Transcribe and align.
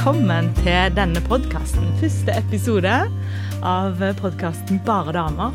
velkommen 0.00 0.46
til 0.56 0.94
denne 0.96 1.20
podkasten. 1.28 1.90
Første 2.00 2.32
episode 2.32 2.92
av 3.68 3.98
podkasten 4.16 4.78
Bare 4.86 5.12
damer. 5.12 5.52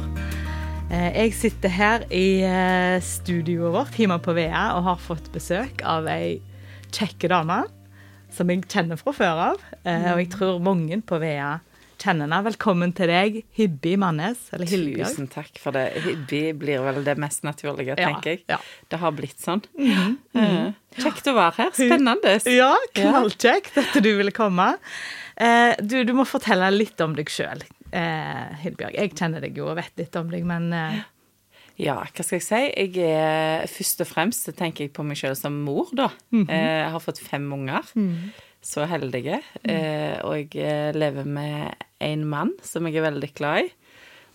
Eh, 0.93 1.16
Jeg 1.18 1.32
sitter 1.34 1.71
her 1.73 2.04
i 2.14 2.43
eh, 2.46 3.02
studioet 3.02 3.73
vårt 3.73 3.97
hjemme 3.97 4.20
på 4.21 4.36
Vea 4.38 4.68
og 4.78 4.84
har 4.86 5.02
fått 5.02 5.32
besøk 5.34 5.82
av 5.82 6.05
ei 6.14 6.43
kjekke 6.93 7.32
dame 7.34 7.64
som 8.29 8.54
jeg 8.54 8.68
kjenner 8.70 9.02
fra 9.02 9.16
før 9.18 9.42
av. 9.47 9.66
Eh, 9.82 10.11
Og 10.14 10.21
jeg 10.21 10.29
tror 10.38 10.62
mange 10.62 11.02
på 11.02 11.18
Vea 11.25 11.55
kjenner 12.05 12.27
henne. 12.27 12.39
Velkommen 12.45 12.91
til 12.95 13.09
deg, 13.09 13.37
Hibbi 13.57 13.95
Mannes, 14.01 14.43
eller 14.54 14.69
Hillebjørg. 14.69 15.09
Tusen 15.15 15.29
takk 15.32 15.57
for 15.61 15.75
det. 15.75 15.86
Hibbi 16.05 16.41
blir 16.57 16.83
vel 16.86 17.01
det 17.07 17.15
mest 17.21 17.46
naturlige, 17.47 17.96
Ja, 17.97 18.09
tenker 18.11 18.36
jeg. 18.36 18.43
ja. 18.51 18.59
Det 18.91 19.00
har 19.01 19.15
blitt 19.18 19.41
sånn. 19.41 19.63
Eh, 19.79 20.73
Kjekt 21.01 21.27
å 21.32 21.36
være 21.37 21.55
her. 21.63 21.73
Spennende. 21.75 22.36
Ja, 22.60 22.73
knallkjekt 22.96 23.77
at 23.82 23.97
du 24.04 24.11
ville 24.19 24.33
komme. 24.36 24.75
Eh, 25.36 25.73
du, 25.82 25.97
du 26.07 26.13
må 26.15 26.27
fortelle 26.29 26.69
litt 26.73 27.01
om 27.04 27.15
deg 27.18 27.32
sjøl, 27.32 27.65
eh, 27.91 28.54
Hillebjørg. 28.61 28.96
Jeg 29.01 29.15
kjenner 29.18 29.43
deg 29.43 29.57
jo 29.57 29.71
og 29.71 29.79
vet 29.82 29.93
litt 29.99 30.15
om 30.21 30.29
deg, 30.32 30.46
men 30.47 30.71
eh, 30.75 31.01
Ja, 31.82 31.97
hva 32.05 32.23
skal 32.23 32.38
jeg 32.39 32.45
si? 32.45 32.61
Jeg 32.72 33.09
er 33.09 33.66
først 33.67 34.05
og 34.05 34.08
fremst 34.08 34.52
tenker 34.55 34.85
jeg 34.85 34.94
på 34.95 35.03
meg 35.03 35.19
sjøl 35.19 35.35
som 35.35 35.58
mor, 35.66 35.89
da. 35.91 36.11
Mm 36.31 36.45
-hmm. 36.45 36.52
Jeg 36.53 36.91
har 36.94 36.99
fått 37.03 37.19
fem 37.19 37.52
unger. 37.52 37.83
Så 38.66 38.86
heldige. 38.89 39.42
Eh, 39.64 40.17
Og 40.25 40.36
jeg 40.39 40.55
eh, 40.66 40.92
lever 40.97 41.28
med 41.30 41.83
en 42.02 42.23
mann 42.28 42.53
som 42.66 42.88
jeg 42.89 42.97
er 42.97 43.05
veldig 43.11 43.30
glad 43.38 43.67
i. 43.67 43.69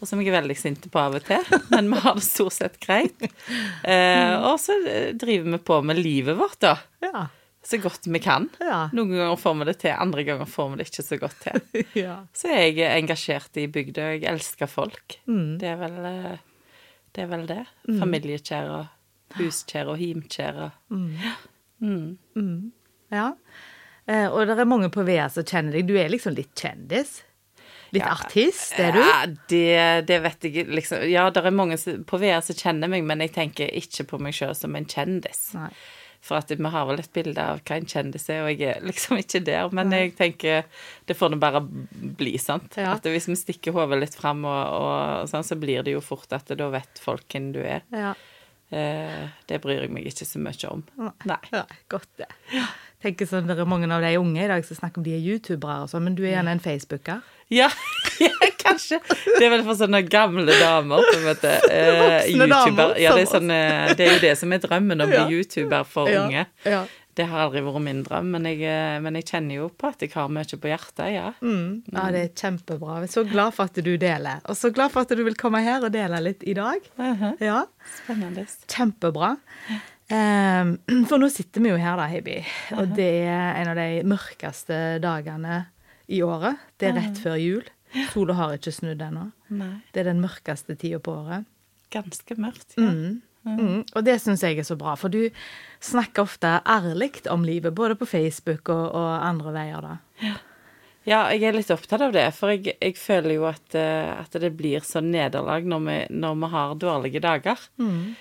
Og 0.00 0.08
som 0.08 0.20
jeg 0.22 0.30
er 0.30 0.38
veldig 0.38 0.54
sint 0.56 0.86
på 0.88 0.96
av 1.02 1.18
og 1.18 1.24
til, 1.26 1.42
men 1.74 1.90
vi 1.92 1.98
har 2.00 2.14
det 2.16 2.22
stort 2.24 2.54
sett 2.56 2.78
greit. 2.80 3.20
Eh, 3.84 4.36
og 4.48 4.54
så 4.62 4.78
eh, 4.88 5.10
driver 5.18 5.50
vi 5.56 5.60
på 5.66 5.80
med 5.84 5.98
livet 6.00 6.38
vårt, 6.38 6.56
da. 6.64 6.76
ja. 7.04 7.26
Så 7.70 7.76
godt 7.76 8.06
vi 8.08 8.16
kan. 8.24 8.46
Ja. 8.64 8.86
Noen 8.96 9.10
ganger 9.12 9.36
får 9.36 9.58
vi 9.58 9.64
det 9.68 9.74
til, 9.82 9.92
andre 9.92 10.22
ganger 10.24 10.48
får 10.48 10.70
vi 10.72 10.78
det 10.80 10.86
ikke 10.88 11.02
så 11.04 11.18
godt 11.20 11.42
til. 11.44 11.60
ja. 12.06 12.14
Så 12.32 12.48
er 12.48 12.70
jeg 12.72 12.88
engasjert 13.02 13.58
i 13.60 13.66
bygda, 13.68 14.06
og 14.14 14.22
jeg 14.24 14.30
elsker 14.32 14.70
folk. 14.72 15.18
Mm. 15.28 15.58
Det 15.60 15.68
er 15.68 15.76
vel 15.82 15.98
eh, 16.08 16.38
det. 17.12 17.26
Er 17.26 17.28
vel 17.34 17.44
det. 17.50 17.58
Familiekjær 18.00 18.70
og 18.78 18.86
himkjære. 19.36 19.90
og 19.92 20.00
himkjær 20.00 20.62
Mm. 21.84 22.16
mm. 22.36 22.72
ja. 23.12 23.28
Eh, 24.10 24.26
og 24.28 24.46
det 24.50 24.58
er 24.58 24.66
mange 24.68 24.90
på 24.92 25.04
VEA 25.06 25.28
som 25.30 25.46
kjenner 25.46 25.76
deg. 25.78 25.86
Du 25.90 25.94
er 26.00 26.10
liksom 26.12 26.34
litt 26.36 26.50
kjendis. 26.58 27.20
Litt 27.94 28.04
Ja. 28.04 28.12
artist, 28.14 28.74
er 28.78 28.92
du? 28.94 29.00
Ja, 29.02 29.24
det, 29.50 30.06
det 30.06 30.18
vet 30.22 30.44
jeg 30.46 30.68
liksom 30.70 31.00
Ja, 31.10 31.24
det 31.34 31.42
er 31.42 31.50
mange 31.54 31.74
på 32.06 32.20
VR 32.22 32.38
som 32.46 32.54
kjenner 32.54 32.86
meg, 32.92 33.02
men 33.02 33.18
jeg 33.24 33.32
tenker 33.34 33.66
ikke 33.74 34.04
på 34.12 34.20
meg 34.22 34.36
sjøl 34.36 34.54
som 34.54 34.76
en 34.78 34.86
kjendis. 34.86 35.48
Nei. 35.58 35.72
For 36.22 36.36
at 36.36 36.50
vi 36.52 36.68
har 36.70 36.84
vel 36.86 37.00
et 37.00 37.10
bilde 37.16 37.40
av 37.40 37.62
hva 37.64 37.78
en 37.80 37.86
kjendis 37.88 38.28
er, 38.30 38.42
og 38.44 38.52
jeg 38.52 38.76
er 38.76 38.82
liksom 38.86 39.18
ikke 39.18 39.40
der. 39.42 39.70
Men 39.74 39.90
jeg 39.96 40.12
tenker 40.18 40.66
det 41.08 41.16
får 41.16 41.32
nå 41.32 41.38
bare 41.42 41.62
bli, 41.64 42.34
sant. 42.38 42.76
Ja. 42.78 42.92
At 42.98 43.08
hvis 43.08 43.26
vi 43.30 43.38
stikker 43.40 43.72
hodet 43.74 43.98
litt 44.04 44.14
fram, 44.14 44.44
og, 44.44 44.60
og 44.84 45.30
sånn, 45.32 45.46
så 45.48 45.56
blir 45.58 45.82
det 45.86 45.96
jo 45.96 46.02
fort 46.04 46.30
at 46.36 46.52
da 46.60 46.68
vet 46.70 47.00
folk 47.02 47.24
hvem 47.32 47.50
du 47.56 47.62
er. 47.64 47.82
Ja. 47.90 48.12
Eh, 48.70 49.24
det 49.50 49.58
bryr 49.64 49.80
jeg 49.82 49.90
meg 49.90 50.06
ikke 50.12 50.28
så 50.28 50.38
mye 50.44 50.70
om. 50.70 50.84
Nei. 51.00 51.40
Nei. 51.56 51.64
Godt, 51.90 52.06
det. 52.20 52.28
Tenker 53.00 53.24
sånn, 53.28 53.46
Det 53.48 53.56
er 53.58 53.64
mange 53.68 53.88
av 53.88 54.02
de 54.04 54.14
unge 54.20 54.42
i 54.44 54.48
dag 54.50 54.64
som 54.68 54.76
snakker 54.76 55.00
om 55.00 55.04
de 55.06 55.14
er 55.16 55.22
youtubere, 55.24 55.82
og 55.86 55.88
sånn, 55.92 56.04
men 56.04 56.14
du 56.18 56.22
er 56.26 56.34
gjerne 56.36 56.52
en 56.56 56.60
facebooker. 56.60 57.22
Ja, 57.50 57.70
ja, 58.20 58.30
kanskje. 58.60 59.00
Det 59.08 59.42
er 59.46 59.50
vel 59.56 59.64
for 59.66 59.74
sånne 59.80 60.02
gamle 60.06 60.52
damer. 60.60 61.02
På 61.08 61.16
en 61.18 61.28
måte. 61.30 61.56
Eh, 61.70 62.28
YouTuber. 62.34 62.96
Ja, 63.00 63.14
det 63.16 63.24
er, 63.24 63.28
sånn, 63.30 63.50
eh, 63.54 63.92
det 63.96 64.04
er 64.06 64.12
jo 64.18 64.22
det 64.22 64.34
som 64.38 64.52
er 64.52 64.60
drømmen, 64.62 65.00
å 65.00 65.06
bli 65.08 65.16
Ja. 65.16 65.28
YouTuber 65.32 65.86
for 65.88 66.10
Ja, 66.10 66.26
unge. 66.26 66.46
Det 67.16 67.24
har 67.26 67.42
aldri 67.42 67.60
vært 67.64 67.82
min 67.82 68.02
drøm, 68.06 68.28
men 68.36 68.46
jeg, 68.46 68.60
eh, 68.70 68.98
men 69.02 69.16
jeg 69.18 69.26
kjenner 69.32 69.56
jo 69.58 69.68
på 69.74 69.88
at 69.90 70.04
jeg 70.04 70.12
har 70.14 70.28
mye 70.30 70.44
på 70.62 70.70
hjertet, 70.70 71.08
ja. 71.14 71.32
Mm. 71.42 71.82
Ja, 71.92 72.04
det 72.14 72.20
er 72.22 72.30
kjempebra. 72.38 73.00
Jeg 73.00 73.08
er 73.10 73.14
så 73.16 73.24
glad 73.28 73.56
for 73.56 73.64
at 73.66 73.80
du 73.82 73.90
deler. 74.00 74.40
Og 74.46 74.56
så 74.60 74.70
glad 74.72 74.92
for 74.94 75.02
at 75.02 75.16
du 75.18 75.24
vil 75.26 75.34
komme 75.40 75.62
her 75.64 75.82
og 75.84 75.92
dele 75.96 76.20
litt 76.22 76.44
i 76.46 76.54
dag. 76.54 76.84
Ja, 77.42 77.64
Spennende. 77.98 78.46
Kjempebra. 78.70 79.34
Ehm, 80.10 80.74
for 81.08 81.22
nå 81.22 81.30
sitter 81.32 81.62
vi 81.64 81.72
jo 81.72 81.78
her, 81.80 81.96
da, 82.00 82.08
Hibby, 82.10 82.40
og 82.78 82.94
det 82.98 83.10
er 83.30 83.60
en 83.60 83.72
av 83.72 83.78
de 83.78 84.02
mørkeste 84.10 84.98
dagene 85.02 85.64
i 86.10 86.22
året. 86.26 86.58
Det 86.80 86.90
er 86.90 86.98
rett 86.98 87.22
før 87.22 87.38
jul. 87.40 87.64
Sola 88.12 88.36
har 88.38 88.54
ikke 88.54 88.74
snudd 88.74 89.02
ennå. 89.02 89.30
Det 89.94 90.02
er 90.02 90.10
den 90.12 90.22
mørkeste 90.22 90.76
tida 90.78 91.00
på 91.02 91.16
året. 91.22 91.48
ganske 91.90 92.36
mørkt, 92.38 92.76
ja. 92.78 92.92
Mm. 93.40 93.86
Og 93.96 94.04
det 94.04 94.18
syns 94.20 94.42
jeg 94.44 94.58
er 94.60 94.66
så 94.68 94.76
bra, 94.76 94.92
for 95.00 95.08
du 95.08 95.30
snakker 95.80 96.26
ofte 96.26 96.58
ærlig 96.68 97.24
om 97.32 97.42
livet, 97.42 97.72
både 97.74 97.96
på 97.96 98.06
Facebook 98.06 98.68
og, 98.68 98.92
og 98.92 99.08
andre 99.26 99.54
veier, 99.54 99.86
da. 99.86 99.94
Ja, 100.20 100.34
jeg 101.10 101.42
er 101.48 101.56
litt 101.56 101.70
opptatt 101.72 102.02
av 102.04 102.12
det, 102.14 102.26
for 102.36 102.52
jeg, 102.52 102.74
jeg 102.76 102.94
føler 103.00 103.34
jo 103.34 103.46
at, 103.48 103.74
eh, 103.78 104.10
at 104.14 104.34
det 104.42 104.52
blir 104.56 104.84
sånn 104.86 105.10
nederlag 105.10 105.66
når 105.68 105.82
vi, 105.86 105.96
når 106.22 106.38
vi 106.42 106.50
har 106.52 106.74
dårlige 106.82 107.22
dager. 107.24 107.64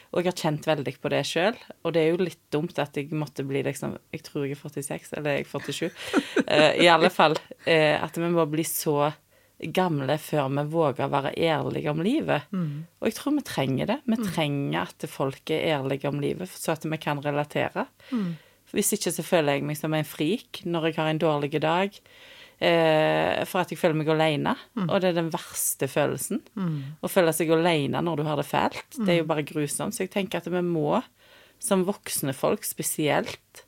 Og 0.09 0.21
jeg 0.21 0.29
har 0.29 0.37
kjent 0.43 0.69
veldig 0.69 0.95
på 1.03 1.11
det 1.13 1.21
sjøl, 1.27 1.59
og 1.83 1.95
det 1.95 2.03
er 2.03 2.13
jo 2.13 2.23
litt 2.23 2.41
dumt 2.55 2.79
at 2.81 2.97
jeg 2.97 3.11
måtte 3.13 3.45
bli 3.47 3.61
liksom 3.67 3.97
Jeg 4.13 4.23
tror 4.25 4.45
jeg 4.45 4.55
er 4.55 4.61
46, 4.61 5.13
eller 5.19 5.37
jeg 5.37 5.45
er 5.45 5.51
47. 5.51 5.89
uh, 6.47 6.73
I 6.83 6.87
alle 6.91 7.11
fall 7.13 7.35
uh, 7.37 7.97
at 7.99 8.17
vi 8.17 8.31
må 8.33 8.45
bli 8.49 8.65
så 8.67 9.11
gamle 9.59 10.15
før 10.23 10.47
vi 10.55 10.63
våger 10.71 11.05
å 11.05 11.11
være 11.11 11.35
ærlige 11.35 11.91
om 11.91 11.99
livet. 12.05 12.47
Og 13.03 13.09
jeg 13.09 13.17
tror 13.17 13.35
vi 13.35 13.43
trenger 13.43 13.89
det. 13.91 13.97
Vi 14.07 14.17
trenger 14.23 14.85
at 14.85 15.07
folk 15.11 15.51
er 15.51 15.65
ærlige 15.75 16.07
om 16.07 16.21
livet, 16.23 16.47
så 16.47 16.77
at 16.77 16.87
vi 16.87 16.99
kan 17.01 17.19
relatere. 17.19 17.89
For 18.07 18.79
Hvis 18.79 18.93
ikke 18.95 19.11
så 19.11 19.25
føler 19.25 19.57
jeg 19.57 19.67
meg 19.67 19.79
som 19.79 19.93
en 19.97 20.07
frik 20.07 20.61
når 20.63 20.87
jeg 20.89 20.99
har 21.01 21.11
en 21.11 21.21
dårlig 21.21 21.59
dag. 21.59 21.99
Eh, 22.59 23.45
for 23.47 23.61
at 23.61 23.69
jeg 23.71 23.79
føler 23.79 23.95
meg 23.95 24.09
alene. 24.11 24.55
Og 24.89 24.97
det 24.99 25.13
er 25.13 25.19
den 25.21 25.31
verste 25.31 25.87
følelsen. 25.87 26.41
Å 27.01 27.07
føle 27.11 27.31
seg 27.35 27.51
alene 27.55 28.01
når 28.03 28.19
du 28.19 28.23
har 28.27 28.35
det 28.41 28.47
fælt. 28.49 28.85
Det 28.99 29.13
er 29.13 29.21
jo 29.21 29.29
bare 29.29 29.45
grusomt. 29.47 29.95
Så 29.95 30.03
jeg 30.05 30.11
tenker 30.11 30.41
at 30.41 30.49
vi 30.51 30.61
må, 30.65 31.01
som 31.59 31.85
voksne 31.87 32.33
folk 32.35 32.63
spesielt, 32.67 33.63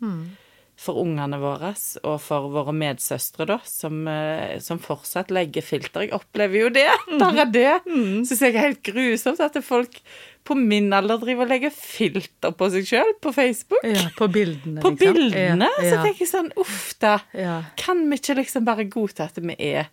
for 0.81 0.97
ungene 0.97 1.37
våre 1.37 1.75
og 2.09 2.15
for 2.23 2.47
våre 2.49 2.73
medsøstre, 2.73 3.45
da, 3.45 3.59
som, 3.69 4.07
eh, 4.07 4.57
som 4.59 4.79
fortsatt 4.81 5.29
legger 5.29 5.61
filter. 5.61 6.07
Jeg 6.07 6.13
opplever 6.17 6.63
jo 6.63 6.69
det. 6.73 6.87
Bare 7.21 7.45
det 7.53 7.75
syns 7.85 8.41
jeg 8.41 8.55
er 8.55 8.65
helt 8.65 8.81
grusomt 8.81 9.39
at 9.45 9.59
folk 9.63 9.99
på 10.47 10.55
min 10.57 10.89
alder 10.93 11.19
driver 11.21 11.45
og 11.45 11.51
legger 11.53 11.73
filter 11.75 12.53
på 12.57 12.69
seg 12.73 12.87
sjøl 12.89 13.11
på 13.21 13.33
Facebook. 13.35 13.83
Ja, 13.85 14.07
på 14.17 14.27
bildene, 14.33 14.81
På 14.83 14.91
liksom. 14.93 15.13
bildene. 15.17 15.67
Ja, 15.77 15.89
Så 15.91 15.99
tenker 16.05 16.23
jeg 16.25 16.31
sånn, 16.31 16.51
uff 16.61 16.93
da. 17.01 17.17
Ja. 17.37 17.57
Kan 17.79 18.03
vi 18.09 18.17
ikke 18.19 18.37
liksom 18.41 18.65
bare 18.67 18.87
godta 18.89 19.29
at 19.29 19.37
vi 19.41 19.55
er 19.57 19.91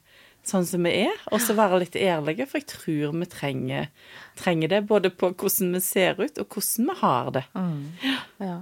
sånn 0.49 0.65
som 0.65 0.87
vi 0.87 0.95
er, 1.05 1.19
og 1.29 1.43
så 1.45 1.53
være 1.59 1.83
litt 1.83 1.97
ærlige? 2.01 2.47
For 2.49 2.63
jeg 2.63 2.71
tror 2.73 3.13
vi 3.21 3.29
trenger, 3.29 3.91
trenger 4.41 4.73
det, 4.73 4.83
både 4.89 5.11
på 5.13 5.35
hvordan 5.35 5.77
vi 5.77 5.83
ser 5.85 6.17
ut, 6.23 6.39
og 6.41 6.49
hvordan 6.57 6.89
vi 6.89 6.99
har 7.03 7.31
det. 7.37 7.45
Ja. 8.41 8.59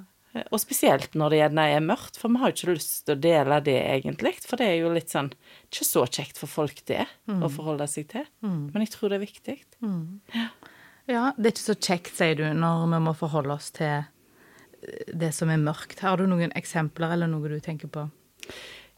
Og 0.52 0.58
spesielt 0.60 1.14
når 1.16 1.32
det 1.32 1.38
gjerne 1.38 1.62
er 1.72 1.84
mørkt, 1.86 2.18
for 2.20 2.28
vi 2.28 2.42
har 2.42 2.50
jo 2.50 2.56
ikke 2.58 2.74
lyst 2.74 3.06
til 3.06 3.14
å 3.14 3.20
dele 3.24 3.56
det 3.64 3.78
egentlig. 3.86 4.34
For 4.44 4.60
det 4.60 4.66
er 4.68 4.74
jo 4.82 4.90
litt 4.92 5.08
sånn 5.14 5.30
Ikke 5.70 5.86
så 5.86 6.02
kjekt 6.04 6.36
for 6.42 6.50
folk, 6.50 6.82
det, 6.90 7.06
å 7.30 7.48
forholde 7.48 7.86
seg 7.88 8.10
til. 8.10 8.26
Men 8.42 8.82
jeg 8.84 8.90
tror 8.92 9.14
det 9.14 9.16
er 9.20 9.24
viktig. 9.24 9.56
Ja, 9.80 10.48
det 11.36 11.50
er 11.50 11.54
ikke 11.54 11.62
så 11.62 11.76
kjekt, 11.78 12.14
sier 12.18 12.38
du, 12.38 12.46
når 12.56 12.86
vi 12.90 13.02
må 13.06 13.14
forholde 13.16 13.54
oss 13.54 13.70
til 13.76 14.00
eh, 14.00 15.12
det 15.14 15.32
som 15.36 15.52
er 15.52 15.62
mørkt. 15.62 16.02
Har 16.02 16.18
du 16.18 16.26
noen 16.30 16.54
eksempler 16.58 17.14
eller 17.14 17.30
noe 17.30 17.52
du 17.52 17.60
tenker 17.62 17.90
på? 17.92 18.08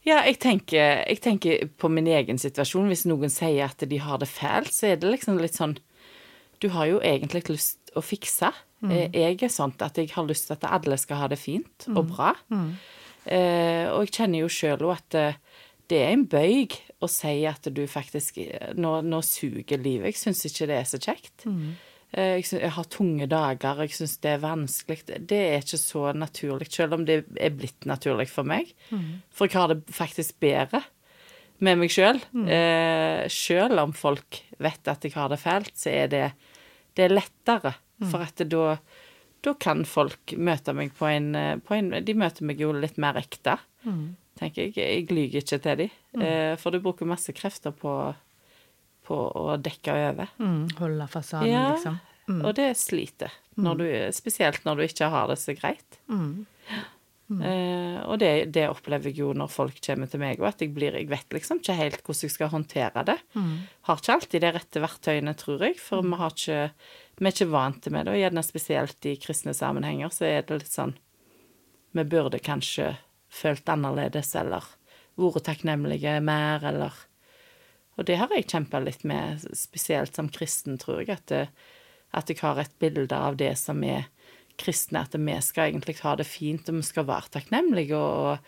Ja, 0.07 0.23
jeg 0.25 0.39
tenker, 0.41 1.03
jeg 1.05 1.21
tenker 1.21 1.67
på 1.77 1.91
min 1.93 2.09
egen 2.09 2.41
situasjon. 2.41 2.89
Hvis 2.89 3.05
noen 3.09 3.33
sier 3.33 3.69
at 3.69 3.83
de 3.91 4.01
har 4.01 4.23
det 4.23 4.31
fælt, 4.31 4.73
så 4.73 4.93
er 4.93 5.01
det 5.01 5.11
liksom 5.13 5.41
litt 5.43 5.59
sånn 5.59 5.77
Du 6.59 6.73
har 6.75 6.89
jo 6.91 6.99
egentlig 7.07 7.45
ikke 7.45 7.55
lyst 7.55 7.93
å 7.95 8.03
fikse. 8.03 8.51
Mm. 8.83 8.95
Jeg 9.15 9.37
er 9.47 9.51
sånn 9.53 9.75
at 9.85 9.99
jeg 9.99 10.11
har 10.11 10.27
lyst 10.27 10.49
til 10.49 10.57
at 10.57 10.65
alle 10.67 10.97
skal 10.99 11.21
ha 11.23 11.29
det 11.31 11.39
fint 11.39 11.87
og 11.93 12.09
bra. 12.11 12.33
Eh, 13.29 13.87
og 13.93 14.07
jeg 14.07 14.15
kjenner 14.17 14.43
jo 14.43 14.49
sjøl 14.51 14.87
òg 14.89 14.95
at 14.97 15.19
eh, 15.19 15.39
det 15.91 16.01
er 16.03 16.15
en 16.15 16.25
bøyg 16.29 16.75
å 17.05 17.09
si 17.11 17.43
at 17.49 17.69
du 17.75 17.83
faktisk 17.91 18.41
eh, 18.43 18.73
Nå, 18.79 18.99
nå 19.07 19.21
suger 19.27 19.81
livet. 19.83 20.13
Jeg 20.13 20.21
syns 20.23 20.45
ikke 20.49 20.69
det 20.71 20.81
er 20.81 20.89
så 20.89 21.01
kjekt. 21.03 21.47
Eh, 21.47 21.88
Jeg, 22.15 22.45
synes, 22.47 22.63
jeg 22.63 22.73
har 22.73 22.85
tunge 22.89 23.27
dager, 23.29 23.83
jeg 23.85 23.91
syns 23.93 24.15
det 24.25 24.31
er 24.31 24.39
vanskelig. 24.41 25.03
Det 25.29 25.39
er 25.39 25.59
ikke 25.61 25.81
så 25.81 26.13
naturlig, 26.17 26.71
selv 26.73 26.95
om 26.97 27.05
det 27.05 27.25
er 27.37 27.51
blitt 27.51 27.85
naturlig 27.85 28.29
for 28.33 28.49
meg. 28.49 28.71
For 29.31 29.47
jeg 29.47 29.59
har 29.61 29.75
det 29.75 29.83
faktisk 29.93 30.39
bedre 30.41 30.81
med 31.61 31.77
meg 31.83 31.91
sjøl. 31.93 32.21
Eh, 32.49 33.27
selv 33.29 33.81
om 33.83 33.93
folk 33.93 34.41
vet 34.59 34.89
at 34.89 35.05
jeg 35.05 35.13
har 35.19 35.29
det 35.29 35.41
fælt, 35.43 35.75
så 35.77 35.91
er 35.91 36.09
det, 36.09 36.25
det 36.97 37.05
er 37.09 37.15
lettere. 37.19 37.75
For 38.09 38.23
at 38.25 38.41
da 38.49 38.79
da 39.47 39.53
kan 39.55 39.85
folk 39.87 40.33
møte 40.35 40.73
meg 40.75 40.91
på 40.99 41.07
en, 41.07 41.35
eh, 41.39 41.57
på 41.63 41.75
en 41.77 41.91
De 42.05 42.15
møter 42.15 42.43
meg 42.45 42.59
jo 42.59 42.73
litt 42.73 42.97
mer 42.99 43.15
ekte, 43.15 43.59
tenker 44.39 44.65
jeg. 44.67 44.75
Jeg 44.77 45.07
lyver 45.11 45.39
ikke 45.43 45.59
til 45.63 45.77
dem. 45.77 45.91
Eh, 46.23 46.57
for 46.57 46.71
du 46.71 46.81
bruker 46.81 47.07
masse 47.07 47.33
krefter 47.33 47.71
på, 47.71 48.15
på 49.09 49.17
å 49.41 49.57
dekke 49.65 49.97
over. 50.11 50.29
Mm, 50.43 50.61
holde 50.79 51.09
fasaden, 51.09 51.49
Ja, 51.51 51.65
liksom. 51.73 51.97
og 52.45 52.53
det 52.59 52.69
sliter. 52.77 53.33
Når 53.59 53.81
du, 53.81 53.87
spesielt 54.15 54.65
når 54.69 54.77
du 54.77 54.83
ikke 54.87 55.09
har 55.11 55.27
det 55.33 55.39
så 55.41 55.55
greit. 55.59 55.97
Eh, 57.29 57.97
og 58.09 58.15
det, 58.23 58.29
det 58.57 58.63
opplever 58.71 59.11
jeg 59.11 59.19
jo 59.21 59.35
når 59.37 59.51
folk 59.53 59.81
kommer 59.85 60.09
til 60.09 60.21
meg, 60.23 60.39
og 60.41 60.47
at 60.49 60.63
jeg 60.65 60.71
blir 60.73 60.95
Jeg 60.97 61.11
vet 61.11 61.35
liksom 61.37 61.59
ikke 61.61 61.75
helt 61.77 61.99
hvordan 62.07 62.25
jeg 62.25 62.33
skal 62.33 62.49
håndtere 62.55 63.03
det. 63.05 63.17
Har 63.85 64.01
ikke 64.01 64.15
alltid 64.15 64.45
de 64.47 64.53
rette 64.57 64.81
verktøyene, 64.81 65.35
tror 65.37 65.67
jeg, 65.67 65.77
for 65.83 66.07
vi 66.07 66.17
har 66.23 66.33
ikke 66.33 66.61
Vi 67.19 67.27
er 67.27 67.35
ikke 67.35 67.51
vant 67.53 67.91
med 67.91 68.07
det, 68.07 68.15
og 68.15 68.23
gjerne 68.23 68.45
spesielt 68.47 69.07
i 69.11 69.17
kristne 69.21 69.53
sammenhenger 69.53 70.09
så 70.15 70.25
er 70.25 70.47
det 70.49 70.61
litt 70.63 70.73
sånn 70.73 70.95
Vi 71.93 72.05
burde 72.09 72.39
kanskje 72.41 72.95
følt 73.29 73.69
annerledes, 73.69 74.33
eller 74.39 74.65
vært 75.19 75.45
takknemlige 75.51 76.21
mer, 76.25 76.65
eller 76.65 76.95
Og 77.99 78.07
det 78.07 78.19
har 78.21 78.31
jeg 78.33 78.47
kjempa 78.47 78.81
litt 78.83 79.03
med, 79.09 79.43
spesielt 79.59 80.15
som 80.15 80.31
kristen, 80.31 80.79
tror 80.79 81.03
jeg, 81.03 81.19
at, 81.19 81.27
det, 81.33 81.49
at 82.15 82.31
jeg 82.31 82.39
har 82.45 82.61
et 82.63 82.75
bilde 82.79 83.15
av 83.15 83.39
det 83.41 83.53
som 83.59 83.83
er 83.83 84.07
kristne, 84.59 85.03
at 85.03 85.15
vi 85.19 85.35
skal 85.43 85.73
egentlig 85.73 85.99
ha 86.03 86.15
det 86.19 86.27
fint, 86.27 86.71
og 86.71 86.79
vi 86.79 86.87
skal 86.87 87.07
være 87.09 87.35
takknemlige, 87.39 87.99
og, 87.99 88.39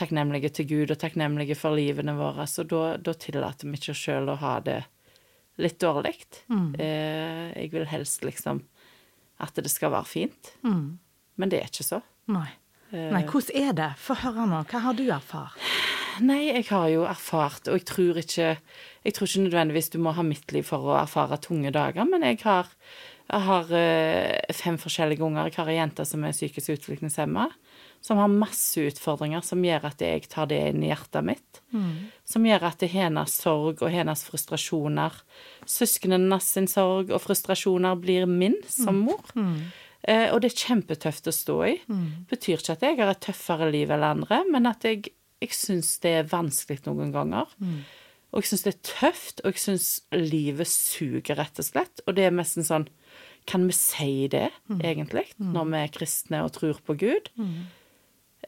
takknemlige 0.00 0.50
til 0.56 0.68
Gud, 0.72 0.90
og 0.90 0.98
takknemlige 1.00 1.56
for 1.58 1.76
livene 1.76 2.16
våre. 2.18 2.48
Så 2.50 2.64
da, 2.68 2.96
da 2.96 3.14
tillater 3.16 3.68
vi 3.68 3.78
ikke 3.78 3.92
oss 3.94 4.02
sjøl 4.08 4.32
å 4.32 4.40
ha 4.40 4.56
det 4.64 4.80
litt 5.62 5.78
dårlig. 5.84 6.16
Eh, 6.80 7.52
jeg 7.54 7.70
vil 7.76 7.86
helst 7.92 8.24
liksom 8.26 8.64
at 9.44 9.56
det 9.60 9.70
skal 9.70 9.92
være 9.94 10.08
fint. 10.08 10.54
Men 11.36 11.50
det 11.52 11.60
er 11.60 11.70
ikke 11.70 11.86
så. 11.86 12.00
Nei. 12.30 12.48
Nei, 12.94 13.24
hvordan 13.26 13.56
er 13.58 13.72
det? 13.74 13.90
Få 13.98 14.14
høre 14.20 14.44
nå. 14.46 14.60
Hva 14.70 14.80
har 14.84 14.94
du 14.94 15.04
erfart? 15.10 15.58
Nei, 16.22 16.50
jeg 16.52 16.66
har 16.68 16.88
jo 16.92 17.06
erfart, 17.08 17.66
og 17.68 17.78
jeg 17.80 17.86
tror 17.88 18.20
ikke 18.20 18.50
Jeg 19.04 19.14
tror 19.14 19.26
ikke 19.28 19.46
nødvendigvis 19.48 19.90
du 19.90 19.98
må 19.98 20.12
ha 20.16 20.22
mitt 20.22 20.52
liv 20.52 20.64
for 20.64 20.86
å 20.86 20.94
erfare 20.96 21.36
tunge 21.42 21.72
dager, 21.74 22.06
men 22.08 22.22
jeg 22.24 22.38
har, 22.44 22.70
jeg 23.28 23.40
har 23.48 23.72
eh, 23.76 24.54
fem 24.56 24.78
forskjellige 24.80 25.20
unger. 25.26 25.50
Jeg 25.50 25.58
har 25.58 25.68
ei 25.68 25.76
jente 25.76 26.06
som 26.08 26.24
er 26.24 26.32
psykisk 26.32 26.70
utviklingshemma, 26.78 27.50
som 28.04 28.16
har 28.20 28.32
masse 28.32 28.80
utfordringer 28.80 29.44
som 29.44 29.60
gjør 29.64 29.84
at 29.90 30.00
jeg 30.00 30.24
tar 30.32 30.48
det 30.48 30.60
inn 30.70 30.82
i 30.84 30.88
hjertet 30.88 31.24
mitt. 31.24 31.60
Som 32.24 32.44
gjør 32.48 32.64
at 32.70 32.78
det 32.80 32.88
er 32.90 33.06
hennes 33.10 33.32
sorg 33.44 33.82
og 33.84 33.92
hennes 33.92 34.24
frustrasjoner 34.24 35.20
Søsknene 35.68 36.38
sin 36.40 36.68
sorg 36.68 37.12
og 37.12 37.20
frustrasjoner 37.24 37.96
blir 38.00 38.24
min 38.28 38.56
som 38.68 39.02
mor. 39.04 39.24
Eh, 40.04 40.28
og 40.32 40.40
det 40.44 40.50
er 40.52 40.64
kjempetøft 40.66 41.28
å 41.28 41.32
stå 41.32 41.58
i. 41.68 41.74
Betyr 42.28 42.60
ikke 42.60 42.72
at 42.76 42.82
jeg 42.88 42.98
har 43.00 43.12
et 43.12 43.20
tøffere 43.24 43.68
liv 43.72 43.92
enn 43.92 44.04
andre, 44.04 44.42
men 44.52 44.66
at 44.68 44.84
jeg, 44.84 45.12
jeg 45.40 45.50
syns 45.56 45.98
det 46.00 46.10
er 46.20 46.28
vanskelig 46.30 46.82
noen 46.86 47.12
ganger. 47.14 47.46
Og 48.34 48.42
jeg 48.42 48.50
syns 48.50 48.64
det 48.66 48.72
er 48.74 48.82
tøft, 48.82 49.40
og 49.44 49.52
jeg 49.52 49.60
syns 49.62 49.88
livet 50.10 50.66
suger, 50.66 51.36
rett 51.38 51.58
og 51.58 51.64
slett. 51.66 52.00
Og 52.06 52.16
det 52.16 52.24
er 52.26 52.34
nesten 52.34 52.66
sånn 52.66 52.88
Kan 53.46 53.66
vi 53.68 53.74
si 53.76 54.26
det, 54.32 54.48
egentlig, 54.80 55.26
når 55.52 55.64
vi 55.68 55.76
er 55.82 55.92
kristne 55.92 56.38
og 56.46 56.52
tror 56.56 56.78
på 56.86 56.94
Gud? 56.96 57.28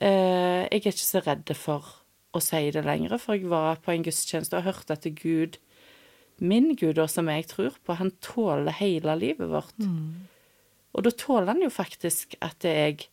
Eh, 0.00 0.64
jeg 0.72 0.80
er 0.80 0.90
ikke 0.90 0.92
så 0.96 1.20
redd 1.20 1.52
for 1.54 1.84
å 2.32 2.40
si 2.40 2.70
det 2.72 2.82
lenger, 2.84 3.18
for 3.18 3.36
jeg 3.36 3.48
var 3.48 3.76
på 3.84 3.92
en 3.92 4.02
gudstjeneste 4.04 4.56
og 4.56 4.64
hørte 4.64 4.92
at 4.96 5.04
Gud, 5.20 5.58
min 6.38 6.74
Gud, 6.76 6.96
som 7.08 7.28
jeg 7.28 7.46
tror 7.48 7.76
på, 7.84 7.94
han 7.96 8.10
tåler 8.20 8.72
hele 8.72 9.14
livet 9.20 9.48
vårt. 9.48 9.76
Og 10.96 11.04
da 11.04 11.10
tåler 11.12 11.52
han 11.52 11.62
jo 11.62 11.68
faktisk 11.68 12.34
at 12.40 12.64
jeg 12.64 13.06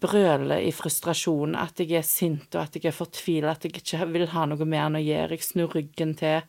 brøler 0.00 0.62
i 0.64 0.72
frustrasjon, 0.74 1.56
at 1.58 1.80
jeg 1.82 1.98
er 2.00 2.06
sint 2.06 2.54
og 2.56 2.62
at 2.64 2.78
jeg 2.78 2.88
er 2.90 2.96
fortvila, 2.96 3.52
at 3.52 3.66
jeg 3.66 3.76
ikke 3.76 4.06
vil 4.14 4.28
ha 4.32 4.46
noe 4.48 4.66
mer 4.68 4.86
enn 4.86 5.00
å 5.00 5.02
gjøre. 5.02 5.36
Jeg 5.36 5.46
snur 5.46 5.76
ryggen 5.76 6.14
til. 6.18 6.40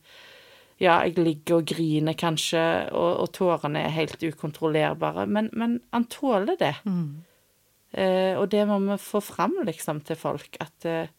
Ja, 0.82 1.02
jeg 1.06 1.20
ligger 1.20 1.60
og 1.60 1.68
griner 1.70 2.16
kanskje, 2.18 2.64
og, 2.92 3.12
og 3.24 3.30
tårene 3.36 3.84
er 3.86 3.94
helt 3.94 4.24
ukontrollerbare, 4.24 5.28
men, 5.30 5.52
men 5.54 5.78
han 5.94 6.08
tåler 6.12 6.58
det. 6.60 6.74
Eh, 7.94 8.34
og 8.40 8.48
det 8.52 8.64
må 8.68 8.80
vi 8.82 8.98
få 9.00 9.22
fram 9.22 9.60
liksom 9.68 10.02
til 10.08 10.18
folk, 10.20 10.58
at 10.64 10.88
eh, 10.90 11.14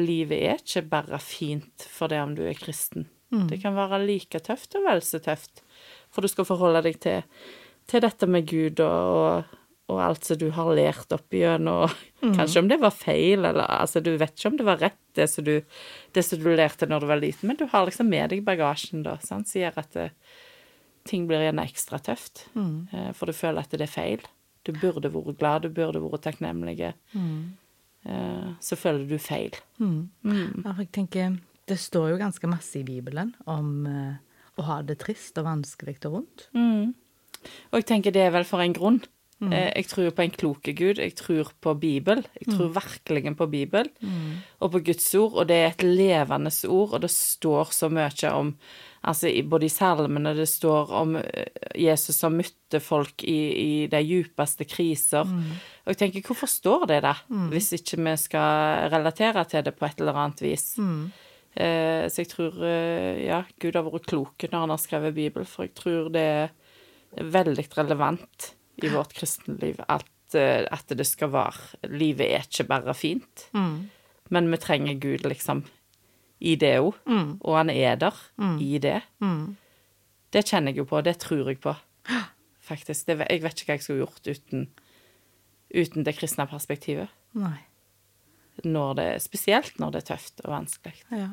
livet 0.00 0.36
er 0.36 0.60
ikke 0.60 0.84
bare 0.90 1.22
fint 1.22 1.88
for 1.88 2.12
det 2.12 2.20
om 2.22 2.36
du 2.36 2.44
er 2.46 2.58
kristen. 2.58 3.08
Det 3.50 3.60
kan 3.62 3.76
være 3.76 4.02
like 4.02 4.40
tøft 4.42 4.74
og 4.74 4.86
vel 4.88 5.02
så 5.06 5.20
tøft, 5.22 5.62
for 6.10 6.22
du 6.22 6.28
skal 6.30 6.48
forholde 6.48 6.82
deg 6.82 6.96
til, 7.02 7.22
til 7.86 8.02
dette 8.02 8.26
med 8.26 8.48
Gud 8.50 8.82
og, 8.82 8.90
og, 8.90 9.59
og 9.90 10.00
alt 10.04 10.24
som 10.28 10.38
du 10.40 10.46
har 10.54 10.70
lært 10.78 11.12
opp 11.16 11.34
igjennom, 11.34 11.84
og 11.90 12.34
kanskje 12.38 12.62
om 12.62 12.68
det 12.70 12.78
var 12.82 12.94
feil, 12.94 13.44
eller 13.48 13.66
altså 13.80 14.00
du 14.04 14.12
vet 14.20 14.32
ikke 14.36 14.52
om 14.52 14.58
det 14.60 14.66
var 14.68 14.80
rett, 14.84 14.98
det 15.18 15.26
som 15.32 15.44
du, 15.46 15.56
det 16.14 16.22
som 16.24 16.38
du 16.42 16.48
lærte 16.54 16.86
når 16.88 17.02
du 17.04 17.08
var 17.10 17.20
liten, 17.22 17.48
men 17.50 17.58
du 17.58 17.66
har 17.72 17.86
liksom 17.88 18.08
med 18.12 18.30
deg 18.32 18.44
bagasjen 18.46 19.02
da, 19.06 19.16
sant, 19.24 19.48
som 19.50 19.60
gjør 19.64 19.80
at 19.82 19.90
det, 19.98 20.08
ting 21.10 21.24
blir 21.26 21.42
gjerne 21.46 21.64
ekstra 21.66 21.98
tøft, 22.04 22.46
Mm. 22.54 22.86
for 23.16 23.26
du 23.26 23.32
føler 23.34 23.64
at 23.64 23.72
det 23.72 23.86
er 23.86 23.90
feil. 23.90 24.20
Du 24.68 24.72
burde 24.76 25.08
vært 25.10 25.38
glad, 25.40 25.62
du 25.64 25.70
burde 25.72 26.02
vært 26.04 26.22
takknemlig. 26.28 26.92
Mm. 27.16 27.56
så 28.60 28.76
føler 28.80 29.06
du 29.08 29.18
feil. 29.20 29.52
Ja, 30.64 30.72
for 30.72 30.82
jeg 30.84 30.90
tenker, 30.96 31.38
det 31.68 31.78
står 31.80 32.10
jo 32.14 32.18
ganske 32.20 32.48
masse 32.48 32.78
i 32.80 32.84
Bibelen 32.84 33.34
om 33.46 33.86
eh, 33.86 34.14
å 34.60 34.64
ha 34.68 34.78
det 34.82 34.98
trist 35.02 35.36
og 35.40 35.44
vanskelig 35.48 35.98
og 36.08 36.12
vondt. 36.18 36.46
Og 37.72 37.76
jeg 37.80 37.86
tenker 37.88 38.12
det 38.12 38.22
er 38.26 38.32
vel 38.34 38.44
for 38.48 38.60
en 38.64 38.72
grunn. 38.76 39.00
Eh, 39.40 39.72
Jeg 39.76 39.86
tror 39.88 40.10
på 40.10 40.22
en 40.22 40.30
kloke 40.30 40.72
Gud, 40.76 40.98
jeg 40.98 41.14
tror 41.16 41.48
på 41.60 41.72
Bibel. 41.80 42.24
Jeg 42.40 42.52
tror 42.56 42.68
virkelig 42.74 43.36
på 43.38 43.46
Bibel 43.50 43.88
og 44.60 44.72
på 44.72 44.80
Guds 44.84 45.14
ord, 45.14 45.32
og 45.32 45.48
det 45.48 45.56
er 45.56 45.68
et 45.70 45.82
levende 45.82 46.50
ord, 46.68 46.92
og 46.92 47.00
det 47.00 47.10
står 47.10 47.64
så 47.72 47.88
mye 47.88 48.30
om 48.32 48.54
Altså 49.02 49.30
både 49.48 49.64
i 49.64 49.68
salmene, 49.72 50.34
det 50.36 50.46
står 50.46 50.90
om 50.92 51.16
eh, 51.16 51.46
Jesus 51.74 52.16
som 52.16 52.34
møtte 52.36 52.80
folk 52.84 53.24
i, 53.24 53.38
i 53.56 53.86
de 53.88 53.96
djupeste 54.04 54.66
kriser. 54.68 55.24
Og 55.24 55.94
jeg 55.94 55.96
tenker, 55.96 56.20
hvorfor 56.20 56.46
står 56.46 56.84
det 56.86 57.02
der, 57.02 57.22
hvis 57.48 57.72
ikke 57.72 57.96
vi 57.96 58.16
skal 58.20 58.90
relatere 58.92 59.44
til 59.48 59.64
det 59.64 59.74
på 59.78 59.86
et 59.86 60.00
eller 60.00 60.12
annet 60.20 60.42
vis? 60.42 60.76
Eh, 61.56 62.08
så 62.12 62.20
jeg 62.20 62.28
tror 62.28 62.52
eh, 62.62 63.24
ja, 63.24 63.42
Gud 63.58 63.72
har 63.74 63.82
vært 63.88 64.06
klok 64.06 64.36
når 64.52 64.60
han 64.60 64.68
har 64.68 64.76
skrevet 64.84 65.14
Bibel, 65.14 65.44
for 65.46 65.62
jeg 65.64 65.74
tror 65.74 66.10
det 66.12 66.20
er 66.20 66.50
veldig 67.16 67.68
relevant 67.78 68.54
i 68.84 68.90
vårt 68.92 69.12
kristenliv 69.16 69.80
at, 69.88 70.34
eh, 70.38 70.64
at 70.70 70.92
det 70.96 71.06
skal 71.06 71.32
være 71.34 71.90
Livet 71.92 72.26
er 72.26 72.46
ikke 72.46 72.68
bare 72.70 72.94
fint, 72.94 73.48
men 74.30 74.50
vi 74.50 74.60
trenger 74.62 75.00
Gud 75.02 75.26
liksom 75.26 75.64
i 76.40 76.54
det 76.56 76.78
òg, 76.80 76.94
og 77.44 77.56
han 77.56 77.70
er 77.70 77.96
der 78.00 78.16
i 78.60 78.78
det. 78.80 79.00
Det 80.32 80.44
kjenner 80.46 80.72
jeg 80.72 80.78
jo 80.78 80.86
på, 80.88 81.00
det 81.02 81.18
tror 81.20 81.50
jeg 81.50 81.58
på, 81.60 81.74
faktisk. 82.70 83.06
Det, 83.06 83.18
jeg 83.26 83.42
vet 83.42 83.60
ikke 83.60 83.72
hva 83.72 83.76
jeg 83.76 83.84
skulle 83.84 84.04
gjort 84.04 84.30
uten, 84.30 84.68
uten 85.74 86.06
det 86.06 86.16
kristne 86.16 86.46
perspektivet. 86.50 87.10
Nei. 87.34 87.58
Når 88.64 88.94
det, 88.98 89.06
spesielt 89.24 89.78
når 89.80 89.94
det 89.94 90.02
er 90.02 90.08
tøft 90.14 90.42
og 90.44 90.52
vanskelig. 90.52 90.94
Ja. 91.10 91.30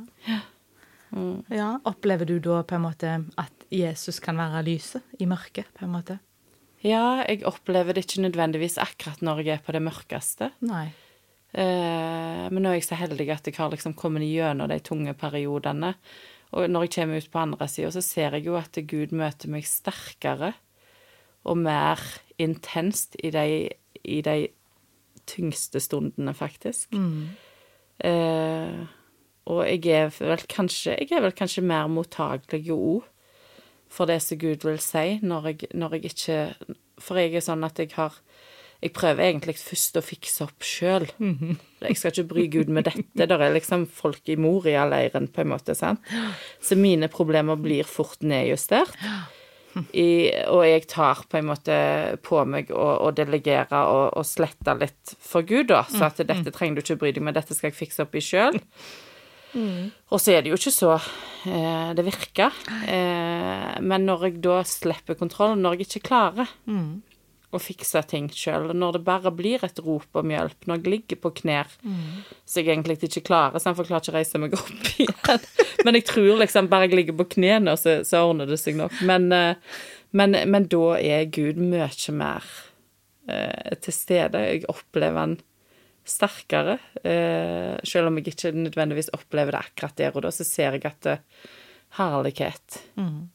ja. 1.52 1.70
Opplever 1.88 2.28
du 2.28 2.38
da 2.44 2.62
på 2.68 2.78
en 2.78 2.86
måte 2.88 3.14
at 3.40 3.68
Jesus 3.74 4.20
kan 4.24 4.40
være 4.40 4.64
lyset 4.68 5.20
i 5.20 5.28
mørket, 5.30 5.70
på 5.78 5.86
en 5.86 5.94
måte? 5.94 6.20
Ja, 6.86 7.24
jeg 7.26 7.46
opplever 7.50 7.96
det 7.96 8.06
ikke 8.06 8.24
nødvendigvis 8.28 8.78
akkurat 8.82 9.22
når 9.26 9.44
jeg 9.44 9.58
er 9.58 9.64
på 9.66 9.74
det 9.76 9.82
mørkeste. 9.86 10.52
Nei. 10.68 10.88
Eh, 11.58 12.44
men 12.52 12.62
nå 12.62 12.70
er 12.70 12.78
jeg 12.78 12.90
så 12.90 13.00
heldig 13.00 13.30
at 13.34 13.48
jeg 13.48 13.58
har 13.58 13.72
liksom 13.74 13.96
kommet 13.98 14.28
gjennom 14.28 14.70
de 14.70 14.78
tunge 14.86 15.16
periodene. 15.18 15.96
Og 16.56 16.70
når 16.70 16.86
jeg 16.86 16.94
kommer 17.00 17.24
ut 17.24 17.32
på 17.34 17.42
andre 17.42 17.68
sida, 17.72 17.90
så 17.92 18.04
ser 18.06 18.38
jeg 18.38 18.46
jo 18.48 18.56
at 18.60 18.78
Gud 18.88 19.16
møter 19.16 19.52
meg 19.52 19.66
sterkere 19.68 20.54
og 21.48 21.58
mer 21.64 22.02
intenst 22.40 23.18
i 23.24 23.32
de, 23.34 23.48
i 24.04 24.22
de 24.22 24.38
tyngste 25.28 25.82
stundene, 25.84 26.34
faktisk. 26.38 26.94
Eh, 28.06 28.80
og 29.48 29.62
jeg 29.66 29.88
er 29.96 30.12
vel 30.14 30.44
kanskje 30.52 30.92
Jeg 31.00 31.16
er 31.18 31.24
vel 31.24 31.34
kanskje 31.34 31.64
mer 31.66 31.88
mottagelig 31.90 32.68
òg 32.70 33.08
for 33.90 34.10
det 34.10 34.20
som 34.24 34.40
Gud 34.42 34.66
vil 34.68 34.80
si, 34.84 35.20
når 35.24 35.52
jeg, 35.52 35.70
når 35.74 35.98
jeg 35.98 36.12
ikke 36.12 36.38
For 37.02 37.20
jeg 37.22 37.36
er 37.38 37.46
sånn 37.46 37.64
at 37.64 37.78
jeg 37.80 37.92
har 37.96 38.16
Jeg 38.82 38.92
prøver 38.94 39.24
egentlig 39.26 39.56
først 39.58 39.98
å 39.98 40.04
fikse 40.06 40.44
opp 40.46 40.62
sjøl. 40.66 41.08
Jeg 41.82 41.98
skal 41.98 42.12
ikke 42.12 42.28
bry 42.30 42.44
Gud 42.54 42.70
med 42.70 42.86
dette. 42.86 43.26
Der 43.26 43.42
er 43.42 43.54
liksom 43.56 43.88
folk 43.90 44.30
i 44.30 44.36
Moria-leiren, 44.38 45.28
på 45.34 45.42
en 45.42 45.50
måte, 45.50 45.74
sant. 45.74 46.00
Så 46.62 46.78
mine 46.78 47.08
problemer 47.10 47.58
blir 47.58 47.84
fort 47.90 48.22
nedjustert. 48.22 48.94
I, 49.94 50.30
og 50.50 50.64
jeg 50.66 50.88
tar 50.90 51.24
på 51.30 51.38
en 51.38 51.50
måte 51.52 51.74
på 52.26 52.40
meg 52.50 52.70
å, 52.74 52.86
å 53.06 53.12
delegere 53.14 53.82
og, 53.90 54.06
og 54.18 54.26
slette 54.26 54.74
litt 54.80 55.16
for 55.22 55.46
Gud, 55.46 55.68
da. 55.70 55.84
Så 55.90 56.08
at 56.08 56.22
dette 56.26 56.54
trenger 56.54 56.78
du 56.80 56.86
ikke 56.86 57.02
bry 57.02 57.12
deg 57.14 57.26
med, 57.26 57.38
dette 57.38 57.54
skal 57.58 57.72
jeg 57.72 57.78
fikse 57.82 58.06
opp 58.06 58.18
i 58.18 58.24
sjøl. 58.26 58.58
Og 59.56 60.22
så 60.22 60.34
er 60.36 60.44
det 60.44 60.52
jo 60.52 60.58
ikke 60.60 60.74
så 60.76 60.94
eh, 60.98 61.94
det 61.98 62.06
virker. 62.08 62.56
Eh, 62.88 63.78
men 63.82 64.08
når 64.08 64.28
jeg 64.28 64.42
da 64.44 64.62
slipper 64.68 65.18
kontrollen, 65.20 65.62
når 65.64 65.78
jeg 65.78 65.88
ikke 65.88 66.08
klarer 66.10 66.52
å 67.56 67.60
fikse 67.64 68.02
ting 68.12 68.28
sjøl, 68.36 68.74
når 68.76 68.98
det 68.98 69.04
bare 69.08 69.32
blir 69.32 69.64
et 69.64 69.80
rop 69.80 70.20
om 70.20 70.32
hjelp, 70.34 70.68
når 70.68 70.82
jeg 70.82 70.92
ligger 70.92 71.20
på 71.24 71.32
knær 71.42 71.70
så 72.44 72.60
jeg 72.60 72.74
egentlig 72.74 72.98
ikke 73.08 73.24
klarer, 73.30 73.60
så 73.60 73.72
jeg 73.72 73.78
får 73.80 73.88
klart 73.88 74.08
ikke 74.10 74.18
reise 74.18 74.42
meg 74.44 74.54
opp 74.58 74.90
igjen. 75.00 75.46
Men 75.88 75.96
jeg 75.96 76.08
tror 76.10 76.42
liksom 76.44 76.68
bare 76.68 76.90
jeg 76.90 77.00
ligger 77.00 77.18
på 77.22 77.30
knærne, 77.38 77.78
så, 77.80 78.02
så 78.04 78.26
ordner 78.28 78.50
det 78.52 78.60
seg 78.60 78.76
nok. 78.76 78.92
Men, 79.08 79.32
eh, 79.32 79.56
men, 80.12 80.36
men 80.52 80.68
da 80.68 80.98
er 81.00 81.32
Gud 81.32 81.60
mye 81.62 81.88
mer 82.20 82.44
eh, 83.32 83.76
til 83.80 83.96
stede. 83.96 84.44
Jeg 84.44 84.68
opplever 84.68 85.24
han 85.24 85.38
sterkere. 86.08 86.78
Eh, 87.04 87.78
selv 87.88 88.10
om 88.10 88.18
jeg 88.20 88.32
ikke 88.32 88.54
nødvendigvis 88.56 89.12
opplever 89.16 89.56
det 89.56 89.64
akkurat 89.66 89.98
der 90.00 90.16
og 90.16 90.24
da, 90.26 90.32
så 90.34 90.46
ser 90.48 90.78
jeg 90.78 90.86
at 90.88 91.02
det, 91.06 91.18
herlighet 91.98 92.82
Mm. 92.98 93.30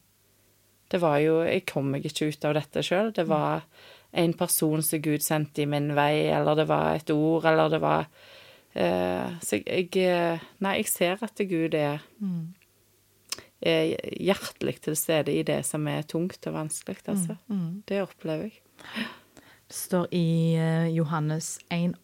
Det 0.91 1.01
var 1.01 1.17
jo 1.17 1.41
Jeg 1.41 1.65
kom 1.65 1.87
meg 1.89 2.05
ikke 2.05 2.27
ut 2.29 2.45
av 2.45 2.53
dette 2.53 2.83
sjøl. 2.85 3.11
Det 3.13 3.25
var 3.27 3.63
en 4.13 4.33
person 4.37 4.81
som 4.85 5.01
Gud 5.01 5.23
sendte 5.25 5.63
i 5.63 5.65
min 5.65 5.95
vei, 5.95 6.27
eller 6.29 6.55
det 6.55 6.67
var 6.69 6.95
et 6.95 7.09
ord, 7.09 7.45
eller 7.49 7.69
det 7.69 7.81
var 7.81 8.05
eh, 8.75 9.39
Så 9.41 9.63
jeg, 9.63 9.89
jeg 9.95 10.39
Nei, 10.59 10.75
jeg 10.77 10.87
ser 10.91 11.17
at 11.23 11.41
Gud 11.49 11.73
er 11.73 11.99
Mm. 12.21 12.53
er 13.61 13.95
hjertelig 14.19 14.81
til 14.81 14.95
stede 14.95 15.31
i 15.33 15.41
det 15.43 15.65
som 15.65 15.87
er 15.87 16.03
tungt 16.03 16.45
og 16.47 16.53
vanskelig, 16.53 16.97
altså. 17.07 17.37
Mm. 17.47 17.83
Det 17.87 18.01
opplever 18.01 18.43
jeg. 18.43 18.61
Det 19.67 19.75
står 19.75 20.07
i 20.11 20.55
eh, 20.55 20.87
Johannes 20.93 21.59
1,8, 21.71 21.95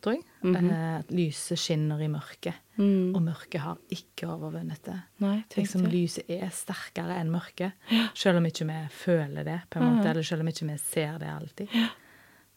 tror 0.00 0.14
jeg, 0.14 0.22
Mhm. 0.42 0.70
eh, 0.70 0.98
at 0.98 1.10
lyset 1.10 1.58
skinner 1.58 2.00
i 2.00 2.08
mørket, 2.08 2.54
Mm. 2.78 3.14
og 3.16 3.22
mørket 3.22 3.60
har 3.60 3.76
ikke 3.90 4.26
overvunnet 4.28 4.82
det. 4.84 5.00
Nei, 5.20 5.44
Liksom, 5.56 5.82
lyset 5.90 6.24
er 6.30 6.48
sterkere 6.50 7.18
enn 7.20 7.30
mørket, 7.30 7.72
selv 8.14 8.36
om 8.38 8.44
ikke 8.46 8.66
vi 8.66 8.88
føler 8.90 9.44
det, 9.44 9.60
på 9.70 9.80
en 9.80 9.96
måte, 9.96 10.06
eller 10.10 10.22
selv 10.22 10.40
om 10.40 10.48
ikke 10.48 10.66
vi 10.70 10.76
ser 10.78 11.18
det 11.18 11.28
alltid. 11.28 11.68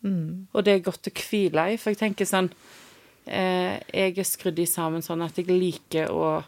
Mm. 0.03 0.47
Og 0.53 0.63
det 0.65 0.73
er 0.73 0.91
godt 0.91 1.07
å 1.07 1.11
hvile 1.29 1.73
i, 1.73 1.77
for 1.77 1.91
jeg 1.91 1.97
tenker 1.99 2.25
sånn 2.25 2.51
eh, 3.27 3.79
Jeg 3.93 4.17
er 4.17 4.23
skrudd 4.23 4.57
i 4.59 4.65
sammen 4.65 5.01
sånn 5.01 5.23
at 5.23 5.35
jeg 5.37 5.45
liker 5.47 6.07
å 6.09 6.37
eh, 6.39 6.43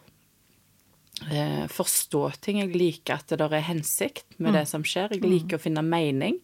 forstå 1.69 2.31
ting. 2.41 2.57
Jeg 2.59 2.73
liker 2.75 3.13
at 3.15 3.27
det 3.29 3.37
der 3.39 3.53
er 3.53 3.61
hensikt 3.67 4.25
med 4.39 4.53
det 4.57 4.63
som 4.67 4.83
skjer. 4.83 5.13
Jeg 5.13 5.21
liker 5.29 5.55
å 5.57 5.61
finne 5.61 5.83
mening 5.85 6.39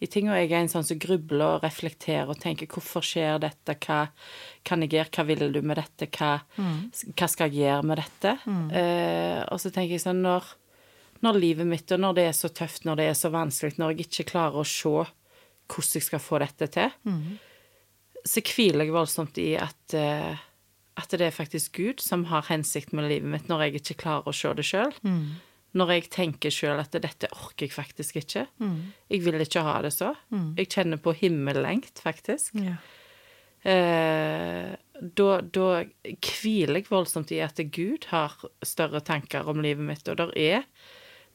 i 0.00 0.06
ting. 0.06 0.28
Og 0.30 0.36
jeg 0.38 0.52
er 0.52 0.60
en 0.62 0.68
sånn 0.70 0.84
som 0.86 0.98
grubler 0.98 1.56
og 1.58 1.62
reflekterer 1.64 2.30
og 2.30 2.38
tenker 2.40 2.66
hvorfor 2.70 3.02
skjer 3.02 3.38
dette, 3.42 3.74
hva 3.84 4.08
kan 4.64 4.80
jeg 4.82 4.90
gjøre, 4.94 5.10
hva 5.10 5.24
vil 5.26 5.52
du 5.52 5.60
med 5.62 5.76
dette, 5.76 6.06
hva, 6.16 6.38
hva 7.18 7.28
skal 7.28 7.50
jeg 7.50 7.66
gjøre 7.66 7.82
med 7.82 7.96
dette? 7.98 8.38
Eh, 8.70 9.42
og 9.50 9.60
så 9.60 9.70
tenker 9.74 9.92
jeg 9.98 10.00
sånn 10.06 10.22
når, 10.22 10.44
når 11.20 11.40
livet 11.40 11.66
mitt, 11.66 11.90
og 11.92 12.00
når 12.00 12.14
det 12.14 12.28
er 12.28 12.32
så 12.32 12.48
tøft, 12.48 12.84
når 12.86 12.96
det 12.96 13.08
er 13.10 13.14
så 13.18 13.30
vanskelig, 13.34 13.76
når 13.78 13.90
jeg 13.92 14.06
ikke 14.06 14.30
klarer 14.30 14.62
å 14.62 14.64
se 14.64 14.88
hvordan 15.68 15.94
jeg 15.98 16.02
skal 16.06 16.20
få 16.20 16.38
dette 16.38 16.66
til, 16.70 16.90
så 18.24 18.40
hviler 18.40 18.84
jeg 18.86 18.94
voldsomt 18.94 19.38
i 19.42 19.50
at, 19.56 19.94
eh, 19.98 20.38
at 20.96 21.10
det 21.10 21.26
er 21.26 21.34
faktisk 21.34 21.72
Gud 21.80 22.00
som 22.00 22.24
har 22.30 22.46
hensikt 22.48 22.92
med 22.94 23.08
livet 23.10 23.26
mitt, 23.30 23.48
når 23.50 23.64
jeg 23.66 23.80
ikke 23.80 23.96
klarer 24.04 24.28
å 24.30 24.34
se 24.36 24.52
det 24.54 24.64
sjøl. 24.68 24.92
Når 25.74 25.90
jeg 25.90 26.04
tenker 26.14 26.50
sjøl 26.54 26.78
at 26.78 26.92
dette 27.02 27.26
orker 27.34 27.66
jeg 27.66 27.72
faktisk 27.74 28.16
ikke. 28.20 28.44
Jeg 29.10 29.24
vil 29.24 29.40
ikke 29.42 29.64
ha 29.66 29.80
det 29.82 29.90
så. 29.92 30.12
Jeg 30.56 30.68
kjenner 30.70 31.00
på 31.02 31.14
himmellengt, 31.18 31.98
faktisk. 32.04 32.54
Ja. 32.62 32.76
Eh, 33.64 34.76
da, 34.94 35.40
da 35.40 35.68
hviler 36.04 36.78
jeg 36.78 36.86
voldsomt 36.90 37.32
i 37.32 37.40
at 37.42 37.58
Gud 37.74 38.06
har 38.10 38.36
større 38.62 39.00
tanker 39.00 39.48
om 39.50 39.62
livet 39.64 39.82
mitt, 39.88 40.06
og 40.08 40.18
der 40.20 40.30
er, 40.38 40.62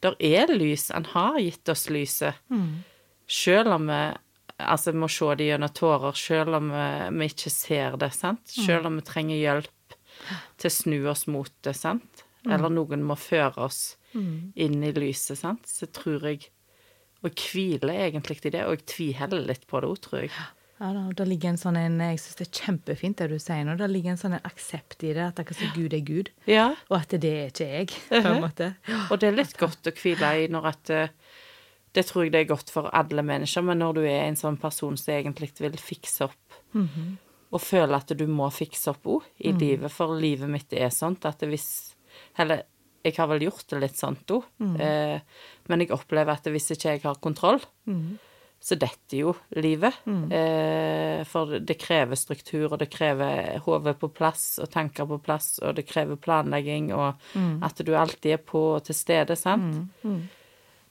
der 0.00 0.14
er 0.18 0.46
lys. 0.54 0.88
Han 0.94 1.04
har 1.12 1.36
gitt 1.42 1.68
oss 1.68 1.88
lyset. 1.90 2.38
Selv 3.30 3.76
om 3.76 3.90
vi 3.92 4.00
altså, 4.66 4.92
vi 4.92 4.98
må 5.02 5.08
se 5.12 5.28
det 5.40 5.46
gjennom 5.50 5.72
tårer, 5.76 6.16
selv 6.18 6.54
om 6.60 6.70
vi, 6.74 6.86
vi 7.18 7.28
ikke 7.32 7.50
ser 7.54 7.96
det, 8.00 8.12
sant? 8.16 8.44
Selv 8.52 8.86
om 8.90 8.96
vi 9.00 9.06
trenger 9.06 9.36
hjelp 9.40 9.96
til 10.60 10.68
å 10.70 10.74
snu 10.74 10.98
oss 11.10 11.26
mot 11.30 11.52
det, 11.64 11.74
sant? 11.78 12.24
Eller 12.48 12.72
noen 12.72 13.02
må 13.04 13.16
føre 13.20 13.66
oss 13.66 13.96
inn 14.14 14.80
i 14.82 14.92
lyset, 14.96 15.38
sant? 15.38 15.68
Så 15.70 15.86
tror 15.92 16.24
jeg 16.30 16.48
Og 17.22 17.34
hviler 17.36 18.06
egentlig 18.08 18.38
i 18.48 18.50
det, 18.54 18.62
og 18.64 18.78
jeg 18.78 18.86
tviholder 18.88 19.42
litt 19.44 19.66
på 19.68 19.80
det 19.84 19.88
òg, 19.90 19.98
tror 20.00 20.22
jeg. 20.24 20.30
Ja, 20.80 20.88
da, 20.96 21.02
da 21.12 21.24
ligger 21.28 21.50
en 21.50 21.58
sånn 21.60 21.76
en, 21.76 21.98
Jeg 22.00 22.16
syns 22.22 22.38
det 22.38 22.46
er 22.46 22.60
kjempefint 22.62 23.18
det 23.20 23.26
du 23.28 23.34
sier 23.38 23.66
nå. 23.68 23.74
Det 23.76 23.88
ligger 23.92 24.14
en 24.14 24.20
sånn 24.22 24.38
en 24.38 24.46
aksept 24.48 25.04
i 25.04 25.10
det, 25.12 25.26
at 25.26 25.42
akkurat 25.42 25.60
som 25.60 25.74
Gud 25.76 25.92
er 25.92 26.00
Gud, 26.00 26.30
Ja. 26.48 26.70
og 26.88 26.96
at 27.02 27.12
det 27.20 27.32
er 27.42 27.50
ikke 27.52 27.66
jeg, 27.68 27.90
på 28.08 28.22
en 28.32 28.40
måte. 28.40 28.70
Og 29.10 29.20
det 29.20 29.28
er 29.28 29.36
litt 29.36 29.52
godt 29.60 29.90
å 29.90 29.92
hvile 29.92 30.30
i 30.40 30.46
når 30.48 30.70
at 30.72 30.90
eh, 30.96 31.12
Det 31.92 32.04
tror 32.06 32.24
jeg 32.24 32.32
det 32.32 32.40
er 32.44 32.50
godt 32.52 32.70
for 32.70 32.90
alle 32.94 33.22
mennesker, 33.26 33.62
men 33.66 33.78
når 33.82 33.94
du 33.94 34.02
er 34.04 34.28
en 34.28 34.36
sånn 34.38 34.56
person 34.62 34.96
som 34.96 35.12
egentlig 35.14 35.50
vil 35.58 35.78
fikse 35.78 36.24
opp, 36.28 36.58
og 37.50 37.60
føler 37.60 37.96
at 37.96 38.12
du 38.14 38.26
må 38.30 38.46
fikse 38.54 38.90
opp 38.92 39.06
òg 39.10 39.22
i 39.38 39.50
livet, 39.58 39.90
for 39.90 40.14
livet 40.14 40.48
mitt 40.48 40.72
er 40.72 40.90
sånt 40.94 41.24
at 41.26 41.40
hvis 41.42 41.94
Eller 42.38 42.62
jeg 43.02 43.14
har 43.16 43.26
vel 43.28 43.42
gjort 43.46 43.66
det 43.70 43.78
litt 43.80 43.96
sånt 43.96 44.28
òg, 44.30 44.42
eh, 44.78 45.20
men 45.68 45.80
jeg 45.80 45.90
opplever 45.90 46.32
at 46.34 46.44
hvis 46.44 46.70
ikke 46.74 46.90
jeg 46.90 47.02
har 47.02 47.14
kontroll, 47.16 47.60
så 48.60 48.76
detter 48.76 49.16
jo 49.16 49.34
livet. 49.56 49.94
Eh, 50.30 51.24
for 51.24 51.58
det 51.58 51.78
krever 51.80 52.14
struktur, 52.14 52.72
og 52.72 52.78
det 52.78 52.90
krever 52.92 53.58
hodet 53.64 53.96
på 53.98 54.08
plass 54.12 54.58
og 54.60 54.68
tanker 54.70 55.06
på 55.06 55.18
plass, 55.18 55.58
og 55.62 55.74
det 55.76 55.86
krever 55.88 56.16
planlegging, 56.16 56.92
og 56.92 57.14
at 57.64 57.80
du 57.86 57.94
alltid 57.96 58.32
er 58.32 58.36
på 58.44 58.76
og 58.76 58.84
til 58.84 58.94
stede, 58.94 59.34
sant? 59.36 59.88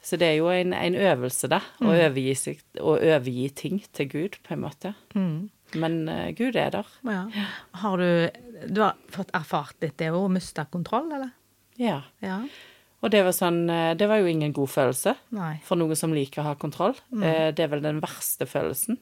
Så 0.01 0.15
det 0.19 0.29
er 0.29 0.37
jo 0.39 0.47
en, 0.53 0.71
en 0.73 0.95
øvelse, 0.95 1.49
da, 1.51 1.59
å 1.83 1.89
overgi, 1.91 2.31
seg, 2.39 2.61
å 2.79 2.93
overgi 2.95 3.49
ting 3.51 3.81
til 3.91 4.07
Gud, 4.11 4.37
på 4.45 4.53
en 4.55 4.61
måte. 4.63 4.93
Men 5.75 5.97
uh, 6.09 6.29
Gud 6.37 6.55
er 6.57 6.71
der. 6.73 6.87
Ja. 7.05 7.25
Har 7.83 7.97
du 8.01 8.29
Du 8.71 8.81
har 8.81 8.95
fått 9.11 9.29
erfart 9.35 9.75
litt 9.83 9.97
det 9.99 10.09
å 10.15 10.23
miste 10.31 10.63
kontroll, 10.71 11.11
eller? 11.11 11.33
Ja. 11.79 12.01
Ja. 12.23 12.39
Og 12.99 13.11
det 13.13 13.21
var 13.23 13.31
sånn 13.31 13.61
eh, 13.71 13.93
Det 13.95 14.07
var 14.11 14.19
jo 14.19 14.27
ingen 14.27 14.51
god 14.51 14.67
følelse 14.73 15.13
Nei. 15.31 15.53
for 15.63 15.79
noen 15.79 15.95
som 15.95 16.11
liker 16.11 16.41
å 16.41 16.49
ha 16.49 16.55
kontroll. 16.59 16.97
Mm. 17.13 17.23
Det 17.55 17.63
er 17.63 17.69
vel 17.71 17.83
den 17.85 18.01
verste 18.03 18.43
følelsen. 18.49 18.97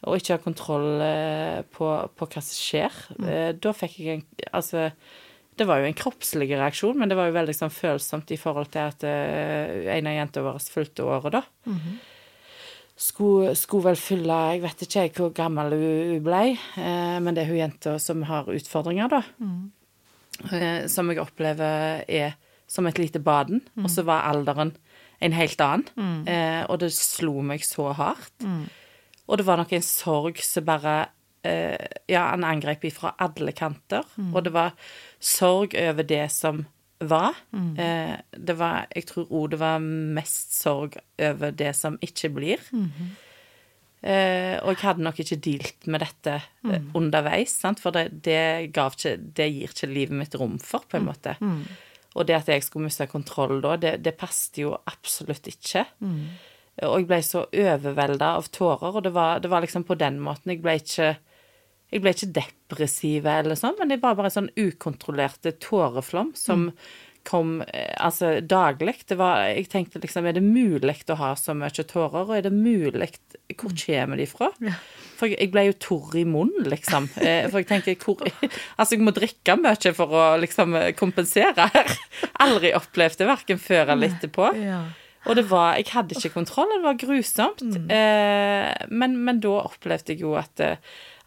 Å 0.00 0.14
ikke 0.16 0.38
ha 0.38 0.40
kontroll 0.40 1.02
eh, 1.04 1.58
på, 1.74 1.90
på 2.16 2.28
hva 2.30 2.40
som 2.40 2.56
skjer. 2.56 2.96
Eh, 3.18 3.50
Da 3.60 3.74
fikk 3.76 3.98
jeg 4.00 4.20
en 4.20 4.24
Altså, 4.52 4.86
det 5.58 5.66
var 5.68 5.80
jo 5.82 5.88
en 5.88 5.96
kroppslig 5.98 6.50
reaksjon, 6.52 6.98
men 6.98 7.10
det 7.10 7.16
var 7.18 7.28
jo 7.28 7.36
veldig 7.36 7.54
sånn 7.56 7.74
følsomt 7.74 8.30
i 8.34 8.38
forhold 8.40 8.70
til 8.74 8.92
at 8.92 9.04
uh, 9.06 9.88
en 9.94 10.10
av 10.10 10.16
jentene 10.16 10.46
våre 10.46 10.62
fulgte 10.74 11.06
året, 11.06 11.34
da. 11.38 11.42
Skulle, 12.98 13.52
skulle 13.54 13.92
vel 13.92 13.98
fylle 14.00 14.36
Jeg 14.56 14.62
vet 14.64 14.80
ikke 14.82 15.02
jeg 15.04 15.12
hvor 15.14 15.28
gammel 15.30 15.76
hun 15.76 16.14
hun 16.14 16.24
ble, 16.26 16.44
uh, 16.78 17.18
men 17.22 17.36
det 17.36 17.44
er 17.44 17.52
hun 17.52 17.60
jenta 17.60 17.98
som 18.02 18.24
har 18.26 18.50
utfordringer, 18.50 19.10
da. 19.12 19.22
Eh, 20.54 20.84
som 20.86 21.08
jeg 21.10 21.18
opplever 21.18 22.04
er 22.06 22.36
som 22.70 22.86
et 22.86 22.98
lite 23.00 23.18
baden, 23.18 23.62
og 23.80 23.88
så 23.90 24.04
var 24.06 24.28
alderen 24.28 24.74
en 25.24 25.34
helt 25.34 25.60
annen. 25.64 25.88
Eh, 26.28 26.62
og 26.68 26.78
det 26.82 26.92
slo 26.94 27.40
meg 27.42 27.64
så 27.66 27.88
hardt. 27.96 28.44
Og 29.26 29.38
det 29.40 29.46
var 29.48 29.58
nok 29.58 29.72
en 29.74 29.82
sorg 29.82 30.38
som 30.44 30.66
bare 30.68 31.08
Ja, 31.42 32.22
han 32.32 32.44
angrep 32.44 32.82
ifra 32.88 33.12
alle 33.22 33.52
kanter. 33.56 34.04
Og 34.32 34.42
det 34.44 34.52
var 34.52 34.74
sorg 35.22 35.76
over 35.78 36.06
det 36.06 36.26
som 36.34 36.64
var. 36.98 37.34
Eh, 37.78 38.16
det 38.30 38.56
var 38.58 38.86
Jeg 38.94 39.06
tror 39.06 39.30
òg 39.30 39.50
det 39.50 39.60
var 39.60 39.78
mest 39.78 40.54
sorg 40.58 40.98
over 41.18 41.50
det 41.50 41.74
som 41.76 41.98
ikke 42.02 42.30
blir. 42.34 42.62
Eh, 44.00 44.58
og 44.62 44.74
jeg 44.74 44.82
hadde 44.82 45.02
nok 45.02 45.18
ikke 45.18 45.40
dealt 45.42 45.86
med 45.86 46.00
dette 46.00 46.36
mm. 46.62 46.90
underveis, 46.94 47.50
sant? 47.50 47.80
for 47.82 47.90
det, 47.90 48.22
det, 48.22 48.70
gav 48.72 48.94
ikke, 48.94 49.16
det 49.18 49.48
gir 49.50 49.72
ikke 49.72 49.90
livet 49.90 50.18
mitt 50.20 50.34
rom 50.38 50.58
for, 50.62 50.86
på 50.86 51.00
en 51.00 51.08
måte. 51.08 51.34
Og 52.14 52.26
det 52.26 52.36
at 52.38 52.48
jeg 52.50 52.64
skulle 52.66 52.86
miste 52.86 53.06
kontroll 53.10 53.60
da, 53.62 53.76
det, 53.76 53.98
det 54.02 54.14
passet 54.18 54.62
jo 54.62 54.76
absolutt 54.86 55.50
ikke. 55.50 55.84
Og 56.86 57.00
jeg 57.00 57.08
ble 57.10 57.18
så 57.26 57.42
overvelda 57.50 58.36
av 58.38 58.46
tårer, 58.54 58.94
og 58.94 59.02
det 59.02 59.10
var, 59.14 59.42
det 59.42 59.50
var 59.50 59.64
liksom 59.64 59.82
på 59.86 59.98
den 59.98 60.20
måten. 60.22 60.54
Jeg 60.54 60.62
ble 60.62 60.78
ikke 60.78 61.16
jeg 61.88 62.04
ble 62.04 62.12
ikke 62.12 62.32
depressiv 62.36 63.28
eller 63.32 63.56
sånn, 63.58 63.76
men 63.80 63.92
det 63.92 64.00
var 64.02 64.16
bare 64.18 64.28
en 64.28 64.38
sånn 64.42 64.54
ukontrollerte 64.60 65.54
tåreflom 65.62 66.34
som 66.36 66.68
kom 67.28 67.62
eh, 67.62 67.94
altså 68.00 68.38
daglig. 68.40 68.94
Det 69.08 69.18
var 69.18 69.42
Jeg 69.50 69.68
tenkte 69.72 70.00
liksom 70.00 70.26
Er 70.28 70.36
det 70.38 70.44
mulig 70.44 70.94
å 71.10 71.16
ha 71.18 71.32
så 71.36 71.54
mye 71.56 71.84
tårer, 71.84 72.24
og 72.24 72.36
er 72.36 72.46
det 72.46 72.52
mulig 72.54 73.10
Hvor 73.58 73.74
kommer 73.74 74.20
de 74.20 74.28
fra? 74.30 74.50
For 75.18 75.28
jeg, 75.32 75.50
ble 75.52 75.66
jo 75.68 75.76
torr 75.82 76.16
i 76.20 76.24
munnen, 76.28 76.68
liksom. 76.70 77.10
Eh, 77.20 77.48
For 77.50 77.60
jeg 77.60 77.68
tenker 77.72 77.98
hvor 78.00 78.22
Altså, 78.78 78.94
jeg 78.94 79.04
må 79.04 79.12
drikke 79.16 79.58
mye 79.60 79.92
for 79.96 80.14
å 80.14 80.24
liksom 80.40 80.78
kompensere 80.98 81.68
her. 81.74 81.98
Aldri 82.46 82.72
opplevd 82.78 83.20
det, 83.20 83.28
verken 83.28 83.60
før 83.60 83.94
eller 83.94 84.14
etterpå. 84.14 84.52
Ja. 84.62 84.82
Og 85.28 85.36
det 85.36 85.44
var 85.50 85.76
Jeg 85.76 85.90
hadde 85.92 86.16
ikke 86.16 86.36
kontroll, 86.38 86.70
det 86.72 86.84
var 86.86 87.00
grusomt. 87.00 87.64
Eh, 87.92 88.88
men, 88.88 89.18
men 89.26 89.40
da 89.44 89.58
opplevde 89.66 90.14
jeg 90.14 90.22
jo 90.24 90.36
at, 90.40 90.62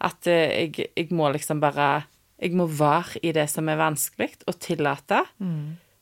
at 0.02 0.26
eh, 0.26 0.66
jeg, 0.66 0.88
jeg 0.98 1.08
må 1.14 1.30
liksom 1.32 1.60
bare 1.62 2.04
Jeg 2.42 2.56
må 2.58 2.66
være 2.66 3.20
i 3.22 3.30
det 3.32 3.44
som 3.50 3.68
er 3.70 3.76
vanskelig, 3.78 4.32
og 4.50 4.56
tillate 4.58 5.20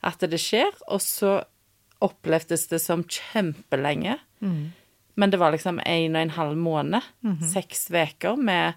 at 0.02 0.21
det 0.25 0.38
skjer. 0.40 0.71
Og 0.88 1.00
så 1.04 1.42
opplevdes 2.00 2.62
det 2.71 2.78
som 2.80 3.02
kjempelenge. 3.04 4.14
Men 5.21 5.30
det 5.30 5.37
var 5.38 5.52
liksom 5.52 5.80
en 5.85 6.16
og 6.16 6.23
en 6.23 6.30
halv 6.30 6.57
måned, 6.57 7.02
seks 7.45 7.90
uker, 7.92 8.37
med, 8.40 8.73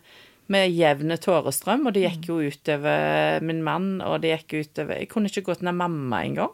med 0.51 0.73
jevne 0.75 1.15
tårestrøm, 1.15 1.87
og 1.87 1.93
det 1.95 2.03
gikk 2.03 2.27
jo 2.27 2.41
utover 2.51 3.39
min 3.41 3.63
mann, 3.63 4.01
og 4.01 4.19
det 4.21 4.33
gikk 4.43 4.65
utover 4.67 4.99
Jeg 4.99 5.07
kunne 5.09 5.31
ikke 5.31 5.45
gå 5.47 5.55
til 5.55 5.71
mamma 5.71 6.19
engang. 6.25 6.51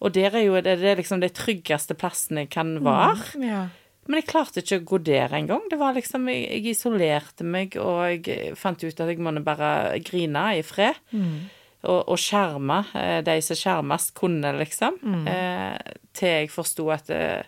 Og 0.00 0.14
der 0.14 0.30
er 0.30 0.44
jo 0.46 0.54
det, 0.62 0.78
det 0.78 0.92
er 0.92 0.96
liksom 0.96 1.20
de 1.20 1.28
tryggeste 1.28 1.94
plassene 1.98 2.46
jeg 2.46 2.50
kan 2.50 2.76
være. 2.84 3.18
Ja. 3.42 3.66
Men 4.10 4.18
jeg 4.18 4.26
klarte 4.32 4.64
ikke 4.64 4.80
å 4.80 4.86
gå 4.90 4.98
der 5.06 5.36
engang. 5.38 5.62
Det 5.70 5.78
var 5.78 5.94
liksom, 5.94 6.26
jeg, 6.32 6.48
jeg 6.50 6.74
isolerte 6.74 7.46
meg, 7.46 7.76
og 7.78 8.02
jeg 8.10 8.56
fant 8.58 8.82
ut 8.82 9.02
at 9.04 9.12
jeg 9.12 9.22
måtte 9.22 9.44
bare 9.46 9.70
grine 10.02 10.42
i 10.58 10.64
fred. 10.66 10.98
Og, 11.80 12.00
og 12.12 12.18
skjerme 12.20 12.82
eh, 12.98 13.20
de 13.24 13.38
som 13.40 13.56
skjermes 13.56 14.10
kunne, 14.18 14.50
liksom. 14.58 14.98
Eh, 15.30 15.94
til 16.18 16.34
jeg 16.42 16.50
forsto 16.52 16.90
at 16.92 17.08
eh, 17.14 17.46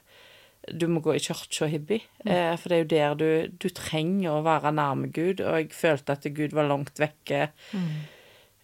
du 0.71 0.87
må 0.89 1.03
gå 1.03 1.17
i 1.19 1.21
kirka, 1.21 1.67
Hibbi. 1.69 1.99
Eh, 2.25 2.55
for 2.57 2.71
det 2.71 2.79
er 2.79 2.83
jo 2.85 2.91
der 2.95 3.19
du, 3.19 3.59
du 3.61 3.69
trenger 3.75 4.37
å 4.39 4.45
være 4.47 4.73
nærme 4.79 5.11
Gud, 5.13 5.43
og 5.43 5.59
jeg 5.59 5.75
følte 5.75 6.15
at 6.15 6.31
Gud 6.33 6.55
var 6.57 6.71
langt 6.71 7.03
vekke. 7.03 7.49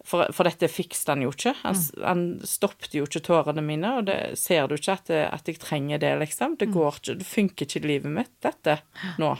For, 0.09 0.25
for 0.33 0.49
dette 0.49 0.71
fikset 0.73 1.11
han 1.13 1.23
jo 1.27 1.31
ikke. 1.35 1.53
Han, 1.67 1.79
han 2.01 2.25
stoppet 2.49 2.95
jo 2.97 3.05
ikke 3.05 3.21
tårene 3.27 3.61
mine, 3.65 3.91
og 4.01 4.07
det 4.09 4.19
ser 4.41 4.69
du 4.71 4.79
ikke 4.79 4.95
at, 4.97 5.07
det, 5.11 5.23
at 5.29 5.51
jeg 5.51 5.61
trenger 5.61 6.01
det, 6.01 6.15
liksom. 6.23 6.57
Det 6.61 6.71
går 6.73 7.01
ikke, 7.03 7.17
det 7.21 7.29
funker 7.29 7.69
ikke 7.69 7.83
i 7.83 7.89
livet 7.91 8.15
mitt, 8.15 8.33
dette, 8.45 8.79
nå. 9.21 9.35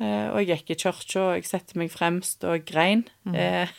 Eh, 0.00 0.28
og 0.32 0.38
jeg 0.40 0.62
gikk 0.62 0.70
i 0.72 0.78
kirka, 0.84 1.24
og 1.26 1.34
jeg 1.36 1.48
satte 1.50 1.76
meg 1.80 1.90
fremst 1.92 2.46
og 2.48 2.62
grein. 2.68 3.02
Eh, 3.34 3.74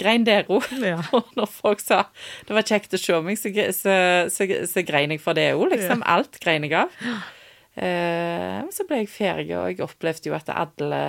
grein 0.00 0.24
der 0.24 0.46
òg. 0.48 0.64
Ja. 0.92 1.02
Når 1.36 1.50
folk 1.52 1.82
sa 1.84 2.06
det 2.46 2.56
var 2.56 2.64
kjekt 2.70 2.96
å 2.96 3.02
se 3.02 3.18
meg, 3.26 3.36
så, 3.36 3.52
så, 3.76 3.98
så, 4.32 4.48
så 4.70 4.86
grein 4.86 5.12
jeg 5.12 5.20
for 5.20 5.36
det 5.36 5.50
òg, 5.58 5.66
liksom. 5.74 6.06
Alt 6.08 6.40
grein 6.40 6.64
jeg 6.68 6.78
av. 6.84 6.96
Eh, 7.74 8.60
så 8.74 8.86
ble 8.88 9.02
jeg 9.02 9.12
ferdig, 9.12 9.54
og 9.56 9.68
jeg 9.70 9.84
opplevde 9.84 10.30
jo 10.30 10.36
at 10.36 10.50
alle 10.52 11.00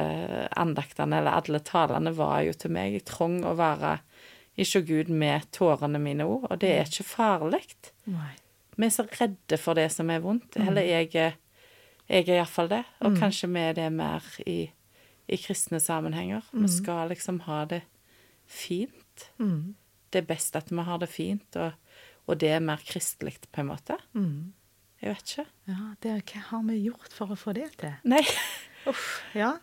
andaktene, 0.59 1.21
eller 1.21 1.39
alle 1.39 1.61
talene, 1.65 2.13
var 2.15 2.41
jo 2.45 2.53
til 2.53 2.73
meg. 2.75 2.97
Jeg 2.99 3.07
trong 3.09 3.41
å 3.47 3.55
være 3.59 3.97
ikke 4.61 4.83
Gud 4.85 5.09
med 5.09 5.47
tårene 5.55 5.99
mine 6.01 6.27
òg, 6.27 6.49
og 6.51 6.59
det 6.61 6.75
er 6.75 6.89
ikke 6.89 7.07
farlig. 7.07 7.63
Vi 8.77 8.87
er 8.87 8.93
så 8.93 9.07
redde 9.07 9.57
for 9.59 9.77
det 9.77 9.89
som 9.93 10.11
er 10.13 10.21
vondt. 10.23 10.59
Eller 10.59 10.85
jeg 10.87 11.33
jeg 12.11 12.27
er 12.27 12.41
iallfall 12.41 12.69
det. 12.71 12.83
Og 13.05 13.15
kanskje 13.19 13.47
vi 13.51 13.61
er 13.63 13.75
det 13.77 13.87
mer 13.95 14.25
i, 14.43 14.65
i 15.31 15.37
kristne 15.39 15.79
sammenhenger. 15.79 16.43
Vi 16.51 16.67
skal 16.71 17.11
liksom 17.11 17.39
ha 17.47 17.63
det 17.71 17.83
fint. 18.51 19.29
Mm. 19.39 19.75
Det 20.11 20.23
er 20.23 20.27
best 20.27 20.57
at 20.59 20.71
vi 20.71 20.83
har 20.83 20.99
det 20.99 21.07
fint, 21.09 21.55
og, 21.55 21.71
og 22.27 22.39
det 22.41 22.51
er 22.51 22.65
mer 22.65 22.83
kristelig, 22.83 23.37
på 23.47 23.63
en 23.63 23.69
måte. 23.71 23.95
Mm. 24.11 24.51
Jeg 25.01 25.15
vet 25.15 25.31
ikke. 25.31 25.47
Ja, 25.71 25.79
det, 26.03 26.17
hva 26.29 26.43
har 26.51 26.67
vi 26.67 26.77
gjort 26.85 27.15
for 27.15 27.33
å 27.33 27.39
få 27.39 27.55
det 27.57 27.71
til? 27.81 27.95
Nei, 28.09 28.21
Uff, 28.89 29.07
ja. 29.37 29.55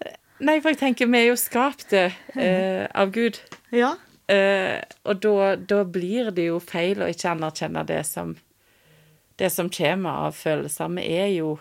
Nei 0.42 0.58
for 0.62 0.70
jeg 0.70 0.80
tenker 0.80 1.08
vi 1.10 1.18
er 1.18 1.30
jo 1.32 1.38
skapt 1.38 1.94
eh, 1.94 2.18
av 3.02 3.10
Gud. 3.14 3.38
Ja. 3.74 3.94
Eh, 4.30 4.82
og 5.08 5.22
da, 5.24 5.54
da 5.56 5.80
blir 5.86 6.30
det 6.34 6.48
jo 6.50 6.58
feil 6.62 7.02
å 7.02 7.08
ikke 7.10 7.32
anerkjenne 7.32 7.86
det 7.88 8.02
som 8.06 8.36
det 9.38 9.50
som 9.54 9.70
kommer 9.70 10.26
av 10.26 10.34
følelser. 10.34 10.90
Vi 10.98 11.04
er 11.14 11.28
jo 11.36 11.54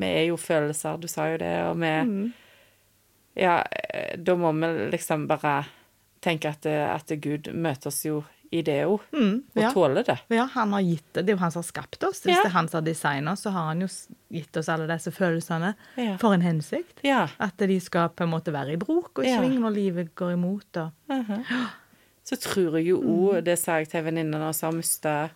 vi 0.00 0.08
er 0.08 0.26
jo 0.30 0.36
følelser, 0.40 0.96
du 1.00 1.08
sa 1.08 1.26
jo 1.32 1.40
det, 1.40 1.54
og 1.68 1.80
vi 1.80 2.32
Ja, 3.40 3.62
eh, 3.64 4.18
da 4.18 4.34
må 4.36 4.52
vi 4.52 4.68
liksom 4.92 5.26
bare 5.30 5.62
tenke 6.20 6.52
at, 6.52 6.66
at 6.66 7.12
Gud 7.20 7.48
møter 7.54 7.88
oss 7.88 8.04
jo 8.04 8.20
i 8.52 8.62
det 8.66 8.80
òg, 8.86 9.00
Mm, 9.12 9.42
og 9.54 9.62
ja. 9.62 9.68
tåler 9.72 10.02
det. 10.04 10.16
Ja, 10.34 10.44
han 10.54 10.72
har 10.72 10.80
gitt 10.82 11.12
det. 11.14 11.22
Det 11.26 11.30
er 11.32 11.36
jo 11.36 11.40
han 11.44 11.52
som 11.54 11.62
har 11.62 11.68
skapt 11.68 12.02
oss. 12.04 12.20
Hvis 12.24 12.34
Ja. 12.34 12.42
det 12.42 12.46
er 12.50 12.56
han 12.56 12.68
som 12.68 12.78
har 12.80 12.86
designet 12.92 13.32
oss, 13.32 13.42
så 13.46 13.50
har 13.54 13.66
han 13.68 13.80
jo 13.80 13.88
gitt 14.32 14.56
oss 14.56 14.68
alle 14.68 14.88
disse 14.90 15.10
følelsene 15.14 15.74
Ja. 15.96 16.16
for 16.18 16.34
en 16.34 16.40
hensikt. 16.42 16.98
Ja. 17.04 17.28
At 17.38 17.56
de 17.58 17.78
skal 17.80 18.08
på 18.08 18.24
en 18.24 18.30
måte 18.30 18.50
være 18.52 18.72
i 18.72 18.76
bruk 18.76 19.18
og 19.18 19.24
i 19.24 19.28
sving 19.36 19.60
når 19.60 19.70
livet 19.74 20.14
går 20.16 20.32
imot. 20.32 20.76
Og. 20.76 20.90
Så 22.24 22.36
tror 22.40 22.76
jeg 22.78 22.86
jo 22.88 22.98
òg, 23.00 23.44
det 23.44 23.58
sa 23.58 23.78
jeg 23.78 23.88
til 23.88 24.00
en 24.00 24.04
venninne 24.06 24.38
nå, 24.40 24.52
som 24.54 24.72
har 24.72 24.76
mista 24.80 25.30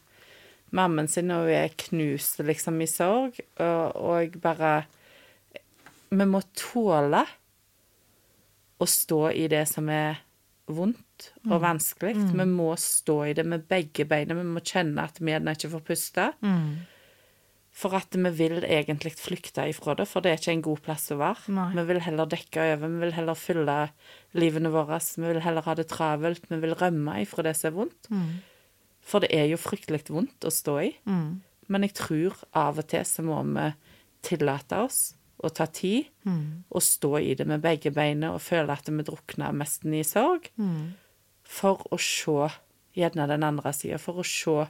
mammaen 0.72 1.08
sin, 1.08 1.30
og 1.30 1.44
hun 1.46 1.54
er 1.54 1.68
knust 1.68 2.38
liksom 2.44 2.80
i 2.82 2.86
sorg, 2.86 3.38
og, 3.60 3.96
og 3.96 4.20
jeg 4.24 4.40
bare 4.40 4.84
Vi 6.10 6.24
må 6.26 6.42
tåle 6.54 7.24
å 8.80 8.86
stå 8.86 9.32
i 9.34 9.46
det 9.48 9.66
som 9.68 9.88
er 9.88 10.18
vondt 10.68 10.98
og 11.50 11.60
vanskelig. 11.62 12.14
Vi 12.32 12.46
må 12.50 12.72
stå 12.80 13.16
i 13.30 13.34
det 13.36 13.44
med 13.46 13.66
begge 13.68 14.04
beina. 14.08 14.34
Vi 14.34 14.44
må 14.44 14.60
kjenne 14.60 15.04
at 15.04 15.20
vi 15.20 15.32
ikke 15.32 15.70
får 15.72 15.84
puste. 15.86 16.26
For 17.74 17.90
at 17.98 18.14
vi 18.14 18.30
vil 18.30 18.62
egentlig 18.62 19.16
flykte 19.18 19.64
ifra 19.66 19.96
det, 19.98 20.06
for 20.06 20.22
det 20.22 20.30
er 20.30 20.38
ikke 20.38 20.52
en 20.52 20.62
god 20.62 20.82
plass 20.84 21.08
å 21.10 21.16
være. 21.18 21.50
Nei. 21.56 21.70
Vi 21.74 21.82
vil 21.88 22.00
heller 22.04 22.26
dekke 22.30 22.66
over, 22.74 22.86
vi 22.88 23.00
vil 23.02 23.12
heller 23.16 23.34
fylle 23.34 23.78
livene 24.38 24.70
våre, 24.70 25.00
vi 25.16 25.26
vil 25.26 25.40
heller 25.42 25.62
ha 25.66 25.74
det 25.74 25.88
travelt, 25.90 26.46
vi 26.48 26.60
vil 26.62 26.76
rømme 26.78 27.16
ifra 27.24 27.42
det 27.42 27.56
som 27.58 27.72
er 27.72 27.76
vondt. 27.80 28.10
For 29.02 29.20
det 29.20 29.32
er 29.34 29.48
jo 29.50 29.58
fryktelig 29.58 30.04
vondt 30.08 30.46
å 30.46 30.54
stå 30.54 30.76
i. 30.84 30.92
Men 31.66 31.82
jeg 31.82 31.94
tror 31.98 32.38
av 32.54 32.78
og 32.78 32.86
til 32.88 33.04
så 33.04 33.22
må 33.26 33.42
vi 33.42 33.66
tillate 34.22 34.78
oss 34.86 35.14
å 35.44 35.50
ta 35.50 35.66
tid 35.66 36.06
og 36.70 36.80
stå 36.80 37.18
i 37.18 37.34
det 37.34 37.44
med 37.46 37.60
begge 37.60 37.90
beina 37.92 38.30
og 38.32 38.40
føle 38.40 38.70
at 38.72 38.86
vi 38.88 39.02
drukner 39.04 39.52
mest 39.52 39.84
i 39.84 40.04
sorg. 40.06 40.46
For 41.54 41.84
å 41.94 41.98
se 42.00 42.48
gjerne 42.98 43.28
den 43.30 43.46
andre 43.46 43.72
sida, 43.76 44.00
for 44.02 44.22
å 44.22 44.26
se 44.26 44.64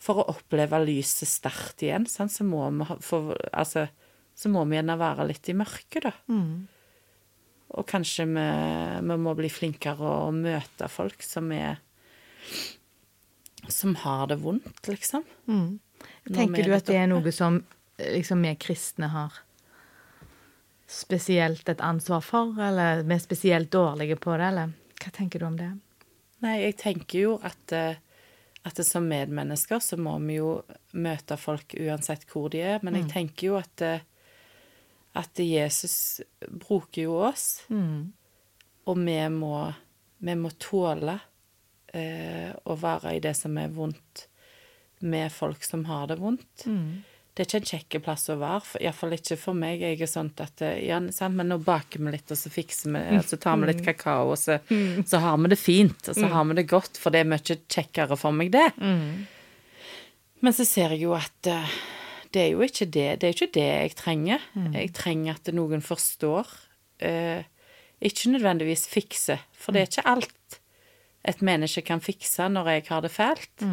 For 0.00 0.22
å 0.22 0.28
oppleve 0.32 0.78
lyset 0.80 1.28
sterkt 1.28 1.82
igjen, 1.84 2.06
sant, 2.08 2.32
så 2.32 2.46
må 2.46 2.62
vi 2.70 2.86
få 3.04 3.22
Altså, 3.52 3.88
så 4.34 4.48
må 4.52 4.64
vi 4.64 4.78
gjerne 4.78 4.96
være 5.00 5.26
litt 5.28 5.50
i 5.52 5.56
mørket, 5.58 6.06
da. 6.06 6.14
Og 7.70 7.86
kanskje 7.86 8.26
vi, 8.26 8.46
vi 9.06 9.18
må 9.20 9.34
bli 9.38 9.50
flinkere 9.52 10.14
å 10.26 10.30
møte 10.34 10.88
folk 10.90 11.22
som 11.22 11.52
er 11.52 11.78
Som 13.68 13.94
har 14.02 14.26
det 14.30 14.40
vondt, 14.40 14.88
liksom. 14.88 15.22
Mm. 15.46 15.78
Tenker 16.32 16.64
du 16.64 16.74
at 16.74 16.88
det 16.88 16.96
er 16.96 17.10
noe 17.10 17.32
som 17.32 17.60
liksom 18.00 18.42
vi 18.42 18.54
kristne 18.56 19.10
har 19.12 19.34
spesielt 20.90 21.68
et 21.68 21.82
ansvar 21.84 22.22
for, 22.24 22.56
eller 22.58 23.04
vi 23.04 23.14
er 23.14 23.22
spesielt 23.22 23.70
dårlige 23.70 24.16
på 24.18 24.32
det, 24.40 24.46
eller 24.48 24.72
hva 25.00 25.12
tenker 25.14 25.40
du 25.40 25.46
om 25.48 25.56
det? 25.58 25.70
Nei, 26.44 26.56
jeg 26.64 26.76
tenker 26.80 27.18
jo 27.20 27.32
at, 27.44 27.72
eh, 27.76 27.98
at 28.64 28.76
det 28.76 28.86
som 28.88 29.06
medmennesker 29.08 29.80
så 29.84 29.98
må 30.00 30.16
vi 30.24 30.38
jo 30.38 30.62
møte 30.92 31.36
folk 31.40 31.74
uansett 31.76 32.24
hvor 32.30 32.48
de 32.52 32.62
er, 32.64 32.80
men 32.82 32.96
jeg 33.02 33.10
tenker 33.12 33.46
jo 33.50 33.58
at, 33.60 33.84
eh, 33.84 34.00
at 35.20 35.42
Jesus 35.42 36.20
bruker 36.48 37.02
jo 37.02 37.18
oss, 37.28 37.62
og 38.86 38.98
vi 38.98 39.18
må, 39.28 39.72
vi 40.18 40.34
må 40.34 40.50
tåle 40.58 41.18
eh, 41.92 42.52
å 42.64 42.76
være 42.76 43.16
i 43.16 43.20
det 43.20 43.34
som 43.36 43.56
er 43.58 43.68
vondt 43.68 44.26
med 45.00 45.32
folk 45.32 45.64
som 45.64 45.84
har 45.88 46.06
det 46.08 46.18
vondt. 46.20 46.66
Det 47.34 47.44
er 47.44 47.46
ikke 47.46 47.60
en 47.60 47.68
kjekk 47.70 47.96
plass 48.04 48.24
å 48.32 48.34
være, 48.40 48.80
iallfall 48.82 49.12
ikke 49.16 49.36
for 49.38 49.54
meg. 49.54 49.80
Jeg 49.80 50.00
er 50.02 50.08
sånn 50.10 50.32
at 50.42 50.60
eh, 50.66 50.80
ja, 50.88 50.98
sant, 51.14 51.36
men 51.38 51.48
nå 51.48 51.60
baker 51.62 52.02
vi 52.02 52.10
litt, 52.16 52.30
og 52.34 52.36
så 52.40 52.50
fikser 52.52 52.90
vi 52.90 53.02
og 53.18 53.24
så 53.24 53.38
tar 53.40 53.56
vi 53.60 53.68
litt 53.70 53.84
kakao, 53.86 54.32
og 54.32 54.38
så, 54.38 54.58
så 55.06 55.20
har 55.22 55.38
vi 55.38 55.48
det 55.52 55.58
fint, 55.60 56.08
og 56.10 56.14
så 56.18 56.26
har 56.34 56.44
vi 56.50 56.54
det 56.58 56.66
godt, 56.68 56.98
for 56.98 57.10
det 57.14 57.20
er 57.22 57.30
mye 57.30 57.56
kjekkere 57.70 58.18
for 58.18 58.32
meg, 58.36 58.50
det. 58.52 58.66
Men 60.42 60.52
så 60.56 60.64
ser 60.66 60.90
jeg 60.96 61.04
jo 61.04 61.14
at 61.16 61.46
eh, 61.52 61.70
det 62.32 62.42
er 62.42 62.50
jo 62.54 62.60
ikke 62.66 62.86
det. 62.90 63.08
Det 63.20 63.28
er 63.28 63.34
ikke 63.34 63.52
det 63.54 63.68
jeg 63.68 63.94
trenger. 63.98 64.40
Jeg 64.74 64.92
trenger 64.94 65.34
at 65.38 65.50
noen 65.54 65.82
forstår. 65.82 66.46
eh, 67.00 67.42
ikke 68.00 68.30
nødvendigvis 68.32 68.86
fikse, 68.88 69.38
for 69.52 69.72
det 69.72 69.80
er 69.82 69.88
ikke 69.90 70.06
alt 70.08 70.60
et 71.28 71.42
menneske 71.44 71.82
kan 71.84 72.00
fikse 72.00 72.46
når 72.48 72.68
jeg 72.72 72.84
har 72.88 73.02
det 73.04 73.10
fælt. 73.12 73.64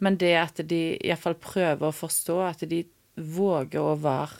Men 0.00 0.16
det 0.20 0.34
at 0.40 0.60
de 0.68 0.96
iallfall 1.04 1.36
prøver 1.40 1.88
å 1.90 1.94
forstå, 1.94 2.36
at 2.48 2.64
de 2.70 2.84
våger 3.20 3.80
å 3.84 3.96
være 4.00 4.38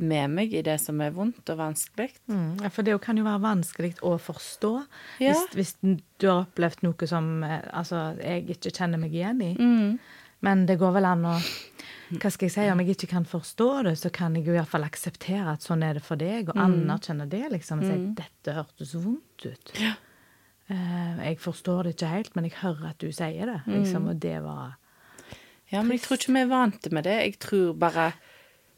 med 0.00 0.30
meg 0.34 0.54
i 0.58 0.62
det 0.66 0.80
som 0.82 0.98
er 1.04 1.12
vondt 1.14 1.50
og 1.52 1.58
vanskelig. 1.60 2.08
Mm, 2.26 2.56
ja, 2.64 2.70
for 2.74 2.82
det 2.82 2.96
kan 3.04 3.16
jo 3.20 3.22
være 3.26 3.42
vanskelig 3.44 3.92
å 4.02 4.16
forstå 4.18 4.72
Ja. 5.22 5.32
hvis, 5.32 5.44
hvis 5.54 5.74
du 6.18 6.26
har 6.26 6.40
opplevd 6.48 6.82
noe 6.82 7.06
som 7.06 7.44
eh, 7.46 7.60
altså, 7.72 8.16
jeg 8.18 8.48
ikke 8.56 8.72
kjenner 8.74 8.98
meg 8.98 9.14
igjen 9.14 9.42
i. 9.46 9.52
Men 10.44 10.66
det 10.66 10.78
går 10.80 10.92
vel 10.98 11.06
an 11.08 11.22
å 11.24 11.36
Hva 12.14 12.30
skal 12.30 12.46
jeg 12.48 12.52
si? 12.52 12.64
Om 12.70 12.80
jeg 12.82 12.96
ikke 12.96 13.08
kan 13.14 13.24
forstå 13.24 13.68
det, 13.86 13.94
så 13.98 14.10
kan 14.12 14.34
jeg 14.36 14.44
jo 14.46 14.52
iallfall 14.58 14.84
akseptere 14.84 15.54
at 15.54 15.62
sånn 15.64 15.82
er 15.86 15.94
det 15.96 16.02
for 16.04 16.20
deg, 16.20 16.50
og 16.52 16.58
anerkjenne 16.60 17.24
det, 17.30 17.46
liksom. 17.54 17.80
Og 17.80 17.86
si 17.88 17.94
dette 18.18 18.52
hørtes 18.54 18.92
vondt 18.98 19.46
ut. 19.46 19.72
Eh, 19.80 19.94
jeg 20.68 21.36
forstår 21.40 21.82
det 21.84 21.90
ikke 21.94 22.08
helt, 22.08 22.36
men 22.36 22.44
jeg 22.48 22.54
hører 22.62 22.90
at 22.94 23.00
du 23.02 23.10
sier 23.12 23.50
det, 23.50 23.58
liksom. 23.68 24.08
Og 24.08 24.16
det 24.22 24.38
var 24.44 24.76
Ja, 25.72 25.82
men 25.82 25.92
jeg 25.96 26.00
tror 26.04 26.16
ikke 26.16 26.32
vi 26.32 26.40
er 26.40 26.46
vante 26.52 26.90
med 26.94 27.04
det. 27.04 27.16
Jeg 27.20 27.38
tror 27.38 27.72
bare 27.74 28.12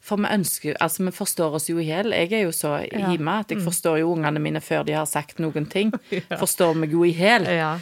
For 0.01 0.15
vi 0.17 0.27
ønsker 0.31 0.75
Altså, 0.79 1.03
vi 1.03 1.11
forstår 1.11 1.55
oss 1.57 1.69
jo 1.69 1.77
i 1.79 1.85
hjel. 1.87 2.11
Jeg 2.11 2.31
er 2.33 2.43
jo 2.45 2.51
så 2.51 2.77
hjemme 2.85 3.39
at 3.39 3.51
jeg 3.51 3.61
forstår 3.63 3.97
jo 3.99 4.11
ungene 4.13 4.39
mine 4.39 4.61
før 4.61 4.83
de 4.83 4.93
har 4.93 5.05
sagt 5.05 5.39
noen 5.39 5.65
ting. 5.65 5.91
Forstår 6.43 6.73
meg 6.73 6.91
jo 6.91 7.03
i 7.03 7.11
hjel. 7.11 7.43
Ja. 7.43 7.77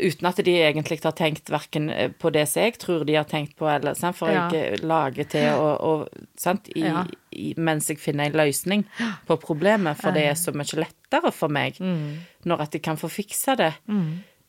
Uten 0.00 0.26
at 0.28 0.36
de 0.44 0.52
egentlig 0.62 1.00
har 1.04 1.12
tenkt 1.12 1.50
verken 1.52 1.90
på 2.18 2.30
det 2.32 2.46
som 2.48 2.62
jeg 2.62 2.78
tror 2.80 3.04
de 3.04 3.14
har 3.18 3.26
tenkt 3.28 3.56
på, 3.58 3.66
eller 3.68 3.94
sant? 3.98 4.16
For 4.16 4.30
Ja. 4.30 4.48
jeg 4.50 4.80
lager 4.82 5.24
til 5.28 5.48
og, 5.52 5.80
og 5.80 6.08
sant? 6.36 6.68
I, 6.74 6.80
Ja. 6.86 7.04
i, 7.32 7.52
mens 7.56 7.88
jeg 7.88 7.98
finner 7.98 8.24
en 8.26 8.32
løsning 8.40 8.84
på 9.26 9.36
problemet, 9.40 9.96
for 10.00 10.12
det 10.12 10.24
er 10.30 10.34
så 10.34 10.52
mye 10.54 10.80
lettere 10.84 11.32
for 11.32 11.48
meg 11.48 11.76
når 12.44 12.60
at 12.60 12.72
jeg 12.72 12.82
kan 12.82 12.96
få 12.96 13.08
fiksa 13.12 13.56
det. 13.56 13.72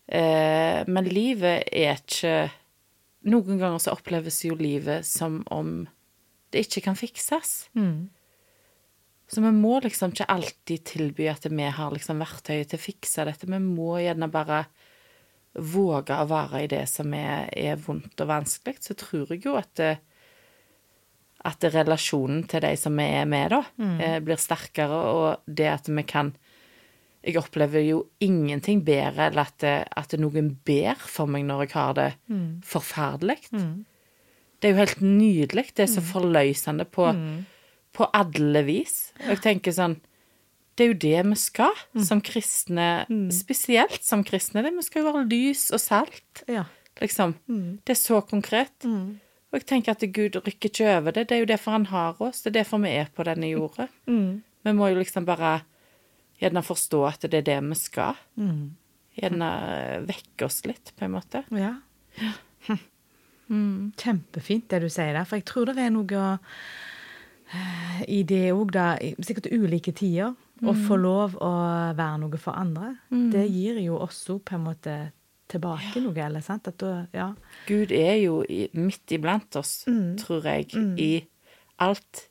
Eh, 0.07 0.83
men 0.87 1.05
livet 1.07 1.63
er 1.71 1.95
ikke 1.95 2.51
Noen 3.25 3.55
ganger 3.57 3.79
så 3.79 3.93
oppleves 3.95 4.41
jo 4.43 4.53
livet 4.59 5.05
som 5.07 5.45
om 5.49 5.87
det 6.51 6.65
ikke 6.67 6.81
kan 6.89 6.95
fikses. 6.99 7.69
Mm. 7.73 8.09
Så 9.31 9.39
vi 9.41 9.51
må 9.55 9.77
liksom 9.79 10.11
ikke 10.11 10.27
alltid 10.27 10.83
tilby 10.83 11.29
at 11.31 11.45
vi 11.49 11.63
har 11.71 11.91
liksom 11.95 12.19
verktøyet 12.19 12.67
til 12.73 12.77
å 12.77 12.83
fikse 12.83 13.23
dette. 13.25 13.47
Vi 13.47 13.59
må 13.63 13.95
gjerne 14.03 14.27
bare 14.29 14.65
våge 15.53 16.17
å 16.17 16.29
være 16.29 16.63
i 16.63 16.69
det 16.71 16.85
som 16.89 17.13
er, 17.13 17.49
er 17.53 17.79
vondt 17.81 18.21
og 18.23 18.29
vanskelig. 18.29 18.79
Så 18.81 18.95
tror 18.97 19.33
jeg 19.33 19.43
jo 19.45 19.55
at, 19.59 19.71
det, 19.77 19.93
at 21.45 21.67
relasjonen 21.73 22.45
til 22.49 22.63
de 22.65 22.73
som 22.79 22.97
vi 22.97 23.05
er 23.19 23.29
med, 23.29 23.53
da, 23.53 23.61
mm. 23.77 24.01
blir 24.25 24.41
sterkere, 24.41 25.01
og 25.13 25.45
det 25.45 25.69
at 25.75 25.91
vi 25.91 26.07
kan 26.09 26.33
Jeg 27.23 27.37
opplever 27.39 27.79
jo 27.79 28.01
ingenting 28.19 28.81
bedre 28.83 29.29
enn 29.29 29.37
at, 29.39 29.63
at 29.63 30.13
noen 30.19 30.49
ber 30.65 30.99
for 30.99 31.25
meg 31.31 31.45
når 31.47 31.61
jeg 31.63 31.71
har 31.71 31.93
det 31.95 32.09
forferdelig. 32.67 33.37
Det 34.59 34.67
er 34.67 34.73
jo 34.73 34.81
helt 34.81 35.01
nydelig. 35.01 35.69
Det 35.71 35.85
er 35.85 35.93
så 35.93 36.03
forløsende 36.03 36.83
på, 36.83 37.07
på 37.95 38.09
alle 38.11 38.63
vis. 38.67 39.13
Jeg 39.23 39.39
tenker 39.39 39.71
sånn 39.71 39.95
Det 40.75 40.83
er 40.85 40.89
jo 40.93 40.99
det 41.03 41.25
vi 41.29 41.35
skal 41.37 41.73
som 42.01 42.21
kristne, 42.25 43.05
spesielt 43.31 44.01
som 44.03 44.23
kristne. 44.25 44.63
Det, 44.65 44.71
vi 44.73 44.81
skal 44.87 45.03
jo 45.03 45.11
være 45.11 45.27
lys 45.29 45.67
og 45.75 45.79
salt, 45.79 46.43
Ja. 46.49 46.63
liksom. 47.01 47.35
Det 47.85 47.93
er 47.93 47.99
så 47.99 48.21
konkret. 48.25 48.73
Og 48.85 49.59
jeg 49.59 49.65
tenker 49.69 49.91
at 49.93 50.01
Gud 50.13 50.35
rykker 50.41 50.69
ikke 50.71 50.87
over 50.97 51.11
det. 51.13 51.27
Det 51.29 51.35
er 51.37 51.39
jo 51.43 51.51
derfor 51.51 51.71
han 51.77 51.85
har 51.91 52.15
oss. 52.19 52.41
Det 52.41 52.49
er 52.55 52.63
derfor 52.63 52.81
vi 52.81 52.89
er 52.89 53.05
på 53.13 53.23
denne 53.23 53.51
jorda. 53.51 53.87
Vi 54.63 54.71
må 54.71 54.87
jo 54.89 54.95
liksom 55.01 55.25
bare 55.27 55.61
gjerne 56.39 56.61
forstå 56.63 57.01
at 57.05 57.21
det 57.29 57.33
er 57.41 57.47
det 57.49 57.57
vi 57.69 57.75
skal. 57.75 58.15
Gjerne 59.19 59.49
vekke 60.07 60.45
oss 60.47 60.61
litt, 60.65 60.93
på 60.97 61.03
en 61.05 61.11
måte. 61.17 61.43
Ja. 61.51 61.75
Kjempefint 63.99 64.69
det 64.71 64.79
du 64.81 64.89
sier 64.89 65.13
der, 65.13 65.25
for 65.27 65.37
jeg 65.37 65.45
tror 65.49 65.69
det 65.69 65.77
er 65.83 65.91
noe 65.93 66.21
eh, 67.53 67.99
i 68.07 68.21
det 68.27 68.45
òg, 68.55 68.71
da, 68.73 68.85
sikkert 69.21 69.51
ulike 69.53 69.93
tider, 69.93 70.33
å 70.63 70.73
få 70.87 70.95
lov 70.97 71.35
å 71.41 71.51
være 71.95 72.19
noe 72.21 72.37
for 72.37 72.53
andre. 72.55 72.95
Det 73.31 73.47
gir 73.49 73.79
jo 73.83 73.97
også 73.99 74.39
på 74.39 74.55
en 74.55 74.63
måte 74.63 75.11
tilbake 75.49 76.01
noe, 76.01 76.15
eller 76.25 76.41
sant? 76.41 76.67
At 76.67 76.77
da, 76.79 77.05
ja. 77.13 77.33
Gud 77.67 77.91
er 77.91 78.15
jo 78.23 78.43
i, 78.47 78.69
midt 78.73 79.11
iblant 79.11 79.55
oss, 79.59 79.83
tror 80.17 80.43
jeg, 80.43 80.71
i 80.97 81.11
alt. 81.79 82.29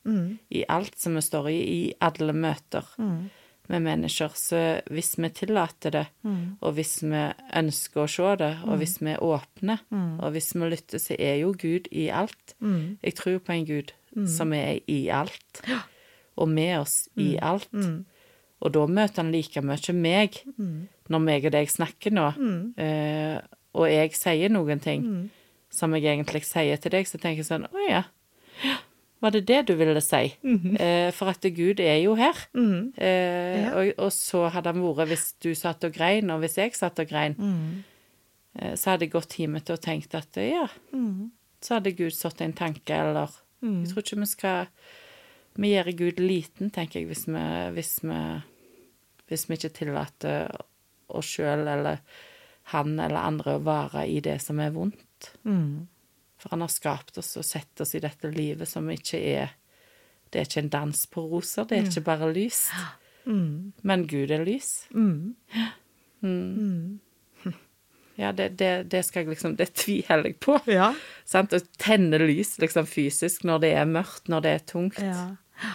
I 0.51 0.64
alt 0.68 0.99
som 0.99 1.14
vi 1.14 1.21
står 1.21 1.49
i, 1.51 1.61
i 1.88 1.95
alle 2.01 2.33
møter 2.33 2.85
med 3.68 3.83
mennesker. 3.83 4.31
Så 4.35 4.81
hvis 4.90 5.14
vi 5.18 5.29
tillater 5.31 5.90
det, 5.90 6.07
og 6.61 6.75
hvis 6.75 7.03
vi 7.03 7.23
ønsker 7.55 8.03
å 8.03 8.09
se 8.09 8.37
det, 8.37 8.57
og 8.66 8.79
hvis 8.79 8.99
vi 9.01 9.11
er 9.12 9.23
åpne, 9.23 9.79
og 10.21 10.33
hvis 10.33 10.55
vi 10.55 10.68
lytter, 10.68 10.99
så 10.99 11.14
er 11.18 11.37
jo 11.42 11.53
Gud 11.53 11.87
i 11.92 12.09
alt. 12.09 12.55
Jeg 13.03 13.14
tror 13.14 13.38
på 13.38 13.53
en 13.53 13.66
Gud 13.66 13.92
som 14.27 14.53
er 14.53 14.81
i 14.88 15.09
alt, 15.09 15.62
og 16.37 16.49
med 16.49 16.81
oss 16.81 17.09
i 17.16 17.37
alt. 17.40 17.68
Og 18.62 18.72
da 18.72 18.87
møter 18.87 19.22
han 19.25 19.33
like 19.35 19.61
mye 19.62 19.92
meg 19.98 20.38
når 21.11 21.18
meg 21.20 21.44
og 21.48 21.53
deg 21.53 21.68
snakker 21.68 22.12
nå, 22.14 22.29
eh, 22.79 23.40
og 23.75 23.88
jeg 23.90 24.12
sier 24.14 24.48
noen 24.55 24.79
ting 24.81 25.03
som 25.72 25.92
jeg 25.96 26.05
egentlig 26.05 26.44
sier 26.44 26.77
til 26.79 26.90
deg, 26.94 27.07
så 27.09 27.18
tenker 27.18 27.42
jeg 27.42 27.48
sånn 27.48 27.64
Å 27.66 27.87
ja, 27.88 28.03
var 29.22 29.31
det 29.35 29.46
det 29.46 29.61
du 29.66 29.75
ville 29.79 30.01
si? 30.01 30.35
eh, 30.79 31.11
for 31.14 31.29
at 31.33 31.40
Gud 31.55 31.81
er 31.81 31.98
jo 32.03 32.14
her. 32.18 32.35
Eh, 32.96 33.62
Ja. 33.62 33.75
og, 33.79 33.92
og 33.98 34.12
så 34.12 34.48
hadde 34.51 34.72
han 34.72 34.83
vært 34.83 35.09
hvis 35.09 35.27
du 35.40 35.55
satt 35.55 35.85
og 35.85 35.92
grein, 35.94 36.31
og 36.31 36.40
hvis 36.42 36.57
jeg 36.59 36.75
satt 36.75 36.98
og 36.98 37.09
grein, 37.09 37.37
eh, 38.59 38.75
så 38.77 38.90
hadde 38.92 39.07
jeg 39.07 39.12
gått 39.12 39.37
hjem 39.38 39.59
til 39.61 39.75
og 39.77 39.81
tenkt 39.83 40.14
at 40.14 40.37
ja, 40.37 40.68
så 41.62 41.75
hadde 41.79 41.92
Gud 41.96 42.12
satt 42.12 42.40
en 42.42 42.53
tanke, 42.53 42.90
eller 42.94 43.31
Jeg 43.62 43.88
tror 43.92 44.03
ikke 44.03 44.18
vi 44.20 44.27
skal 44.27 44.66
Vi 45.55 45.68
gjør 45.75 45.92
Gud 45.98 46.18
liten, 46.20 46.70
tenker 46.70 47.01
jeg, 47.01 47.07
hvis 47.09 47.27
vi, 47.29 47.42
hvis 47.77 47.98
vi, 48.03 48.42
hvis 49.33 49.49
vi 49.49 49.59
ikke 49.59 49.73
tillater 49.81 50.53
oss 51.12 51.33
sjøl 51.35 51.66
eller 51.68 52.03
han 52.73 52.95
eller 53.01 53.18
andre 53.18 53.57
å 53.57 53.64
være 53.66 54.07
i 54.07 54.21
det 54.23 54.38
som 54.45 54.61
er 54.62 54.73
vondt. 54.75 55.33
Mm. 55.49 55.88
For 56.38 56.55
han 56.55 56.62
har 56.64 56.71
skapt 56.73 57.18
oss 57.18 57.35
og 57.38 57.47
sett 57.47 57.83
oss 57.83 57.95
i 57.99 58.03
dette 58.03 58.31
livet 58.33 58.68
som 58.71 58.88
ikke 58.90 59.18
er 59.18 59.59
Det 60.33 60.40
er 60.40 60.47
ikke 60.49 60.62
en 60.62 60.73
dans 60.73 61.01
på 61.12 61.23
roser, 61.29 61.66
det 61.68 61.77
er 61.77 61.88
ikke 61.90 62.07
bare 62.07 62.31
lys. 62.33 62.62
Men 63.85 64.07
Gud 64.09 64.31
er 64.33 64.45
lys. 64.49 64.87
Mm. 64.95 65.35
Ja, 68.21 68.29
det, 68.37 68.51
det, 68.61 68.90
det 68.92 69.01
skal 69.07 69.23
jeg 69.25 69.33
liksom 69.33 69.55
Det 69.57 69.71
tviholder 69.73 70.29
jeg 70.29 70.37
på. 70.45 70.59
Ja. 70.68 70.90
Sant? 71.25 71.55
Å 71.57 71.61
tenne 71.81 72.21
lys 72.21 72.59
liksom 72.61 72.87
fysisk 72.87 73.47
når 73.49 73.62
det 73.64 73.71
er 73.81 73.88
mørkt, 73.88 74.29
når 74.29 74.45
det 74.45 74.53
er 74.53 74.66
tungt. 74.68 75.01
ja. 75.01 75.73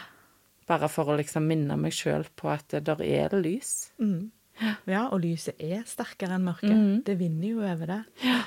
Bare 0.68 0.90
for 0.92 1.08
å 1.08 1.18
liksom 1.20 1.46
minne 1.48 1.78
meg 1.80 1.96
sjøl 1.96 2.26
på 2.36 2.50
at 2.52 2.76
der 2.84 3.02
er 3.06 3.32
det 3.32 3.40
lys. 3.46 3.74
Ja, 4.90 5.08
og 5.14 5.22
lyset 5.22 5.60
er 5.62 5.84
sterkere 5.88 6.36
enn 6.38 6.48
mørket. 6.48 6.72
Det 7.08 7.18
vinner 7.20 7.48
jo 7.52 7.62
over 7.62 7.92
det. 7.92 8.00
Ja, 8.26 8.40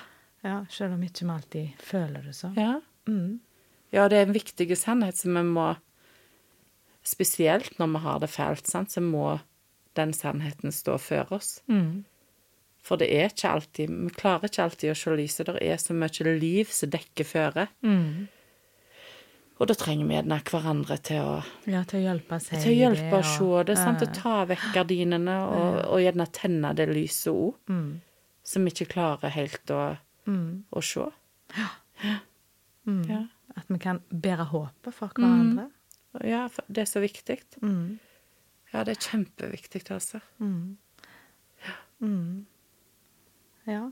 ja 0.44 0.56
Selv 0.72 0.96
om 0.96 1.04
ikke 1.06 1.24
vi 1.24 1.30
alltid 1.36 1.84
føler 1.86 2.26
det 2.26 2.34
sånn. 2.36 2.56
Ja. 2.58 2.80
ja, 3.94 4.08
det 4.10 4.18
er 4.18 4.26
en 4.28 4.34
viktig 4.36 4.68
sannhet 4.78 5.16
som 5.20 5.38
vi 5.38 5.44
må 5.46 5.70
Spesielt 7.06 7.78
når 7.80 7.88
vi 7.94 8.00
har 8.04 8.18
det 8.20 8.28
fælt, 8.28 8.66
sant, 8.68 8.92
så 8.92 9.00
må 9.00 9.38
den 9.96 10.12
sannheten 10.12 10.70
stå 10.70 10.98
før 11.00 11.30
oss. 11.38 11.62
For 12.84 13.00
det 13.00 13.08
er 13.12 13.30
ikke 13.30 13.48
alltid 13.54 13.88
Vi 13.88 14.12
klarer 14.16 14.50
ikke 14.50 14.66
alltid 14.66 14.92
å 14.92 14.98
se 14.98 15.14
lyset. 15.16 15.48
Det 15.48 15.64
er 15.64 15.80
så 15.80 15.96
mye 15.96 16.34
liv 16.36 16.68
som 16.72 16.92
dekker 16.92 17.24
føret. 17.24 17.72
Og 19.60 19.68
da 19.68 19.74
trenger 19.76 20.06
vi 20.08 20.14
gjerne 20.16 20.38
hverandre 20.48 20.96
til 21.04 21.20
å, 21.20 21.34
Ja, 21.68 21.82
til 21.84 22.00
å 22.00 22.02
hjelpe 22.06 22.38
seg 22.40 22.62
til 22.62 22.72
å 22.72 22.76
hjelpe 22.78 23.18
å 23.18 23.26
se 23.28 23.64
det. 23.68 23.74
Sant? 23.76 24.00
Å 24.06 24.08
ta 24.16 24.36
vekk 24.48 24.70
gardinene 24.72 25.34
og, 25.44 25.80
og 25.92 26.00
gjerne 26.00 26.26
tenne 26.32 26.70
det 26.78 26.86
lyset 26.88 27.28
òg. 27.34 27.58
Som 28.42 28.64
vi 28.64 28.72
ikke 28.72 28.88
klarer 28.94 29.28
helt 29.34 29.70
å, 29.76 29.82
å 30.72 30.80
se. 30.82 31.04
Ja. 33.04 33.20
At 33.58 33.66
vi 33.68 33.78
kan 33.82 34.00
bære 34.08 34.48
håpet 34.48 34.94
for 34.96 35.12
hverandre. 35.14 35.68
ja, 36.24 36.46
for 36.48 36.64
det 36.72 36.86
er 36.86 36.90
så 36.90 37.00
viktig. 37.04 37.38
Ja, 38.72 38.84
det 38.86 38.96
er 38.96 39.00
kjempeviktig, 39.10 39.84
altså. 39.92 40.20
Ja. 43.68 43.90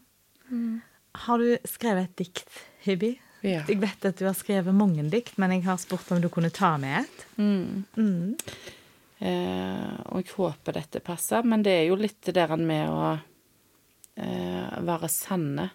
Har 1.28 1.38
du 1.38 1.58
skrevet 1.68 2.08
et 2.08 2.16
dikt, 2.24 2.48
Hibby? 2.86 3.18
Ja. 3.46 3.62
Jeg 3.68 3.78
vet 3.78 4.04
at 4.08 4.18
du 4.18 4.26
har 4.26 4.36
skrevet 4.36 4.74
mange 4.74 5.04
dikt, 5.12 5.36
men 5.38 5.54
jeg 5.54 5.64
har 5.68 5.78
spurt 5.80 6.10
om 6.14 6.22
du 6.22 6.28
kunne 6.32 6.50
ta 6.54 6.72
med 6.80 7.04
et. 7.04 7.24
Eh, 9.18 9.94
og 10.10 10.22
jeg 10.22 10.34
håper 10.36 10.78
dette 10.78 11.02
passer, 11.04 11.46
men 11.46 11.62
det 11.66 11.74
er 11.74 11.86
jo 11.88 11.98
litt 11.98 12.20
det 12.26 12.36
der 12.38 12.54
med 12.58 12.90
å 12.90 13.12
eh, 14.18 14.78
være 14.86 15.10
sanne 15.10 15.68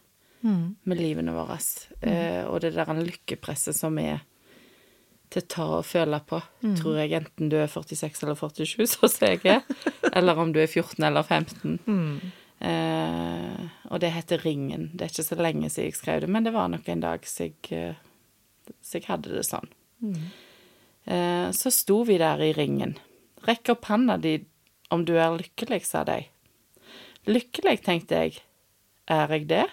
med 0.83 0.99
livene 0.99 1.35
våre. 1.35 1.57
Eh, 2.01 2.43
og 2.47 2.61
det 2.63 2.73
der 2.75 2.93
lykkepresset 2.99 3.75
som 3.77 3.99
er 3.99 4.23
til 5.33 5.41
å 5.41 5.49
ta 5.49 5.65
og 5.79 5.85
føle 5.87 6.19
på, 6.29 6.37
tror 6.77 6.97
jeg, 6.99 7.15
enten 7.17 7.49
du 7.49 7.57
er 7.57 7.71
46 7.71 8.23
eller 8.25 8.37
47, 8.37 8.83
sånn 8.91 9.09
som 9.09 9.27
jeg 9.31 9.41
er, 9.49 9.63
eller 10.17 10.39
om 10.39 10.51
du 10.53 10.59
er 10.61 10.69
14 10.69 11.03
eller 11.07 11.25
15. 11.25 11.79
Eh, 12.63 13.63
og 13.91 13.99
det 13.99 14.13
heter 14.15 14.43
Ringen. 14.45 14.87
Det 14.93 15.05
er 15.05 15.11
ikke 15.11 15.27
så 15.27 15.37
lenge 15.39 15.69
siden 15.69 15.89
jeg 15.89 15.99
skrev 15.99 16.23
det, 16.23 16.31
men 16.31 16.45
det 16.45 16.53
var 16.55 16.69
nok 16.71 16.87
en 16.89 17.03
dag 17.03 17.25
så 17.27 17.49
jeg, 17.49 17.57
eh, 17.75 17.99
så 18.79 18.99
jeg 18.99 19.09
hadde 19.09 19.33
det 19.33 19.43
sånn. 19.47 19.67
Eh, 21.05 21.49
så 21.51 21.71
sto 21.71 22.03
vi 22.07 22.17
der 22.21 22.39
i 22.39 22.53
ringen. 22.55 22.95
Rekk 23.43 23.73
opp 23.75 23.89
handa 23.91 24.15
di 24.17 24.37
om 24.93 25.03
du 25.03 25.15
er 25.17 25.35
lykkelig, 25.35 25.81
sa 25.83 26.05
de. 26.07 26.21
Lykkelig, 27.27 27.81
tenkte 27.83 28.21
jeg. 28.23 28.39
Er 29.11 29.31
jeg 29.35 29.47
det? 29.49 29.65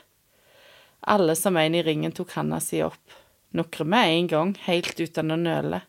Alle 1.07 1.37
som 1.39 1.57
en 1.57 1.75
i 1.75 1.83
ringen 1.87 2.13
tok 2.13 2.35
handa 2.35 2.59
si 2.63 2.83
opp. 2.83 3.15
Nokre 3.55 3.85
med 3.87 4.15
en 4.15 4.31
gang, 4.31 4.55
helt 4.67 4.99
uten 4.99 5.31
å 5.31 5.39
nøle. 5.39 5.83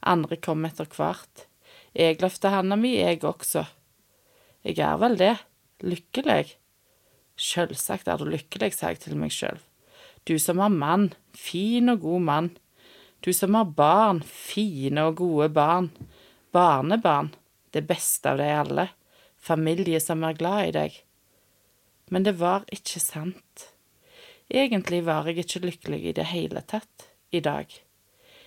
Andre 0.00 0.36
kom 0.40 0.64
etter 0.68 0.88
hvert. 0.88 1.46
Jeg 1.96 2.20
løfta 2.20 2.52
handa 2.52 2.76
mi, 2.76 2.94
jeg 2.96 3.22
også. 3.24 3.66
Jeg 4.64 4.80
er 4.84 4.96
vel 5.00 5.16
det. 5.20 5.34
Lykkelig. 5.84 6.56
Sjølsagt 7.36 8.08
er 8.08 8.20
du 8.20 8.30
lykkelig, 8.30 8.72
sa 8.72 8.94
jeg 8.94 9.02
til 9.02 9.18
meg 9.20 9.34
sjøl. 9.34 9.58
Du 10.24 10.38
som 10.40 10.62
har 10.62 10.72
mann, 10.72 11.10
fin 11.36 11.92
og 11.92 12.00
god 12.06 12.24
mann. 12.24 12.50
Du 13.20 13.32
som 13.36 13.54
har 13.58 13.68
barn, 13.76 14.22
fine 14.24 15.04
og 15.10 15.18
gode 15.20 15.50
barn. 15.52 15.90
Barnebarn, 16.56 17.34
det 17.76 17.84
beste 17.86 18.32
av 18.32 18.40
deg 18.40 18.54
alle. 18.62 18.88
Familie 19.36 20.00
som 20.00 20.24
er 20.24 20.38
glad 20.38 20.70
i 20.70 20.74
deg. 20.78 21.00
Men 22.10 22.24
det 22.24 22.38
var 22.40 22.64
ikke 22.72 23.02
sant. 23.02 23.68
Egentlig 24.48 25.02
var 25.04 25.26
jeg 25.28 25.44
ikke 25.44 25.64
lykkelig 25.66 26.00
i 26.06 26.16
det 26.16 26.28
hele 26.30 26.62
tatt 26.64 27.10
i 27.34 27.42
dag. 27.44 27.68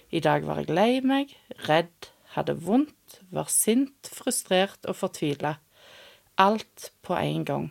I 0.09 0.21
dag 0.23 0.45
var 0.47 0.63
jeg 0.63 0.73
lei 0.73 1.01
meg, 1.05 1.35
redd, 1.67 2.09
hadde 2.33 2.55
vondt, 2.63 3.19
var 3.29 3.51
sint, 3.51 4.09
frustrert 4.09 4.87
og 4.89 4.97
fortvila. 4.97 5.57
Alt 6.39 6.91
på 7.02 7.17
en 7.19 7.43
gang. 7.43 7.65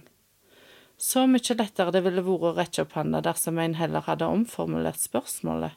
Så 1.00 1.22
mye 1.30 1.54
lettere 1.56 1.92
det 1.94 2.02
ville 2.04 2.20
vært 2.26 2.42
å 2.44 2.50
rekke 2.56 2.82
opp 2.84 2.96
handa 2.98 3.22
dersom 3.24 3.56
en 3.62 3.78
heller 3.78 4.04
hadde 4.04 4.28
omformulert 4.28 5.00
spørsmålet. 5.00 5.72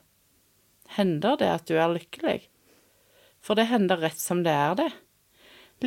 Hender 0.98 1.38
det 1.40 1.48
at 1.54 1.70
du 1.70 1.78
er 1.78 1.94
lykkelig? 1.94 2.42
For 3.40 3.56
det 3.56 3.70
hender 3.72 4.02
rett 4.04 4.20
som 4.20 4.42
det 4.44 4.52
er, 4.52 4.76
det. 4.76 4.90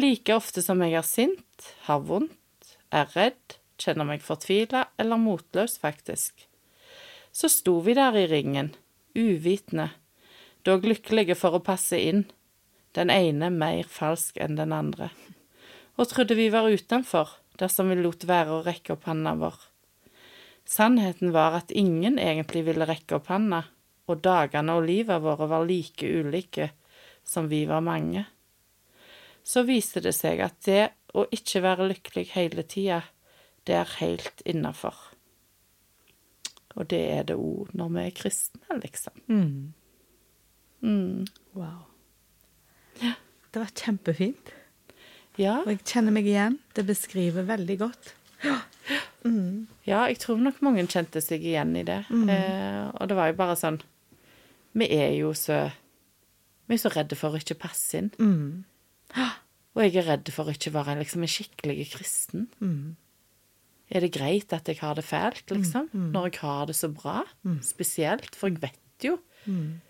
Like 0.00 0.32
ofte 0.32 0.64
som 0.64 0.80
jeg 0.80 0.96
er 0.96 1.04
sint, 1.04 1.68
har 1.84 2.00
vondt, 2.08 2.72
er 2.88 3.12
redd, 3.12 3.58
kjenner 3.76 4.08
meg 4.08 4.24
fortvila 4.24 4.86
eller 4.96 5.20
motløs, 5.20 5.76
faktisk. 5.82 6.48
Så 7.36 7.52
sto 7.52 7.76
vi 7.84 7.98
der 8.00 8.16
i 8.16 8.24
ringen, 8.32 8.72
uvitende, 9.12 9.90
dog 10.64 10.88
lykkelige 10.88 11.36
for 11.36 11.58
å 11.58 11.64
passe 11.68 12.00
inn, 12.00 12.24
den 12.96 13.12
ene 13.12 13.52
mer 13.52 13.84
falsk 13.92 14.40
enn 14.40 14.56
den 14.56 14.72
andre, 14.72 15.12
og 15.94 16.10
trodde 16.10 16.36
vi 16.38 16.48
var 16.52 16.68
utenfor 16.70 17.36
dersom 17.60 17.92
vi 17.92 18.00
lot 18.00 18.26
være 18.26 18.56
å 18.56 18.64
rekke 18.66 18.96
opp 18.96 19.06
handa 19.06 19.34
vår. 19.38 19.56
Sannheten 20.66 21.34
var 21.34 21.58
at 21.60 21.74
ingen 21.76 22.18
egentlig 22.18 22.64
ville 22.66 22.88
rekke 22.88 23.18
opp 23.18 23.28
handa, 23.30 23.62
og 24.08 24.22
dagene 24.24 24.76
og 24.76 24.86
livet 24.88 25.22
våre 25.22 25.48
var 25.48 25.66
like 25.68 26.08
ulike 26.08 26.70
som 27.24 27.48
vi 27.48 27.64
var 27.68 27.84
mange. 27.84 28.24
Så 29.44 29.64
viste 29.68 30.00
det 30.04 30.14
seg 30.16 30.40
at 30.44 30.56
det 30.64 30.88
å 31.14 31.26
ikke 31.32 31.62
være 31.64 31.88
lykkelig 31.92 32.26
hele 32.34 32.64
tida, 32.66 33.02
det 33.64 33.76
er 33.76 33.96
helt 34.00 34.42
innafor. 34.48 34.96
Og 36.74 36.88
det 36.90 37.02
er 37.12 37.28
det 37.28 37.36
òg 37.38 37.70
når 37.76 37.92
vi 37.94 38.02
er 38.02 38.16
kristne, 38.18 38.78
liksom. 38.82 39.20
Mm. 39.28 39.74
Mm. 40.82 41.26
Wow. 41.54 41.84
Det 42.98 43.60
var 43.62 43.70
kjempefint. 43.78 44.50
Ja, 45.40 45.60
Og 45.64 45.72
jeg 45.72 45.80
kjenner 45.88 46.14
meg 46.14 46.28
igjen. 46.30 46.58
Det 46.76 46.84
beskriver 46.86 47.46
veldig 47.48 47.78
godt. 47.80 48.12
Mm. 49.24 49.66
ja, 49.88 50.02
jeg 50.10 50.18
tror 50.20 50.36
nok 50.36 50.58
mange 50.60 50.82
kjente 50.92 51.22
seg 51.24 51.40
igjen 51.48 51.70
i 51.80 51.84
det. 51.88 52.02
Eh, 52.12 52.90
og 53.00 53.08
det 53.08 53.16
var 53.16 53.30
jo 53.30 53.36
bare 53.38 53.54
sånn 53.56 53.78
Vi 54.76 54.84
er 54.92 55.14
jo 55.16 55.30
så 55.32 55.70
Vi 56.68 56.76
er 56.76 56.82
så 56.82 56.90
redde 56.92 57.16
for 57.16 57.32
å 57.32 57.40
ikke 57.40 57.56
passe 57.62 57.96
inn. 58.02 58.10
Mm. 58.20 58.64
Og 59.74 59.80
jeg 59.82 59.96
er 60.02 60.06
redd 60.10 60.28
for 60.32 60.44
å 60.46 60.52
ikke 60.54 60.74
være 60.74 60.98
liksom 61.00 61.24
en 61.24 61.32
skikkelig 61.32 61.88
kristen. 61.94 62.44
Mm. 62.60 62.94
Er 63.90 64.04
det 64.04 64.12
greit 64.14 64.52
at 64.56 64.68
jeg 64.68 64.78
har 64.80 64.94
det 64.96 65.04
fælt, 65.04 65.44
liksom? 65.50 65.88
Når 65.92 66.28
jeg 66.30 66.38
har 66.40 66.66
det 66.70 66.76
så 66.78 66.88
bra? 66.92 67.22
Spesielt, 67.64 68.34
for 68.36 68.48
jeg 68.52 68.60
vet 68.62 68.80
jo 69.08 69.18
Mm. 69.44 69.80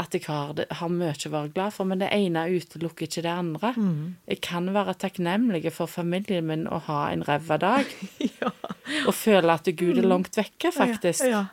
At 0.00 0.14
jeg 0.16 0.24
har, 0.26 0.52
det, 0.58 0.64
har 0.74 0.88
mye 0.90 1.12
å 1.14 1.30
være 1.30 1.52
glad 1.54 1.72
for, 1.76 1.86
men 1.86 2.00
det 2.02 2.08
ene 2.12 2.42
utelukker 2.50 3.06
ikke 3.06 3.22
det 3.22 3.30
andre. 3.30 3.70
Mm. 3.78 4.16
Jeg 4.26 4.40
kan 4.42 4.66
være 4.74 4.94
takknemlig 4.98 5.70
for 5.72 5.86
familien 5.86 6.46
min 6.48 6.64
å 6.66 6.80
ha 6.88 7.00
en 7.12 7.22
ræva 7.26 7.58
dag, 7.62 7.92
Ja. 8.40 8.50
og 9.06 9.14
føle 9.14 9.54
at 9.54 9.70
Gud 9.78 9.98
er 10.02 10.08
langt 10.08 10.34
vekke, 10.36 10.72
faktisk. 10.74 11.22
Ja. 11.30 11.44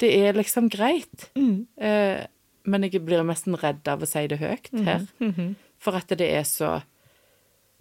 Det 0.00 0.10
er 0.16 0.32
liksom 0.38 0.70
greit. 0.72 1.28
Mm. 1.36 1.66
Eh, 1.76 2.24
men 2.68 2.84
jeg 2.88 3.02
blir 3.04 3.20
nesten 3.26 3.56
redd 3.60 3.86
av 3.88 4.00
å 4.04 4.08
si 4.08 4.26
det 4.28 4.38
høyt 4.40 4.70
her, 4.84 5.04
Mhm. 5.20 5.54
for 5.78 5.96
at 5.96 6.08
det 6.08 6.20
er 6.34 6.44
så 6.48 6.82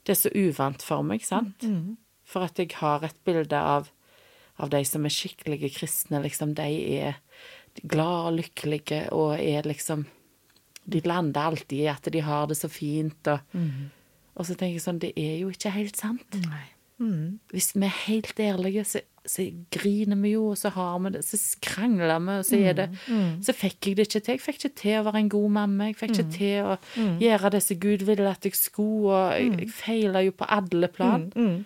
Det 0.07 0.13
er 0.15 0.29
så 0.29 0.29
uvant 0.35 0.81
for 0.81 1.03
meg, 1.03 1.21
sant? 1.27 1.59
Mm. 1.67 1.97
For 2.23 2.43
at 2.45 2.55
jeg 2.59 2.71
har 2.79 3.03
et 3.03 3.15
bilde 3.25 3.51
av, 3.59 3.89
av 4.57 4.69
de 4.69 4.79
som 4.87 5.03
er 5.03 5.11
skikkelige 5.11 5.67
kristne, 5.75 6.21
liksom, 6.23 6.53
de 6.55 6.67
er 7.01 7.15
glad 7.83 8.29
og 8.29 8.37
lykkelige 8.39 9.01
og 9.15 9.35
er 9.39 9.67
liksom 9.67 10.05
De 10.87 11.01
lander 11.03 11.41
alltid 11.41 11.81
i 11.81 11.87
at 11.91 12.07
de 12.13 12.21
har 12.23 12.47
det 12.47 12.55
så 12.57 12.69
fint, 12.71 13.27
og, 13.27 13.39
og 14.35 14.45
så 14.45 14.55
tenker 14.55 14.77
jeg 14.77 14.85
sånn 14.85 14.99
Det 15.03 15.13
er 15.19 15.37
jo 15.41 15.49
ikke 15.51 15.73
helt 15.75 15.97
sant. 15.99 16.37
Mm. 16.97 17.39
Hvis 17.51 17.75
vi 17.75 17.83
er 17.85 17.93
helt 18.07 18.39
ærlige, 18.39 18.83
så, 18.83 19.01
så 19.25 19.43
griner 19.71 20.15
vi 20.15 20.31
jo, 20.31 20.47
og 20.49 20.57
så 20.57 20.69
har 20.73 20.97
vi 20.99 21.11
det, 21.13 21.25
så 21.25 21.37
krangler 21.61 22.19
vi, 22.19 22.37
og 22.39 22.45
så 22.45 22.55
er 22.57 22.73
det 22.73 22.87
Så 23.45 23.53
fikk 23.53 23.87
jeg 23.87 23.97
det 23.97 24.07
ikke 24.07 24.19
til. 24.19 24.31
Jeg 24.31 24.41
fikk 24.41 24.55
ikke 24.63 24.75
til 24.81 24.99
å 24.99 25.03
være 25.03 25.19
en 25.19 25.29
god 25.29 25.49
mamma. 25.49 25.89
Jeg 25.91 25.95
fikk 25.99 26.15
ikke 26.15 26.31
til 26.37 26.71
å 26.71 26.77
gjøre 27.21 27.51
det 27.53 27.63
som 27.63 27.79
Gud 27.79 28.05
ville 28.07 28.29
at 28.31 28.45
jeg 28.45 28.55
skulle, 28.55 29.11
og 29.11 29.35
jeg, 29.37 29.59
jeg 29.59 29.69
feila 29.69 30.23
jo 30.25 30.31
på 30.31 30.47
alle 30.49 30.87
plan. 30.87 31.27
Mm. 31.35 31.65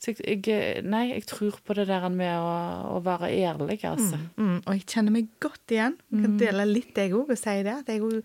Så 0.00 0.14
jeg, 0.14 0.40
jeg 0.48 0.82
Nei, 0.88 1.02
jeg 1.10 1.26
tror 1.28 1.58
på 1.64 1.74
det 1.76 1.84
der 1.90 2.06
med 2.12 2.32
å, 2.40 2.52
å 2.96 3.00
være 3.04 3.28
ærlig, 3.36 3.82
altså. 3.84 4.16
Mm. 4.40 4.62
Og 4.62 4.70
jeg 4.78 4.86
kjenner 4.88 5.12
meg 5.12 5.28
godt 5.42 5.74
igjen. 5.76 5.98
Jeg 6.08 6.22
kan 6.24 6.38
dele 6.40 6.66
litt, 6.70 6.94
jeg 6.96 7.12
òg, 7.12 7.34
og 7.34 7.40
si 7.40 7.56
det. 7.66 7.74
At 7.82 7.90
jeg 7.92 8.00
òg 8.06 8.16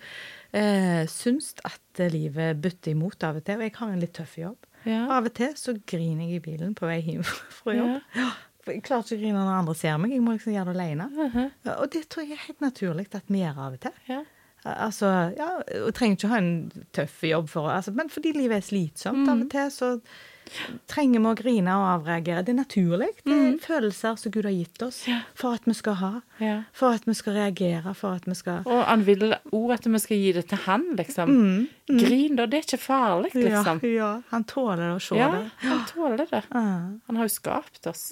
eh, 0.55 1.03
syns 1.11 1.51
at 1.67 2.03
livet 2.13 2.61
butter 2.63 2.93
imot 2.93 3.27
av 3.27 3.41
og 3.41 3.45
til. 3.47 3.59
Og 3.59 3.67
jeg 3.67 3.75
har 3.75 3.91
en 3.91 4.03
litt 4.05 4.15
tøff 4.15 4.37
jobb. 4.39 4.69
Ja. 4.85 5.01
Av 5.17 5.27
og 5.27 5.33
til 5.35 5.51
så 5.59 5.75
griner 5.89 6.29
jeg 6.29 6.39
i 6.39 6.43
bilen 6.45 6.75
på 6.77 6.87
vei 6.87 7.01
hjem 7.03 7.25
fra 7.57 7.75
jobb. 7.75 7.97
Ja. 8.15 8.29
For 8.65 8.73
Jeg 8.73 8.85
klarer 8.85 9.05
ikke 9.05 9.17
å 9.17 9.21
grine 9.21 9.41
når 9.41 9.57
andre 9.59 9.75
ser 9.77 9.97
meg. 10.01 10.13
Jeg 10.15 10.23
må 10.25 10.37
liksom 10.37 10.55
gjøre 10.55 10.71
det 10.71 10.79
alene. 10.79 11.09
Uh 11.11 11.35
-huh. 11.35 11.75
Og 11.75 11.91
det 11.93 12.07
tror 12.09 12.23
jeg 12.23 12.31
er 12.31 12.45
helt 12.47 12.61
naturlig 12.61 13.07
at 13.11 13.27
vi 13.27 13.43
gjør 13.43 13.59
av 13.59 13.73
og 13.73 13.79
til. 13.79 13.99
Ja. 14.07 14.21
Altså, 14.65 15.05
ja, 15.37 15.49
og 15.85 15.93
trenger 15.93 16.15
ikke 16.15 16.27
å 16.27 16.31
ha 16.31 16.37
en 16.37 16.71
tøff 16.93 17.23
jobb 17.23 17.49
for 17.49 17.69
altså, 17.69 17.91
Men 17.91 18.09
fordi 18.09 18.31
livet 18.31 18.57
er 18.57 18.65
slitsomt 18.65 19.29
av 19.29 19.41
og 19.41 19.51
til, 19.51 19.71
så 19.71 19.99
trenger 20.91 21.19
vi 21.23 21.29
å 21.31 21.35
grine 21.37 21.73
og 21.75 21.85
avreagere. 22.01 22.43
Det 22.45 22.53
er 22.53 22.59
naturlig. 22.59 23.09
Det 23.25 23.33
er 23.35 23.57
følelser 23.63 24.15
som 24.21 24.31
Gud 24.31 24.45
har 24.45 24.53
gitt 24.55 24.81
oss 24.85 25.03
for 25.35 25.53
at 25.57 25.65
vi 25.65 25.73
skal 25.77 25.97
ha. 26.01 26.11
For 26.75 26.93
at 26.97 27.05
vi 27.07 27.13
skal 27.17 27.33
reagere, 27.37 27.93
for 27.95 28.15
at 28.19 28.25
vi 28.27 28.35
skal 28.35 28.61
Og 28.65 28.83
han 28.85 29.05
vil 29.07 29.33
òg 29.55 29.73
at 29.77 29.85
vi 29.87 29.99
skal 30.03 30.17
gi 30.17 30.31
det 30.37 30.45
til 30.51 30.57
han, 30.65 30.85
liksom. 30.99 31.35
Grin, 31.87 32.35
da. 32.35 32.45
Det 32.45 32.59
er 32.59 32.65
ikke 32.67 32.81
farlig, 32.81 33.33
liksom. 33.35 33.79
Ja, 33.83 33.89
ja, 33.95 34.11
han 34.31 34.43
tåler 34.49 34.95
å 34.95 34.99
se 35.01 35.15
Ja, 35.17 35.31
det. 35.31 35.45
han 35.63 35.85
tåler 35.91 36.17
det. 36.25 36.29
Ja. 36.31 36.65
Han 37.07 37.15
har 37.15 37.23
jo 37.29 37.33
skapt 37.35 37.87
oss. 37.87 38.11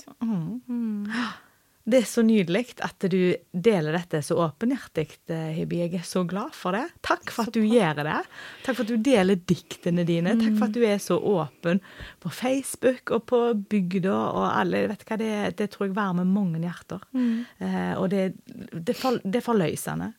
Det 1.83 1.99
er 1.99 2.05
så 2.07 2.21
nydelig 2.23 2.77
at 2.85 3.03
du 3.11 3.35
deler 3.51 3.97
dette 3.97 4.21
så 4.23 4.37
åpenhjertig, 4.45 5.03
Hibi. 5.27 5.81
Jeg 5.81 5.97
er 5.99 6.05
så 6.07 6.21
glad 6.23 6.53
for 6.55 6.71
det. 6.77 6.85
Takk 7.03 7.33
for 7.35 7.49
at 7.49 7.57
du 7.57 7.65
gjør 7.67 7.97
det. 8.07 8.19
Takk 8.63 8.77
for 8.77 8.85
at 8.85 8.91
du 8.93 9.01
deler 9.03 9.41
diktene 9.51 10.05
dine. 10.07 10.37
Takk 10.39 10.55
for 10.61 10.69
at 10.69 10.77
du 10.77 10.85
er 10.87 11.01
så 11.03 11.17
åpen 11.19 11.81
på 12.23 12.31
Facebook 12.31 13.11
og 13.11 13.25
på 13.27 13.39
bygda 13.73 14.13
og 14.15 14.45
alle. 14.47 14.85
Vet 14.93 15.03
du 15.03 15.11
hva, 15.11 15.17
det, 15.19 15.31
det 15.59 15.67
tror 15.73 15.89
jeg 15.89 15.95
varmer 15.97 16.29
mange 16.29 16.61
hjerter. 16.63 17.03
Eh, 17.13 17.91
og 17.99 18.07
det, 18.13 18.21
det, 18.47 18.95
for, 18.95 19.19
det 19.25 19.41
er 19.41 19.45
forløsende. 19.49 20.13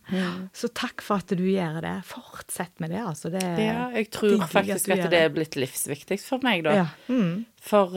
Så 0.53 0.69
takk 0.77 1.01
for 1.07 1.25
at 1.25 1.33
du 1.33 1.47
gjør 1.49 1.81
det. 1.87 1.95
Fortsett 2.11 2.77
med 2.85 2.93
det, 2.93 3.01
altså. 3.07 3.33
Det, 3.33 3.41
Ja, 3.65 3.89
jeg 3.97 4.11
tror 4.13 4.45
faktisk 4.53 4.93
du 4.93 4.99
at 4.99 5.09
det 5.09 5.23
er 5.31 5.33
blitt 5.33 5.57
livsviktig 5.57 6.21
for 6.27 6.45
meg, 6.45 6.67
da. 6.69 6.77
Ja. 6.83 6.87
Mm. 7.09 7.47
For 7.65 7.97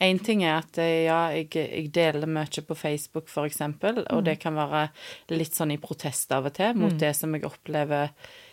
én 0.00 0.18
ting 0.22 0.42
er 0.44 0.58
at 0.58 0.78
eh, 0.78 1.04
ja, 1.06 1.20
jeg, 1.32 1.48
jeg 1.56 1.92
deler 1.94 2.26
mye 2.28 2.62
på 2.68 2.74
Facebook, 2.76 3.28
eksempel, 3.46 4.02
og 4.12 4.24
det 4.24 4.38
kan 4.42 4.54
være 4.54 4.90
litt 5.30 5.54
sånn 5.56 5.72
i 5.72 5.78
protest 5.80 6.32
av 6.36 6.46
og 6.50 6.52
til 6.58 6.74
mot 6.76 6.92
det 7.00 7.14
som 7.16 7.32
jeg 7.34 7.44
opplever 7.48 8.10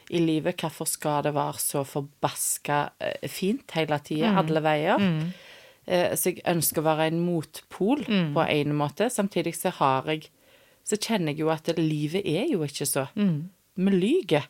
i 0.09 0.19
livet. 0.19 0.55
Hvorfor 0.61 0.87
skal 0.87 1.23
det 1.23 1.33
være 1.35 1.59
så 1.59 1.83
forbaska 1.83 2.89
eh, 2.99 3.27
fint 3.29 3.71
hele 3.75 3.99
tida, 3.99 4.33
alle 4.39 4.61
veier? 4.63 4.99
Eh, 5.85 6.15
Så 6.15 6.31
jeg 6.31 6.41
ønsker 6.47 6.79
å 6.79 6.85
være 6.95 7.07
en 7.11 7.19
motpol 7.25 8.05
på 8.33 8.45
en 8.49 8.73
måte. 8.75 9.09
Samtidig 9.11 9.55
så 9.55 9.69
har 9.79 10.05
jeg 10.07 10.29
Så 10.85 10.97
kjenner 10.97 11.31
jeg 11.31 11.39
jo 11.39 11.49
at 11.49 11.67
livet 11.77 12.25
er 12.25 12.45
jo 12.51 12.63
ikke 12.63 12.85
så. 12.85 13.07
Vi 13.75 13.89
lyver. 13.91 14.47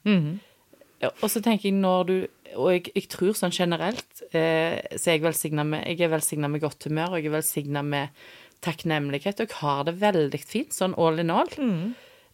Og 1.22 1.30
så 1.30 1.42
tenker 1.42 1.70
jeg 1.70 1.74
når 1.78 2.04
du 2.08 2.28
Og 2.56 2.72
jeg, 2.74 2.88
jeg 2.96 3.10
tror 3.12 3.34
sånn 3.38 3.54
generelt 3.56 4.24
eh, 4.32 4.80
så 4.94 5.10
er 5.10 5.18
jeg 5.18 5.24
velsigna 5.26 5.64
med 5.68 5.86
Jeg 5.88 6.02
er 6.08 6.48
med 6.48 6.62
godt 6.62 6.88
humør, 6.90 7.16
og 7.16 7.20
jeg 7.22 7.30
er 7.32 7.38
velsigna 7.38 7.82
med 7.86 8.24
takknemlighet, 8.64 9.42
og 9.44 9.50
jeg 9.50 9.60
har 9.60 9.84
det 9.90 9.98
veldig 10.00 10.40
fint, 10.40 10.72
sånn 10.74 10.94
all 10.98 11.20
in 11.20 11.30
all. 11.34 11.50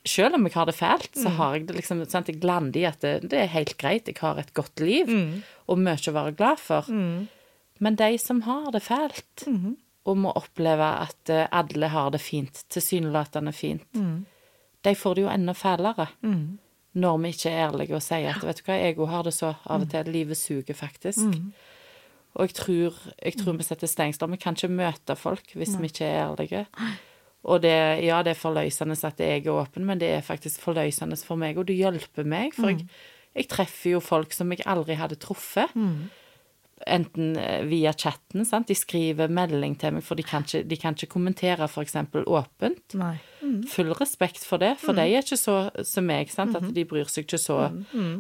Selv 0.06 0.36
om 0.38 0.46
jeg 0.48 0.54
har 0.56 0.66
det 0.70 0.76
fælt, 0.78 1.10
så 1.18 1.30
har 1.40 1.56
jeg 1.58 1.66
det 1.68 1.76
liksom 1.76 2.04
sant, 2.08 2.30
Jeg 2.30 2.44
lander 2.44 2.80
i 2.80 2.86
at 2.88 3.02
det, 3.02 3.30
det 3.32 3.40
er 3.42 3.50
helt 3.56 3.76
greit, 3.82 4.08
jeg 4.08 4.16
har 4.22 4.38
et 4.40 4.54
godt 4.54 4.80
liv, 4.80 5.10
og 5.68 5.78
mye 5.82 5.98
å 5.98 6.14
være 6.16 6.36
glad 6.38 6.60
for. 6.62 6.86
Men 7.80 7.96
de 7.96 8.18
som 8.18 8.42
har 8.46 8.72
det 8.72 8.84
fælt, 8.86 9.48
og 10.06 10.18
må 10.18 10.32
oppleve 10.36 10.86
at 11.04 11.30
eh, 11.30 11.48
alle 11.52 11.88
har 11.88 12.10
det 12.12 12.22
fint, 12.22 12.64
tilsynelatende 12.70 13.52
fint, 13.54 13.84
de 14.84 14.96
får 14.96 15.16
det 15.16 15.22
jo 15.26 15.30
enda 15.34 15.54
fælere 15.54 16.08
når 16.94 17.18
vi 17.22 17.28
ikke 17.34 17.50
er 17.52 17.68
ærlige 17.68 17.96
og 17.96 18.02
sier 18.02 18.34
at 18.36 18.44
vet 18.46 18.58
du 18.62 18.64
hva, 18.66 18.78
jeg 18.82 18.98
òg 18.98 19.10
har 19.12 19.24
det 19.28 19.34
så 19.34 19.54
av 19.66 19.82
og 19.86 19.90
til. 19.92 20.10
Livet 20.10 20.38
suger 20.38 20.74
faktisk. 20.74 21.20
Og 22.36 22.46
jeg 22.48 22.54
tror, 22.56 22.98
jeg 23.26 23.38
tror 23.40 23.58
vi 23.58 23.64
setter 23.64 23.88
stengsler. 23.88 24.28
Vi 24.32 24.38
kan 24.38 24.54
ikke 24.58 24.68
møte 24.74 25.16
folk 25.16 25.54
hvis 25.58 25.76
vi 25.80 25.90
ikke 25.90 26.06
er 26.06 26.28
ærlige. 26.28 26.66
Og 27.44 27.62
det, 27.64 28.04
ja, 28.04 28.22
det 28.24 28.32
er 28.34 28.40
forløsende 28.42 28.98
at 29.08 29.20
jeg 29.20 29.46
er 29.46 29.52
åpen, 29.52 29.86
men 29.86 30.00
det 30.00 30.10
er 30.10 30.22
faktisk 30.22 30.62
forløsende 30.62 31.16
for 31.18 31.36
meg, 31.40 31.58
og 31.58 31.68
det 31.68 31.76
hjelper 31.80 32.24
meg. 32.28 32.52
For 32.58 32.68
jeg, 32.74 32.88
jeg 33.36 33.48
treffer 33.48 33.92
jo 33.96 34.00
folk 34.04 34.34
som 34.34 34.52
jeg 34.52 34.66
aldri 34.66 34.98
hadde 35.00 35.16
truffet. 35.16 35.72
Enten 36.88 37.34
eh, 37.38 37.64
via 37.68 37.92
chatten, 37.94 38.46
sant. 38.48 38.68
De 38.70 38.76
skriver 38.78 39.28
melding 39.28 39.74
til 39.82 39.98
meg, 39.98 40.04
for 40.06 40.16
de 40.16 40.24
kan 40.24 40.46
ikke, 40.46 40.62
de 40.70 40.78
kan 40.80 40.96
ikke 40.96 41.10
kommentere 41.12 41.68
f.eks. 41.68 41.96
åpent. 42.24 42.96
Mm. 43.44 43.64
Full 43.68 43.92
respekt 44.00 44.46
for 44.48 44.58
det, 44.62 44.78
for 44.80 44.94
de 44.96 45.02
er 45.08 45.24
ikke 45.24 45.38
så 45.40 45.58
som 45.88 46.06
meg, 46.08 46.32
sant, 46.32 46.56
at 46.56 46.70
de 46.76 46.86
bryr 46.88 47.10
seg 47.12 47.26
ikke 47.28 47.40
så 47.42 47.60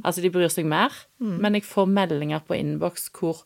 Altså, 0.03 0.21
de 0.21 0.29
bryr 0.33 0.49
seg 0.51 0.65
mer, 0.67 0.91
men 1.19 1.53
jeg 1.55 1.63
får 1.67 1.87
meldinger 1.87 2.39
på 2.47 2.57
innboks 2.59 3.09
hvor 3.15 3.43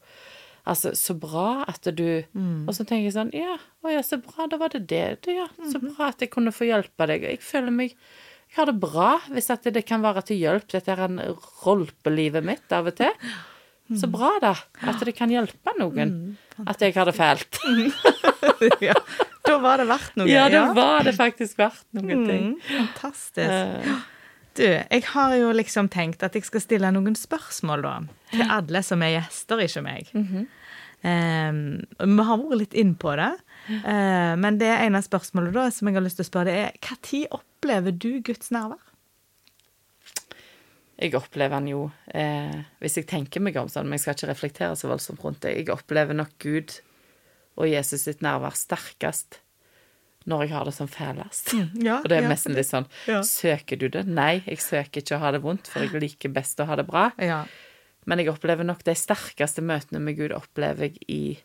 Altså, 0.65 0.93
så 0.95 1.12
bra 1.19 1.65
at 1.67 1.84
du 1.91 2.23
Og 2.67 2.71
så 2.73 2.86
tenker 2.88 3.10
jeg 3.10 3.13
sånn 3.17 3.34
Ja, 3.36 3.58
å 3.84 3.89
ja, 3.91 3.99
så 4.02 4.15
bra, 4.23 4.45
da 4.47 4.56
var 4.58 4.69
det 4.71 4.86
det. 4.88 5.19
du 5.26 5.32
ja, 5.36 5.49
så 5.67 5.82
bra 5.84 6.08
at 6.13 6.21
jeg 6.23 6.32
kunne 6.32 6.54
få 6.56 6.69
hjelpe 6.69 7.06
deg. 7.10 7.21
Jeg 7.28 7.41
føler 7.43 7.69
meg 7.76 7.89
Jeg 7.91 8.56
har 8.56 8.65
det 8.71 8.80
bra 8.80 9.19
hvis 9.30 9.49
at 9.52 9.63
det 9.76 9.84
kan 9.86 10.02
være 10.02 10.23
til 10.30 10.39
hjelp, 10.39 10.69
dette 10.71 10.91
er 10.93 11.04
en 11.04 11.19
rolpelivet 11.65 12.45
mitt 12.47 12.71
av 12.71 12.88
og 12.88 12.95
til. 12.95 13.12
Så 13.99 14.10
bra, 14.12 14.32
da. 14.41 14.53
At 14.89 15.01
det 15.06 15.15
kan 15.17 15.32
hjelpe 15.32 15.73
noen. 15.79 16.13
At 16.65 16.82
jeg 16.84 16.95
har 16.95 17.10
det 17.10 17.15
fælt. 17.17 17.60
ja. 18.88 18.95
Da 19.43 19.58
var 19.60 19.82
det 19.82 19.88
verdt 19.89 20.17
noe. 20.19 20.29
Ja, 20.29 20.47
da 20.51 20.65
var 20.75 21.03
det 21.03 21.15
faktisk 21.17 21.58
verdt 21.60 21.86
noen 21.97 22.25
ting. 22.29 22.49
Mm, 22.56 22.65
fantastisk. 22.71 23.47
Uh, 23.49 24.10
Du, 24.53 24.62
jeg 24.69 25.01
har 25.10 25.32
jo 25.34 25.47
liksom 25.58 25.88
tenkt 25.89 26.21
at 26.21 26.36
jeg 26.38 26.45
skal 26.45 26.62
stille 26.62 26.91
noen 26.93 27.15
spørsmål, 27.17 27.82
da. 27.82 27.93
Til 28.29 28.51
alle 28.53 28.84
som 28.86 29.01
er 29.01 29.15
gjester, 29.15 29.63
ikke 29.65 29.82
meg. 29.82 30.12
Em, 31.03 31.58
vi 31.99 32.25
har 32.29 32.38
vært 32.39 32.60
litt 32.62 32.77
inn 32.77 32.93
på 32.95 33.15
det. 33.19 33.32
Uh, 33.82 34.36
men 34.39 34.60
det 34.62 34.69
ene 34.75 35.01
spørsmålet 35.03 35.56
da, 35.56 35.65
som 35.73 35.89
jeg 35.89 35.97
har 35.97 36.06
lyst 36.06 36.19
til 36.21 36.27
å 36.27 36.29
spørre, 36.29 36.53
det 36.53 36.93
er 36.93 37.01
tid 37.03 37.34
opplever 37.34 37.95
du 37.97 38.21
Guds 38.23 38.53
nærvær? 38.53 38.79
Jeg 41.03 41.17
opplever 41.19 41.57
han 41.57 41.67
jo 41.67 41.85
eh, 42.15 42.61
Hvis 42.79 42.95
jeg 43.01 43.07
tenker 43.11 43.43
meg 43.43 43.57
om 43.59 43.67
sånn, 43.71 43.89
men 43.89 43.97
jeg 43.97 44.05
skal 44.05 44.15
ikke 44.15 44.31
reflektere 44.31 44.75
så 44.79 44.87
voldsomt 44.91 45.23
rundt 45.25 45.41
det. 45.43 45.57
Jeg 45.57 45.71
opplever 45.73 46.15
nok 46.15 46.35
Gud 46.43 46.77
og 47.59 47.67
Jesus 47.69 48.07
sitt 48.07 48.23
nærvær 48.25 48.55
sterkest 48.57 49.41
når 50.23 50.45
jeg 50.45 50.53
har 50.53 50.63
det 50.69 50.71
som 50.77 50.87
fælest. 50.87 51.51
Ja, 51.83 51.97
Og 51.99 52.07
det 52.07 52.15
er 52.15 52.23
ja, 52.23 52.29
nesten 52.31 52.55
litt 52.55 52.69
sånn 52.69 52.87
Ja. 53.11 53.19
Søker 53.27 53.75
du 53.81 53.89
det? 53.91 54.05
Nei, 54.07 54.39
jeg 54.47 54.61
søker 54.63 55.03
ikke 55.03 55.17
å 55.17 55.23
ha 55.25 55.31
det 55.35 55.41
vondt, 55.43 55.67
for 55.67 55.83
jeg 55.83 55.99
liker 55.99 56.31
best 56.31 56.61
å 56.63 56.67
ha 56.69 56.77
det 56.79 56.85
bra. 56.87 57.09
Ja. 57.19 57.41
Men 58.07 58.21
jeg 58.23 58.31
opplever 58.31 58.63
nok 58.63 58.85
de 58.87 58.95
sterkeste 58.95 59.63
møtene 59.63 59.99
med 60.03 60.15
Gud 60.15 60.31
opplever 60.35 60.87
jeg 60.87 61.03
i, 61.11 61.35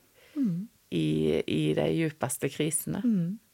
i, 0.94 1.06
i 1.42 1.60
de 1.74 1.88
djupeste 1.96 2.50
krisene. 2.54 3.02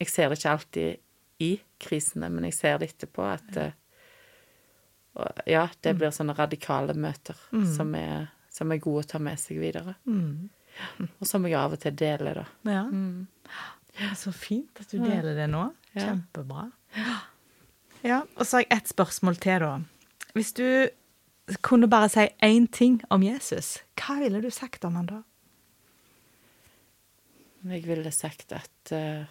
Jeg 0.04 0.12
ser 0.12 0.28
det 0.28 0.38
ikke 0.42 0.52
alltid 0.58 1.00
i 1.44 1.50
krisene, 1.80 2.28
men 2.28 2.44
jeg 2.50 2.58
ser 2.60 2.78
det 2.80 2.92
etterpå 2.92 3.24
at 3.32 3.56
eh, 3.60 3.74
og, 5.14 5.40
Ja, 5.46 5.68
det 5.83 5.94
blir 5.98 6.11
sånne 6.14 6.35
radikale 6.37 6.94
møter 6.94 7.37
som, 7.77 7.94
er, 7.94 8.29
som 8.50 8.72
er 8.72 8.79
gode 8.83 9.05
å 9.05 9.09
ta 9.14 9.18
med 9.22 9.38
seg 9.38 9.61
videre. 9.62 9.94
Og 11.20 11.27
som 11.27 11.44
jeg 11.46 11.55
av 11.55 11.72
og 11.77 11.81
til 11.85 11.94
deler, 11.94 12.35
da. 12.42 12.46
ja. 12.70 12.85
Det 13.94 14.09
er 14.11 14.14
Så 14.18 14.33
fint 14.35 14.81
at 14.83 14.90
du 14.90 14.98
deler 14.98 15.37
det 15.38 15.46
nå. 15.53 15.68
Ja. 15.94 16.09
Kjempebra. 16.09 16.64
Ja, 18.03 18.22
Og 18.37 18.42
så 18.46 18.57
har 18.57 18.64
jeg 18.64 18.72
ett 18.81 18.88
spørsmål 18.90 19.37
til, 19.38 19.61
da. 19.62 19.79
Hvis 20.35 20.50
du 20.53 20.88
kunne 21.62 21.87
bare 21.88 22.09
si 22.11 22.24
én 22.42 22.66
ting 22.72 22.98
om 23.11 23.22
Jesus, 23.22 23.79
hva 24.00 24.18
ville 24.18 24.40
du 24.42 24.50
sagt 24.50 24.85
om 24.85 24.96
han 24.98 25.07
da? 25.07 25.22
Jeg 27.64 27.87
ville 27.87 28.11
sagt 28.12 28.53
at 28.53 28.92
uh, 28.92 29.24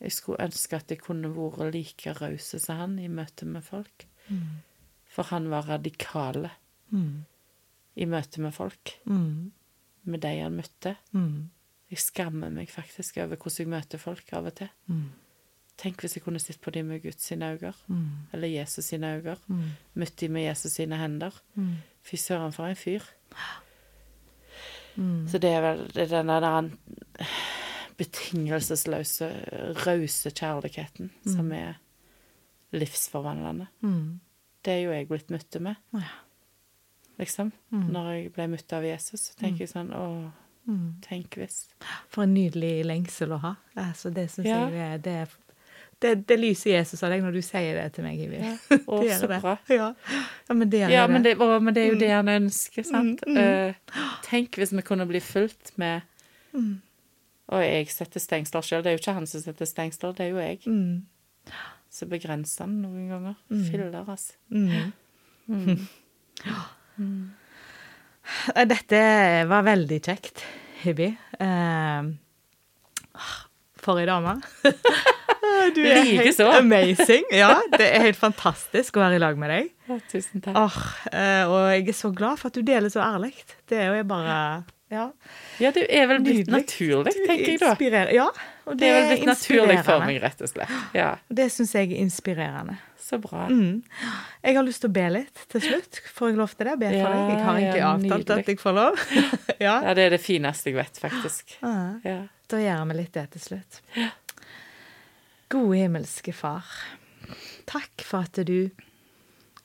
jeg 0.00 0.14
skulle 0.14 0.46
ønske 0.46 0.76
at 0.78 0.88
jeg 0.94 1.02
kunne 1.02 1.28
vært 1.34 1.74
like 1.74 2.14
raus 2.22 2.54
som 2.62 2.78
han 2.78 2.94
i 3.02 3.08
møte 3.08 3.44
med 3.44 3.66
folk. 3.66 4.06
For 5.08 5.22
han 5.30 5.48
var 5.50 5.62
radikale 5.68 6.50
i 7.96 8.04
møte 8.04 8.40
med 8.40 8.52
folk, 8.54 8.98
Mm. 9.06 9.52
med 10.04 10.20
de 10.20 10.28
han 10.40 10.52
møtte. 10.56 10.96
Mm. 11.12 11.50
Jeg 11.90 11.98
skammer 11.98 12.50
meg 12.50 12.68
faktisk 12.70 13.16
over 13.16 13.36
hvordan 13.36 13.58
jeg 13.58 13.68
møter 13.68 13.98
folk 13.98 14.32
av 14.32 14.46
og 14.46 14.54
til. 14.54 14.68
Mm. 14.86 15.10
Tenk 15.78 16.00
hvis 16.00 16.14
jeg 16.16 16.22
kunne 16.24 16.38
sett 16.40 16.60
på 16.60 16.70
dem 16.70 16.86
med 16.86 17.02
Guds 17.02 17.22
sine 17.22 17.52
øyne, 17.54 17.72
Mm. 17.88 18.08
eller 18.32 18.48
Jesus 18.48 18.84
sine 18.84 19.06
øyne. 19.16 19.36
Mm. 19.48 19.62
Møtt 19.94 20.16
dem 20.20 20.32
med 20.32 20.42
Jesus 20.48 20.72
sine 20.72 20.96
hender. 20.96 21.30
Mm. 21.54 21.74
Fy 22.02 22.16
søren, 22.16 22.52
for 22.52 22.66
en 22.66 22.76
fyr. 22.76 23.00
Mm. 24.96 25.28
Så 25.28 25.38
det 25.38 25.50
er 25.50 25.60
vel 25.60 25.88
det 25.94 26.02
er 26.12 26.22
denne 26.22 26.40
der 26.40 26.70
betingelsesløse, 27.98 29.28
rause 29.86 30.30
kjærligheten 30.30 31.10
som 31.26 31.52
er 31.52 31.74
livsforvandlende. 32.72 33.66
Mm. 33.80 34.20
Det 34.68 34.74
er 34.74 34.82
jo 34.84 34.92
jeg 34.92 35.08
blitt 35.08 35.30
møtt 35.32 35.56
med, 35.64 35.76
Ja. 35.96 36.04
liksom. 37.18 37.52
Mm. 37.72 37.86
Når 37.94 38.08
jeg 38.12 38.32
ble 38.36 38.46
møtt 38.52 38.72
av 38.76 38.84
Jesus, 38.84 39.30
så 39.30 39.36
tenker 39.40 39.64
jeg 39.64 39.72
sånn 39.72 39.90
Å, 39.96 40.30
Mm. 40.68 41.00
tenk 41.00 41.38
hvis. 41.40 41.62
For 42.12 42.24
en 42.26 42.34
nydelig 42.36 42.84
lengsel 42.84 43.30
å 43.32 43.38
ha. 43.40 43.54
Altså, 43.74 44.10
det 44.12 44.26
syns 44.28 44.44
Ja. 44.50 44.68
jeg 44.68 45.00
det, 45.02 45.14
er- 45.22 45.36
det, 46.00 46.26
det 46.26 46.36
lyser 46.38 46.72
Jesus 46.76 47.02
av 47.02 47.08
deg 47.10 47.22
når 47.24 47.32
du 47.32 47.40
sier 47.40 47.72
det 47.80 47.94
til 47.94 48.04
meg, 48.04 48.18
Ivi. 48.20 48.36
Å, 48.86 49.00
Det 49.00 49.16
så 49.18 49.26
det. 49.28 49.40
bra. 49.40 49.54
Ja. 49.70 49.94
ja, 50.48 50.54
men 50.54 50.68
det 50.68 50.82
er, 50.82 50.90
Ja, 50.90 51.06
det. 51.06 51.12
men 51.14 51.22
det, 51.22 51.32
å, 51.38 51.58
men 51.62 51.72
det 51.74 51.86
er 51.86 51.92
jo 51.94 51.98
det 51.98 52.10
han 52.10 52.26
ønsker, 52.28 52.84
sant? 52.84 53.22
Mm, 53.26 53.34
mm. 53.34 53.38
Eh, 53.38 53.74
tenk 54.28 54.50
hvis 54.60 54.72
vi 54.76 54.82
kunne 54.82 55.06
bli 55.08 55.20
fulgt 55.20 55.72
med 55.78 56.02
Mm. 56.54 56.80
Og 57.50 57.62
jeg 57.62 57.86
setter 57.88 58.20
stengsler 58.20 58.60
sjøl. 58.60 58.82
Det 58.82 58.86
er 58.92 58.96
jo 58.98 59.00
ikke 59.00 59.14
han 59.14 59.26
som 59.26 59.40
setter 59.40 59.64
stengsler, 59.64 60.12
det 60.14 60.20
er 60.26 60.30
jo 60.30 60.36
jeg. 60.36 61.02
Så 61.90 62.08
begrenser 62.10 62.66
den 62.66 62.82
noen 62.84 63.08
ganger. 63.10 63.36
Mm. 63.50 63.64
Filler, 63.70 63.98
altså. 64.04 64.34
Mm. 64.52 64.92
Mm. 65.48 65.86
Mm. 66.98 67.30
Dette 68.66 68.98
var 69.46 69.62
veldig 69.62 69.98
kjekt, 70.02 70.40
Hibby. 70.82 71.06
Eh, 71.38 72.08
for 73.78 74.00
ei 74.02 74.08
dame. 74.08 74.34
Du 75.74 75.80
er 75.82 76.02
helt 76.04 76.40
amazing. 76.40 77.24
Ja, 77.34 77.52
det 77.72 77.86
er 77.86 78.04
helt 78.08 78.18
fantastisk 78.18 78.98
å 78.98 79.02
være 79.04 79.18
i 79.18 79.22
lag 79.22 79.38
med 79.40 79.50
deg. 79.52 79.70
Ja, 79.88 79.96
tusen 80.10 80.42
takk. 80.44 80.58
Oh, 80.58 80.78
og 81.50 81.56
jeg 81.72 81.86
er 81.88 81.96
så 81.96 82.10
glad 82.14 82.40
for 82.40 82.50
at 82.50 82.58
du 82.58 82.66
deler 82.66 82.92
så 82.92 83.02
ærlig. 83.04 83.32
Det 83.68 83.78
er 83.80 83.94
jo 83.96 84.04
bare 84.10 84.34
Ja. 84.92 85.08
Ja, 85.60 85.72
du 85.74 85.80
er 85.84 86.06
vel 86.08 86.22
blitt 86.24 86.48
naturlig, 86.52 87.12
tenker 87.26 87.54
jeg 87.54 87.92
da. 87.92 88.04
Ja, 88.14 88.28
og 88.68 88.76
Det 88.78 88.88
er 88.88 88.98
vel 89.00 89.08
blitt 89.16 89.28
naturlig 89.30 89.78
for 89.86 90.04
meg, 90.04 90.20
rett 90.22 90.42
og 90.44 90.50
slett. 90.52 90.76
Ja, 90.94 91.08
Det 91.28 91.48
syns 91.54 91.72
jeg 91.74 91.90
er 91.92 92.02
inspirerende. 92.04 92.78
så 93.08 93.16
bra. 93.22 93.46
Mm. 93.48 93.82
Jeg 94.44 94.54
har 94.58 94.64
lyst 94.66 94.82
til 94.84 94.90
å 94.90 94.92
be 94.92 95.04
litt 95.14 95.44
til 95.48 95.62
slutt. 95.64 96.00
Får 96.12 96.28
jeg 96.28 96.36
lov 96.36 96.50
til 96.58 96.66
det? 96.68 96.74
Be 96.82 96.88
for 96.92 96.98
Ja, 96.98 97.12
deg? 97.14 97.30
Jeg 97.32 97.44
har 97.46 97.60
egentlig 97.62 97.80
ja, 97.80 97.92
avtalt 97.94 98.32
at 98.36 98.50
jeg 98.52 98.58
får 98.60 98.74
lov. 98.76 98.98
ja. 99.66 99.74
Ja, 99.86 99.94
det 99.96 100.02
er 100.04 100.10
det 100.16 100.20
fineste 100.20 100.68
jeg 100.68 100.76
vet, 100.76 101.00
faktisk. 101.00 101.54
Ja. 101.62 101.76
Ja. 102.04 102.18
Da 102.52 102.60
gjør 102.60 102.84
vi 102.90 102.98
litt 102.98 103.14
det 103.16 103.24
til 103.36 103.40
slutt. 103.46 103.80
Gode 105.48 105.78
himmelske 105.80 106.34
Far. 106.36 106.64
Takk 107.68 108.04
for 108.04 108.26
at 108.28 108.40
du 108.48 108.68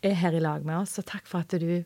er 0.03 0.15
her 0.19 0.35
i 0.35 0.39
lag 0.43 0.63
med 0.67 0.81
oss, 0.83 0.97
og 0.99 1.05
takk 1.11 1.27
for 1.27 1.43
at 1.43 1.55
du 1.59 1.83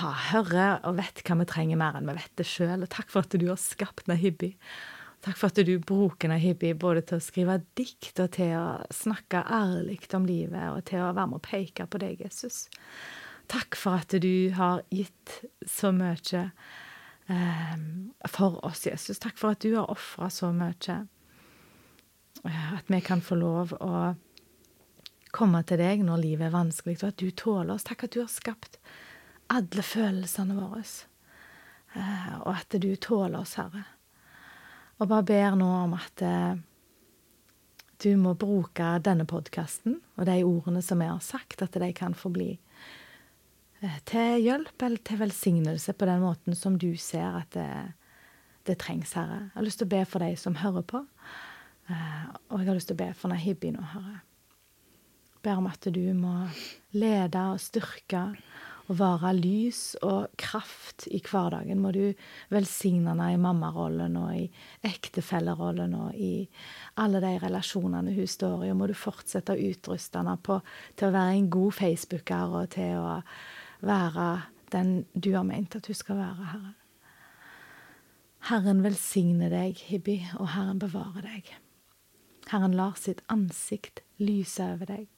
har 0.00 0.16
hører 0.30 0.80
og 0.86 0.96
vet 1.00 1.20
hva 1.26 1.36
vi 1.40 1.46
trenger 1.50 1.78
mer 1.80 1.96
enn 1.98 2.06
vi 2.08 2.14
vet 2.16 2.32
det 2.38 2.46
sjøl. 2.48 2.84
Og 2.84 2.90
takk 2.92 3.10
for 3.12 3.26
at 3.26 3.36
du 3.36 3.46
har 3.48 3.58
skapt 3.60 4.06
Nahibbi. 4.10 4.52
Takk 5.20 5.36
for 5.36 5.52
at 5.52 5.60
du 5.68 5.74
bruker 5.84 6.30
Nahibbi 6.32 6.72
både 6.80 7.02
til 7.04 7.18
å 7.18 7.24
skrive 7.24 7.58
dikt 7.76 8.22
og 8.22 8.30
til 8.38 8.54
å 8.56 8.68
snakke 8.94 9.42
ærlig 9.52 9.98
om 10.16 10.24
livet, 10.24 10.70
og 10.72 10.86
til 10.88 11.02
å 11.04 11.10
være 11.12 11.28
med 11.28 11.40
og 11.42 11.44
peke 11.44 11.84
på 11.84 12.00
deg, 12.00 12.22
Jesus. 12.24 12.62
Takk 13.50 13.76
for 13.76 14.00
at 14.00 14.14
du 14.22 14.50
har 14.56 14.80
gitt 14.94 15.34
så 15.68 15.90
mye 15.92 16.46
eh, 17.28 17.76
for 18.32 18.64
oss, 18.64 18.86
Jesus. 18.86 19.20
Takk 19.20 19.36
for 19.36 19.52
at 19.52 19.60
du 19.60 19.74
har 19.76 19.92
ofra 19.92 20.30
så 20.32 20.54
mye. 20.56 20.96
Eh, 22.46 22.72
At 22.78 22.88
vi 22.88 23.00
kan 23.04 23.20
få 23.20 23.36
lov 23.36 23.76
å 23.76 24.14
komme 25.36 25.62
til 25.68 25.82
deg 25.82 26.00
når 26.06 26.24
livet 26.24 26.48
er 26.48 26.56
vanskelig, 26.56 27.02
og 27.02 27.10
at 27.12 27.20
du 27.20 27.28
tåler 27.30 27.74
oss. 27.74 27.84
Takk 27.84 28.06
at 28.08 28.16
du 28.16 28.22
har 28.22 28.32
skapt 28.32 28.80
alle 29.50 29.82
følelsene 29.84 30.56
våre, 30.56 30.84
eh, 31.92 32.36
og 32.40 32.54
at 32.54 32.80
du 32.80 32.94
tåler 32.96 33.42
oss, 33.42 33.58
Herre. 33.60 33.84
Og 35.00 35.08
bare 35.08 35.24
ber 35.24 35.56
nå 35.56 35.68
om 35.86 35.94
at 35.96 36.22
eh, 36.24 36.58
du 38.04 38.10
må 38.20 38.34
bruke 38.38 38.94
denne 39.04 39.26
podkasten 39.28 39.98
og 40.16 40.26
de 40.28 40.40
ordene 40.44 40.82
som 40.84 41.00
vi 41.00 41.08
har 41.08 41.22
sagt, 41.24 41.62
at 41.64 41.76
de 41.80 41.88
kan 41.96 42.16
få 42.16 42.32
bli 42.32 42.50
eh, 43.80 43.98
til 44.08 44.44
hjelp 44.44 44.84
eller 44.84 45.04
til 45.04 45.22
velsignelse 45.22 45.96
på 45.96 46.08
den 46.08 46.20
måten 46.24 46.56
som 46.56 46.76
du 46.80 46.92
ser 47.00 47.40
at 47.42 47.56
det, 47.56 47.70
det 48.68 48.76
trengs, 48.84 49.16
Herre. 49.16 49.46
Jeg 49.48 49.56
har 49.56 49.68
lyst 49.68 49.80
til 49.80 49.88
å 49.88 49.94
be 49.96 50.02
for 50.08 50.24
de 50.24 50.34
som 50.40 50.60
hører 50.60 50.84
på, 50.92 51.04
eh, 51.88 52.26
og 52.52 52.60
jeg 52.60 52.68
har 52.68 52.80
lyst 52.80 52.92
til 52.92 52.98
å 52.98 53.02
be 53.04 53.12
for 53.16 53.32
Nahibi 53.32 53.72
nå, 53.76 53.86
Herre. 53.94 54.20
Ber 55.40 55.62
om 55.62 55.70
at 55.70 55.88
du 55.88 56.04
må 56.12 56.34
lede 56.92 57.46
og 57.54 57.62
styrke 57.64 58.26
og 58.90 58.98
være 58.98 59.30
lys 59.38 59.94
og 60.02 60.32
kraft 60.40 61.06
i 61.14 61.20
hverdagen. 61.22 61.78
Må 61.78 61.92
du 61.94 62.10
velsigne 62.50 63.12
henne 63.12 63.28
i 63.34 63.38
mammarollen 63.40 64.16
og 64.18 64.32
i 64.34 64.48
ektefellerollen 64.86 65.94
og 65.94 66.18
i 66.18 66.48
alle 66.98 67.22
de 67.22 67.36
relasjonene 67.44 68.14
hun 68.16 68.30
står 68.30 68.66
i. 68.66 68.72
Og 68.72 68.80
må 68.80 68.90
du 68.90 68.96
fortsette 68.98 69.54
å 69.54 69.68
utruste 69.70 70.18
henne 70.18 70.34
på, 70.42 70.58
til 70.98 71.10
å 71.10 71.14
være 71.14 71.38
en 71.38 71.48
god 71.54 71.78
facebooker 71.78 72.58
og 72.62 72.74
til 72.74 72.98
å 72.98 73.20
være 73.86 74.28
den 74.74 74.92
du 75.14 75.32
har 75.36 75.46
ment 75.46 75.78
at 75.78 75.86
hun 75.86 75.98
skal 75.98 76.18
være, 76.18 76.50
Herre. 76.50 76.74
Herren 78.50 78.82
velsigne 78.82 79.50
deg, 79.52 79.78
Hibbi, 79.90 80.18
og 80.40 80.54
Herren 80.56 80.80
bevare 80.82 81.22
deg. 81.26 81.50
Herren 82.50 82.74
lar 82.74 82.96
sitt 82.98 83.20
ansikt 83.30 84.00
lyse 84.18 84.64
over 84.64 84.88
deg. 84.88 85.08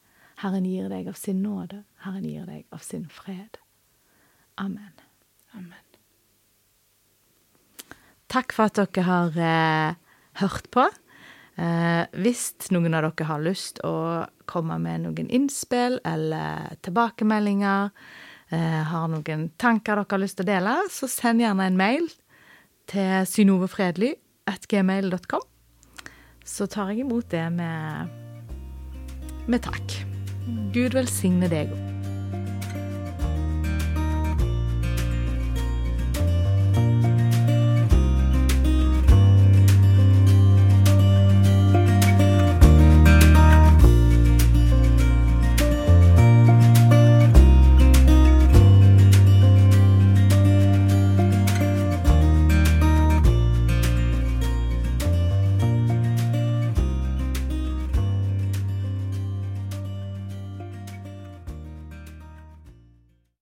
Herren 0.42 0.66
gir 0.66 0.90
deg 0.90 1.08
av 1.08 1.16
sin 1.16 1.40
nåde. 1.44 1.84
Herren 2.02 2.26
gir 2.26 2.48
deg 2.48 2.66
av 2.74 2.82
sin 2.84 3.06
fred. 3.08 3.61
Amen. 4.60 4.92
Amen. 5.54 5.82
Takk 8.32 8.54
for 8.56 8.70
at 8.70 8.78
dere 8.80 9.02
har 9.04 9.34
eh, 9.36 9.92
hørt 10.40 10.70
på. 10.72 10.86
Eh, 11.60 12.08
hvis 12.24 12.72
noen 12.72 12.96
av 12.96 13.04
dere 13.10 13.28
har 13.28 13.44
lyst 13.44 13.84
å 13.84 14.24
komme 14.48 14.78
med 14.80 15.04
noen 15.04 15.28
innspill 15.28 16.00
eller 16.08 16.72
tilbakemeldinger, 16.84 17.92
eh, 18.48 18.82
har 18.88 19.08
noen 19.12 19.52
tanker 19.60 20.00
dere 20.00 20.12
har 20.16 20.24
lyst 20.24 20.36
til 20.40 20.48
å 20.48 20.52
dele, 20.52 20.72
så 20.88 21.04
send 21.10 21.42
gjerne 21.44 21.66
en 21.68 21.76
mail 21.76 22.08
til 22.92 23.26
synovefredelig.gmail.com. 23.28 25.42
Så 26.44 26.66
tar 26.66 26.90
jeg 26.90 27.00
imot 27.04 27.30
det 27.30 27.52
med, 27.54 28.08
med 29.46 29.62
takk. 29.62 30.04
Gud 30.74 30.92
velsigne 30.96 31.48
deg 31.52 31.70
òg. 31.70 31.91